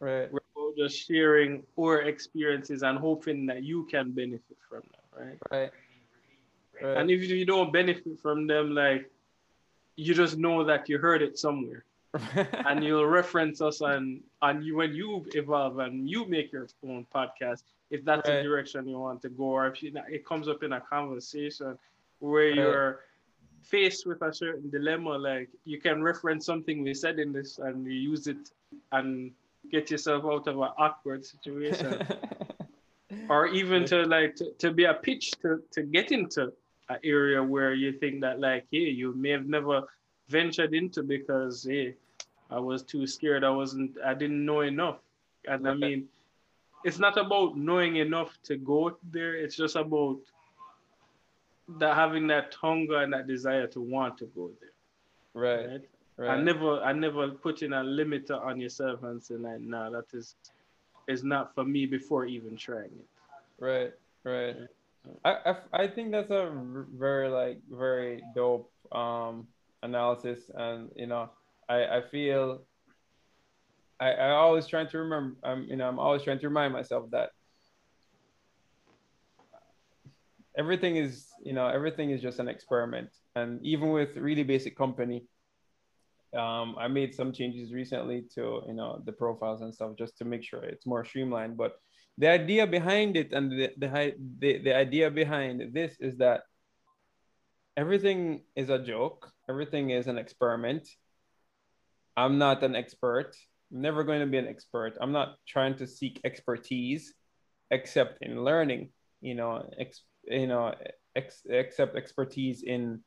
[0.00, 0.32] right.
[0.32, 5.38] We're about just sharing our experiences and hoping that you can benefit from them, right?
[5.50, 5.70] Right.
[6.82, 6.96] Right.
[6.96, 9.08] And if you don't benefit from them, like
[9.94, 11.84] you just know that you heard it somewhere
[12.66, 17.06] and you'll reference us and and you when you evolve and you make your own
[17.14, 18.36] podcast if that's Right.
[18.38, 21.76] the direction you want to go or if you, it comes up in a conversation
[22.20, 22.56] where Right.
[22.56, 23.00] you're
[23.62, 27.84] faced with a certain dilemma like you can reference something we said in this and
[27.86, 28.50] you use it
[28.92, 29.32] and
[29.70, 32.06] get yourself out of an awkward situation
[33.28, 36.52] or even to like to, to be a pitch to to get into
[36.90, 39.82] an area where you think that like hey you may have never
[40.28, 41.94] ventured into because hey
[42.54, 43.44] I was too scared.
[43.44, 44.98] I wasn't I didn't know enough.
[45.46, 46.08] And I mean
[46.84, 49.34] it's not about knowing enough to go there.
[49.34, 50.18] It's just about
[51.80, 54.70] that having that hunger and that desire to want to go there.
[55.34, 55.66] Right.
[55.66, 55.80] right,
[56.16, 56.30] Right.
[56.30, 60.06] I never I never put in a limiter on yourself and say like nah that
[60.12, 60.36] is
[61.08, 63.08] is not for me before even trying it.
[63.58, 64.56] Right, right.
[65.24, 66.50] I, I, I think that's a
[66.96, 69.48] very like very dope um
[69.82, 71.30] analysis, and you know,
[71.68, 72.66] I I feel
[74.00, 75.36] I I always trying to remember.
[75.44, 77.30] I'm you know I'm always trying to remind myself that
[80.56, 85.26] everything is you know everything is just an experiment, and even with really basic company.
[86.34, 90.24] Um, I made some changes recently to you know the profiles and stuff just to
[90.24, 91.56] make sure it's more streamlined.
[91.56, 91.74] But
[92.18, 96.42] the idea behind it and the, the the the idea behind this is that
[97.76, 100.88] everything is a joke everything is an experiment
[102.16, 103.34] i'm not an expert.
[103.72, 104.96] I'm never going to be an expert.
[105.00, 107.14] I'm not trying to seek expertise
[107.70, 110.74] except in learning you know ex, you know
[111.16, 113.00] ex, except expertise in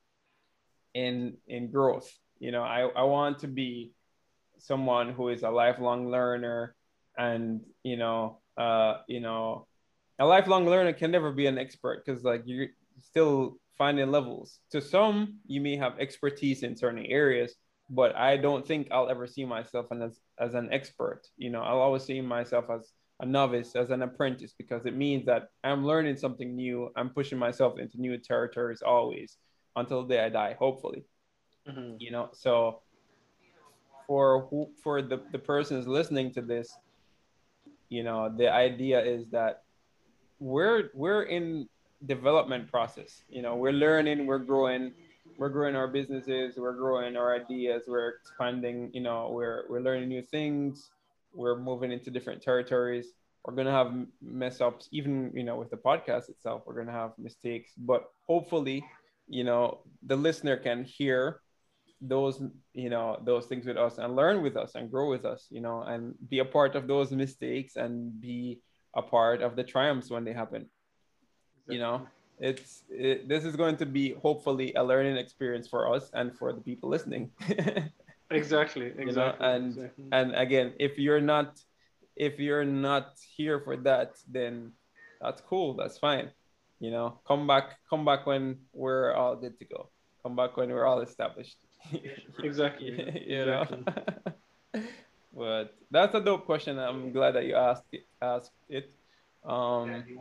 [0.93, 2.09] in in growth.
[2.39, 3.93] You know i i want to be
[4.59, 6.75] someone who is a lifelong learner
[7.17, 9.67] and you know uh you know
[10.19, 14.59] a lifelong learner can never be an expert because like you're still finding levels.
[14.71, 17.55] To some you may have expertise in certain areas
[17.89, 21.21] but i don't think i'll ever see myself as, as an expert.
[21.37, 25.25] You know i'll always see myself as a novice as an apprentice because it means
[25.25, 26.89] that i'm learning something new.
[26.95, 29.37] I'm pushing myself into new territories always
[29.75, 31.03] until the day i die hopefully.
[31.67, 31.97] Mhm.
[31.99, 32.81] you know so
[34.07, 36.77] for who for the, the persons listening to this
[37.89, 39.63] you know the idea is that
[40.39, 41.67] we're we're in
[42.05, 43.23] development process.
[43.29, 44.93] You know we're learning we're growing
[45.37, 50.09] we're growing our businesses we're growing our ideas we're expanding you know we're we're learning
[50.09, 50.89] new things
[51.37, 53.13] we're moving into different territories.
[53.45, 57.11] We're to have mess ups even you know with the podcast itself we're to have
[57.17, 58.83] mistakes but hopefully
[59.29, 61.39] you know the listener can hear
[62.01, 62.41] those
[62.73, 65.61] you know those things with us and learn with us and grow with us you
[65.61, 68.59] know and be a part of those mistakes and be
[68.97, 70.69] a part of the triumphs when they happen
[71.69, 72.05] you know
[72.39, 76.53] it's it, this is going to be hopefully a learning experience for us and for
[76.53, 77.31] the people listening.
[78.29, 80.03] Exactly know, exactly and- exactly.
[80.11, 81.61] and again if you're not
[82.17, 84.73] if you're not here for that then
[85.21, 86.29] that's cool that's fine.
[86.79, 89.89] You know come back come back when we're all good to go.
[90.23, 91.55] Come back when we're all established.
[92.43, 92.91] Exactly
[93.27, 93.61] you know?
[93.61, 94.91] Exactly.
[95.33, 96.77] but that's a dope question.
[96.79, 98.91] I'm glad that you asked it asked it.
[99.45, 100.19] Um Yeah, you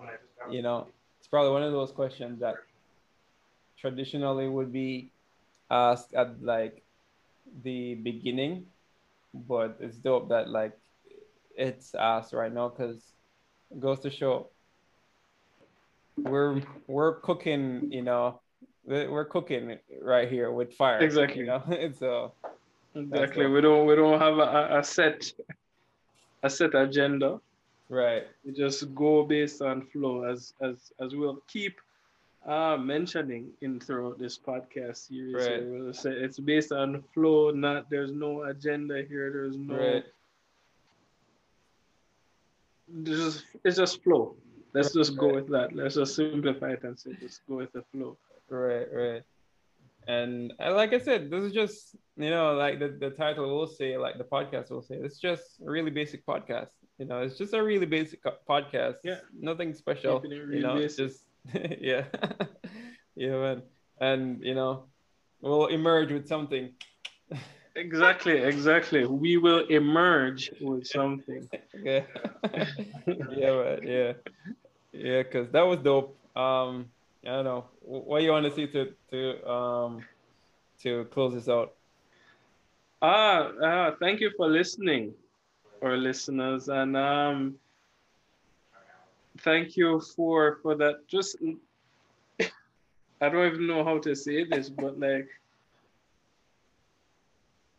[0.50, 0.86] you know,
[1.26, 2.54] it's probably one of those questions that
[3.76, 5.10] traditionally would be
[5.68, 6.84] asked at like
[7.64, 8.66] the beginning,
[9.34, 10.78] but it's dope that like
[11.56, 13.02] it's asked right now because
[13.72, 14.46] it goes to show
[16.16, 18.38] we're we're cooking, you know,
[18.84, 21.00] we're cooking right here with fire.
[21.00, 21.40] Exactly.
[21.40, 22.28] You know, it's uh
[22.94, 23.48] Exactly.
[23.48, 25.32] We don't we don't have a, a set
[26.44, 27.40] a set agenda.
[27.88, 28.24] Right.
[28.44, 31.80] We just go based on flow as as as we'll keep
[32.46, 35.34] uh mentioning in throughout this podcast series.
[35.34, 35.64] Right.
[35.64, 40.04] We'll say it's based on flow, not there's no agenda here, there's no Right.
[42.88, 44.36] there's just it's just flow.
[44.74, 45.74] Let's just go with that.
[45.74, 48.16] Let's just simplify it and say just go with the flow.
[48.50, 49.22] Right, right.
[50.06, 53.96] And like I said, this is just, you know, like the, the title will say,
[53.96, 56.70] like the podcast will say, it's just a really basic podcast.
[56.98, 58.96] You know, it's just a really basic podcast.
[59.04, 59.18] Yeah.
[59.38, 60.22] Nothing special.
[60.24, 61.06] It You know, it's basic.
[61.06, 61.24] just,
[61.80, 62.04] yeah.
[63.14, 63.62] yeah, man.
[64.00, 64.84] And, you know,
[65.40, 66.72] we'll emerge with something.
[67.74, 69.04] Exactly, exactly.
[69.04, 71.46] We will emerge with something.
[71.82, 72.04] yeah.
[73.06, 73.80] yeah, man.
[73.82, 74.12] Yeah.
[74.92, 76.16] Yeah, because that was dope.
[76.34, 76.86] Um,
[77.24, 77.66] I don't know.
[77.82, 80.00] Wh- What you want to see to, to, um,
[80.82, 81.74] to close this out?
[83.02, 85.12] Ah, ah, thank you for listening,
[85.82, 87.58] our listeners, and um,
[89.38, 91.06] thank you for for that.
[91.08, 91.36] Just,
[93.20, 95.28] I don't even know how to say this, but like,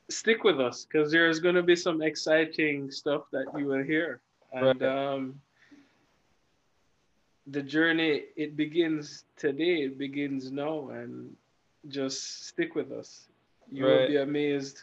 [0.09, 4.21] stick with us because there's gonna be some exciting stuff that you will hear,
[4.53, 4.81] and Right.
[4.81, 5.41] um,
[7.47, 9.83] the journey it begins today.
[9.87, 11.35] It begins now, and
[11.87, 13.27] just stick with us.
[13.71, 14.79] You will be amazed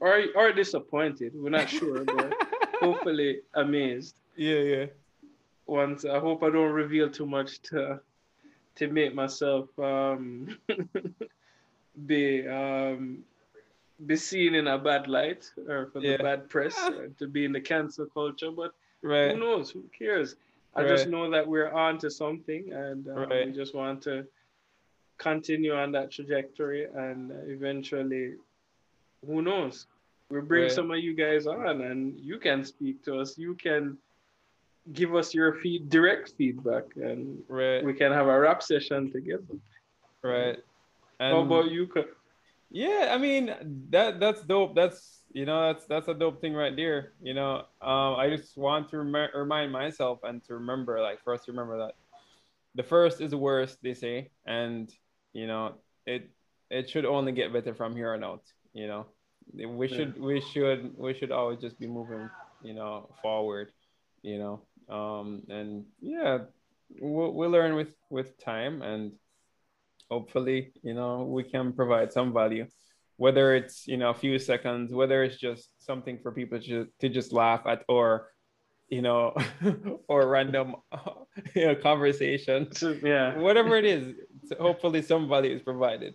[0.00, 1.32] or or disappointed.
[1.34, 2.36] We're not sure, but
[2.80, 4.16] hopefully amazed.
[4.36, 4.86] Yeah, yeah.
[5.66, 8.00] Once I hope I don't reveal too much to
[8.76, 10.58] to make myself um
[12.06, 13.24] be um
[14.04, 17.52] be seen in a bad light or for the bad press or to be in
[17.52, 18.50] the cancel culture.
[18.50, 19.32] But right.
[19.32, 19.70] who knows?
[19.70, 20.36] Who cares?
[20.74, 24.26] I just know that we're on to something and um, we just want to
[25.16, 28.34] continue on that trajectory and eventually,
[29.26, 29.86] who knows?
[30.28, 30.72] We'll bring Right.
[30.72, 33.38] some of you guys on and you can speak to us.
[33.38, 33.96] You can
[34.92, 37.84] give us your feed, direct feedback and Right.
[37.84, 39.56] we can have a rap session together.
[40.22, 40.58] Right.
[41.20, 41.88] How about you?
[42.70, 43.54] Yeah, I mean
[43.90, 44.74] that that's dope.
[44.74, 47.12] That's you know that's that's a dope thing right there.
[47.22, 51.32] You know, um, I just want to rem- remind myself and to remember, like, for
[51.32, 51.94] us to remember that
[52.74, 54.92] the first is the worst, they say, and
[55.32, 55.74] you know
[56.06, 56.28] it
[56.68, 58.42] it should only get better from here on out.
[58.74, 59.06] You know,
[59.56, 62.28] we should we should we should always just be moving,
[62.62, 63.72] you know, forward.
[64.22, 66.38] You know, um, and yeah,
[67.00, 69.12] we'll, we'll learn with with time and
[70.10, 72.66] hopefully you know we can provide some value
[73.16, 77.08] whether it's you know a few seconds whether it's just something for people to, to
[77.08, 78.28] just laugh at or
[78.88, 79.34] you know
[80.08, 80.76] or random
[81.54, 82.68] you know conversation
[83.02, 83.36] yeah.
[83.36, 84.14] whatever it is
[84.60, 86.14] hopefully some value is provided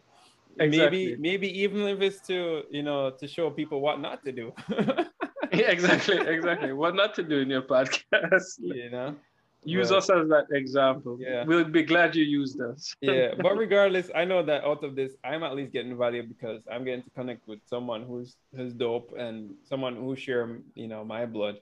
[0.62, 1.06] Exactly.
[1.18, 4.54] maybe maybe even if it's to you know to show people what not to do
[5.54, 6.72] Yeah, exactly, exactly.
[6.72, 8.56] What not to do in your podcast?
[8.60, 9.16] you know
[9.64, 11.18] Use But- us as that example.
[11.22, 11.44] Yeah.
[11.44, 12.96] We'll be glad you used us.
[13.02, 16.62] yeah but regardless i know that out of this i'm at least getting value because
[16.72, 21.04] i'm getting to connect with someone who's who's dope and someone who share you know
[21.04, 21.58] my blood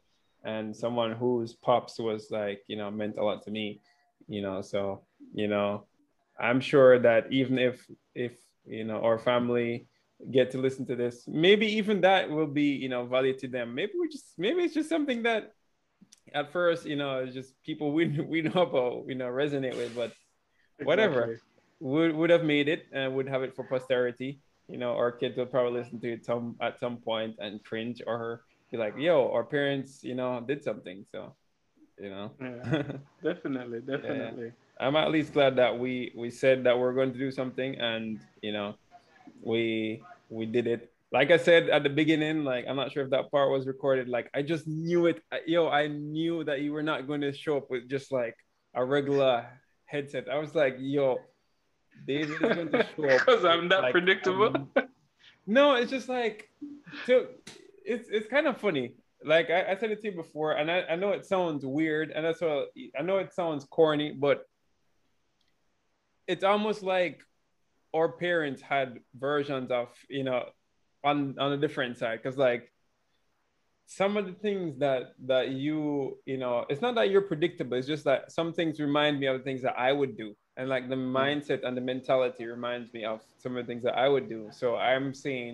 [0.46, 3.82] and someone whose pops was like you know meant a lot to me
[4.30, 5.02] you know so
[5.34, 5.84] you know
[6.40, 7.76] i'm sure that even if
[8.16, 8.34] if
[8.70, 9.88] you know our family
[10.32, 13.74] get to listen to this maybe even that will be you know value to them
[13.74, 15.54] maybe we just maybe it's just something that
[16.34, 19.96] at first you know it's just people we we know about you know resonate with
[19.96, 20.12] but
[20.84, 21.24] Whatever.
[21.24, 21.46] Exactly.
[21.82, 24.42] would would have made it and would have it for posterity.
[24.68, 28.02] You know, our kids will probably listen to it some at some point and cringe
[28.06, 31.36] or be like, "Yo, our parents, you know, did something." So,
[32.00, 32.84] you know, Yeah,
[33.24, 34.52] definitely, definitely.
[34.80, 38.20] I'm at least glad that we we said that we're going to do something, and
[38.42, 38.76] you know,
[39.42, 40.92] we we did it.
[41.12, 44.08] Like I said at the beginning, like I'm not sure if that part was recorded.
[44.08, 45.22] Like I just knew it.
[45.46, 48.36] Yo, I knew that you were not going to show up with just like
[48.74, 49.46] a regular
[49.86, 50.30] headset.
[50.32, 51.20] I was like, yo,
[52.08, 53.22] David is going to show up.
[53.26, 54.56] Because I'm that like, predictable.
[54.56, 54.70] um,
[55.48, 56.50] no, it's just like,
[57.06, 57.28] so
[57.84, 58.94] it's it's kind of funny.
[59.26, 62.12] Like I, I said it to you before, and I, I know it sounds weird,
[62.12, 64.46] and that's what I know it sounds corny, but
[66.30, 67.18] it's almost like
[67.96, 70.42] our parents had versions of you know
[71.04, 72.20] on on a different side.
[72.22, 72.72] Because like
[73.88, 77.88] some of the things that that you you know it's not that you're predictable it's
[77.88, 80.36] just that some things remind me of the things that i would do.
[80.58, 81.14] And like the Mm.
[81.20, 84.42] mindset and the mentality reminds me of some of the things that i would do.
[84.52, 85.54] So i'm saying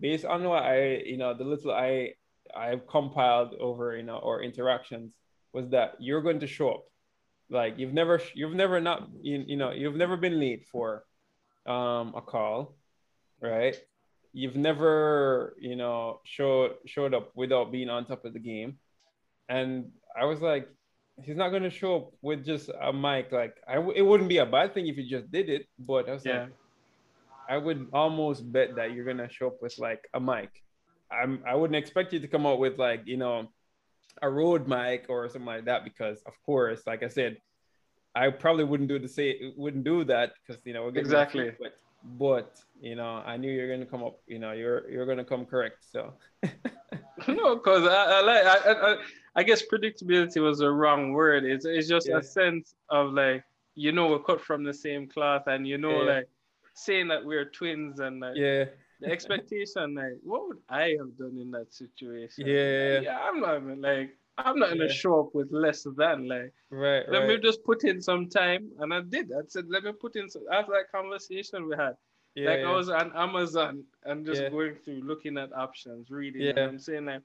[0.00, 0.78] based on what i
[1.12, 2.12] you know the little i
[2.56, 5.12] i've compiled over you know or interactions
[5.52, 6.84] was that you're going to show up
[7.50, 11.04] like you've never you've never not you, you know you've never been late for
[11.66, 12.76] um a call
[13.40, 13.76] right?
[14.32, 18.78] You've never you know showed showed up without being on top of the game.
[19.48, 20.68] And i was like
[21.22, 23.32] he's not going to show up with just a mic.
[23.32, 26.08] Like I w- it wouldn't be a bad thing if he just did it but
[26.08, 26.40] i was Yeah.
[26.44, 26.50] like
[27.48, 30.50] i would almost bet that you're going to show up with like a mic.
[31.10, 33.48] I'm i wouldn't expect you to come out with like you know
[34.22, 37.36] a Rode mic or something like that because of course like i said
[38.14, 41.52] i probably wouldn't do the same wouldn't do that because you know Exactly.
[41.60, 41.76] but,
[42.18, 45.44] but you know i knew you're gonna come up you know you're you're gonna come
[45.44, 46.14] correct so
[47.28, 48.96] no, because I, I like I, I
[49.36, 51.44] I guess predictability was the wrong word.
[51.44, 52.18] It's it's just Yeah.
[52.18, 53.42] a sense of like
[53.74, 56.14] you know we're cut from the same cloth, and you know Yeah.
[56.16, 56.28] like
[56.74, 58.66] saying that we're twins, and like yeah
[59.00, 62.46] the expectation like what would I have done in that situation?
[62.46, 63.00] Yeah.
[63.00, 67.04] yeah, I'm not even, like I'm not gonna show up with less than like right
[67.08, 69.32] let me just put in some time, and I did.
[69.32, 71.96] I said let me put in some after that conversation we had.
[72.34, 72.68] yeah, like yeah.
[72.68, 76.50] I was on Amazon and just going through, looking at options, reading, Yeah.
[76.50, 77.22] and I'm saying like,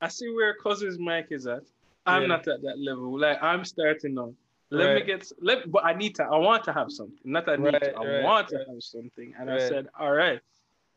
[0.00, 1.62] I see where Cousin's mic is at.
[2.06, 3.18] I'm not at that level.
[3.18, 4.32] Like I'm starting now.
[4.70, 6.24] Let me get let, but I need to.
[6.24, 7.18] I want to have something.
[7.24, 7.94] Not I need Right, to.
[7.96, 9.34] I right, want to have something.
[9.38, 10.40] And I said, all right.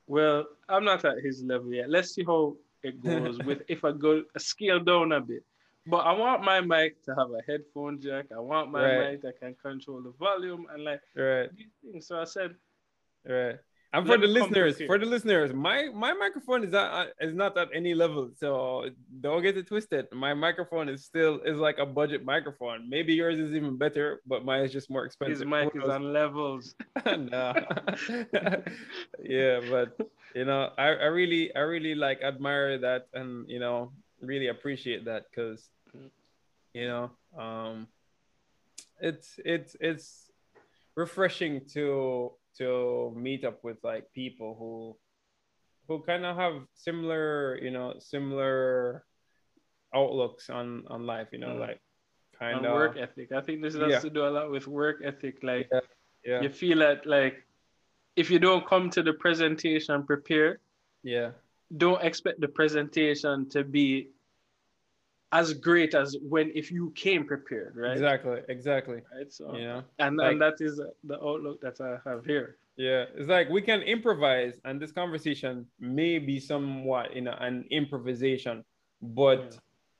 [0.08, 1.90] Well, I'm not at his level yet.
[1.90, 5.44] Let's see how it goes with if I go a scale down a bit.
[5.86, 8.26] But I want my mic to have a headphone jack.
[8.36, 9.10] I want my Right.
[9.12, 12.08] mic that can control the volume and like right these things.
[12.08, 12.56] So I said,
[13.26, 13.58] right
[13.94, 17.58] and Let for the listeners for the listeners my my microphone is not is not
[17.58, 18.90] at any level so
[19.22, 23.38] don't get it twisted my microphone is still is like a budget microphone maybe yours
[23.38, 25.96] is even better but mine is just more expensive his mic Who is knows?
[25.96, 26.76] on levels.
[27.06, 27.54] no.
[29.24, 29.98] yeah, but
[30.36, 33.92] you know, I, I really I really like admire that and you know
[34.22, 35.70] really appreciate that because
[36.74, 37.88] you know um
[39.02, 40.32] it's it's it's
[40.96, 44.96] refreshing to to meet up with like people who
[45.88, 49.04] who kind of have similar you know similar
[49.94, 51.60] outlooks on on life you know Mm.
[51.60, 51.82] like
[52.40, 53.32] kind of work ethic.
[53.32, 54.00] I think this has Yeah.
[54.00, 55.44] to do a lot with work ethic.
[55.44, 55.70] Like
[56.26, 57.46] yeah you feel that like
[58.16, 60.60] if you don't come to the presentation prepared,
[61.04, 61.32] yeah
[61.78, 64.13] don't expect the presentation to be
[65.34, 67.94] as great as when if you came prepared, right?
[67.98, 69.30] exactly exactly Right.
[69.32, 70.80] So yeah, and, like- and that is
[71.12, 72.58] the outlook that I have here.
[72.78, 77.66] Yeah, it's like we can improvise, and this conversation may be somewhat, you know, an
[77.70, 78.64] improvisation,
[79.02, 79.60] but Yeah.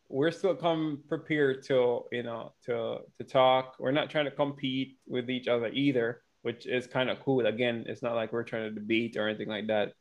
[0.10, 1.78] we're still come prepared to,
[2.12, 2.76] you know, to
[3.18, 3.66] to talk.
[3.80, 6.08] We're not trying to compete with each other either,
[6.42, 7.46] which is kind of cool.
[7.46, 9.94] Again, it's not like we're trying to debate or anything like that,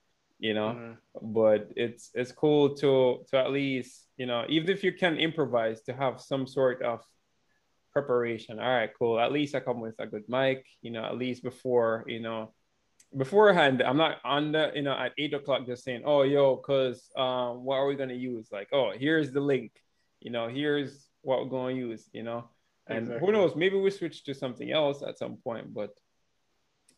[0.42, 0.74] you know.
[0.74, 0.96] Mhm.
[1.22, 5.82] But it's it's cool to to at least, you know, even if you can improvise,
[5.82, 7.00] to have some sort of
[7.92, 8.58] preparation.
[8.58, 9.20] All right, cool.
[9.20, 12.52] At least I come with a good mic, you know, at least before, you know,
[13.16, 17.10] beforehand, I'm not on the, you know, at eight o'clock just saying, oh, yo, cause
[17.16, 18.48] um, what are we gonna use?
[18.50, 19.72] Like, oh, here's the link,
[20.20, 22.48] you know, here's what we're gonna use, you know.
[22.88, 23.26] And Exactly.
[23.26, 25.90] who knows, maybe we switch to something else at some point, but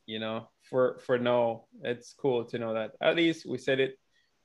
[0.07, 3.99] you know, for for now, it's cool to know that at least we said it,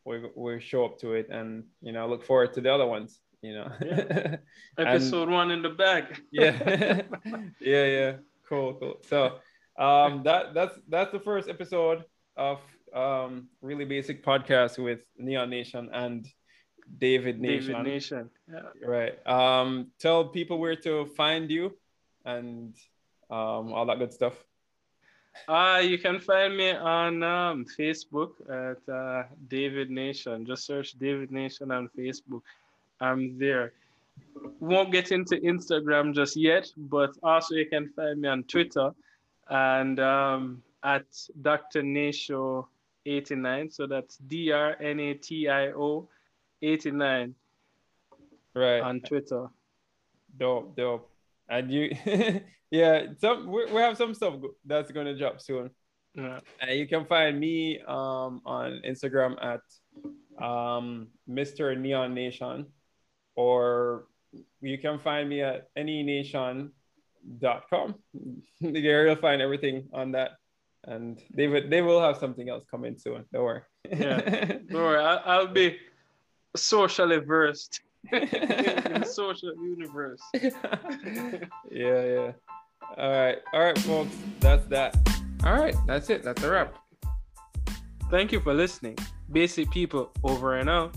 [0.06, 3.20] we we show up to it, and you know, look forward to the other ones,
[3.42, 3.72] you know.
[4.78, 6.22] And- Episode one in the bag.
[6.32, 6.56] yeah
[7.60, 8.14] yeah yeah
[8.48, 9.38] cool cool so
[9.78, 12.04] um that that's that's the first episode
[12.36, 12.60] of
[12.96, 16.26] um really basic podcast with neon nation and
[16.98, 18.30] david nation, David Nation.
[18.52, 18.62] Yeah.
[18.84, 21.78] right um tell people where to find you
[22.26, 22.74] and
[23.30, 24.34] um all that good stuff
[25.48, 30.46] Uh, you can find me on um, Facebook at uh, David Nation.
[30.46, 32.42] Just search David Nation on Facebook.
[33.00, 33.74] I'm there.
[34.60, 38.92] Won't get into Instagram just yet, but also you can find me on Twitter
[39.50, 41.06] and um, at
[41.42, 41.82] Dr.
[41.82, 42.68] Natio
[43.06, 43.72] 89.
[43.72, 46.08] So that's D R N A T I O
[46.62, 47.36] 89
[48.54, 49.48] right on Twitter.
[50.38, 51.10] dope dope
[51.50, 51.96] and you
[52.72, 54.36] yeah some we, we have some stuff
[54.66, 55.70] that's gonna drop soon
[56.16, 56.40] Yeah.
[56.70, 59.62] You can find me um, on Instagram at
[60.44, 61.78] um, Mr.
[61.78, 62.66] Neon Nation,
[63.36, 64.06] or
[64.62, 66.72] you can find me at anynation.com.
[68.62, 70.32] there you'll find everything on that.
[70.86, 73.26] And they would they will have something else coming soon.
[73.34, 73.62] Don't worry.
[73.90, 74.46] Yeah.
[74.46, 75.78] Don't worry, I, I'll be
[76.56, 77.82] socially versed
[78.12, 78.20] in
[79.02, 80.22] the social universe.
[80.34, 81.40] yeah,
[81.72, 82.32] yeah.
[82.98, 84.16] All right, all right, folks.
[84.40, 84.96] That's that.
[85.44, 86.24] All right, that's it.
[86.24, 86.76] That's a wrap.
[88.10, 88.98] Thank you for listening.
[89.32, 90.96] Basic people over and out.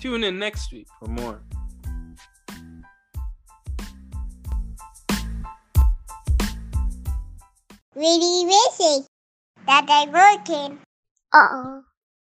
[0.00, 1.42] Tune in next week for more.
[7.94, 9.06] Really busy.
[9.66, 10.78] That I working.
[11.32, 11.87] Uh oh.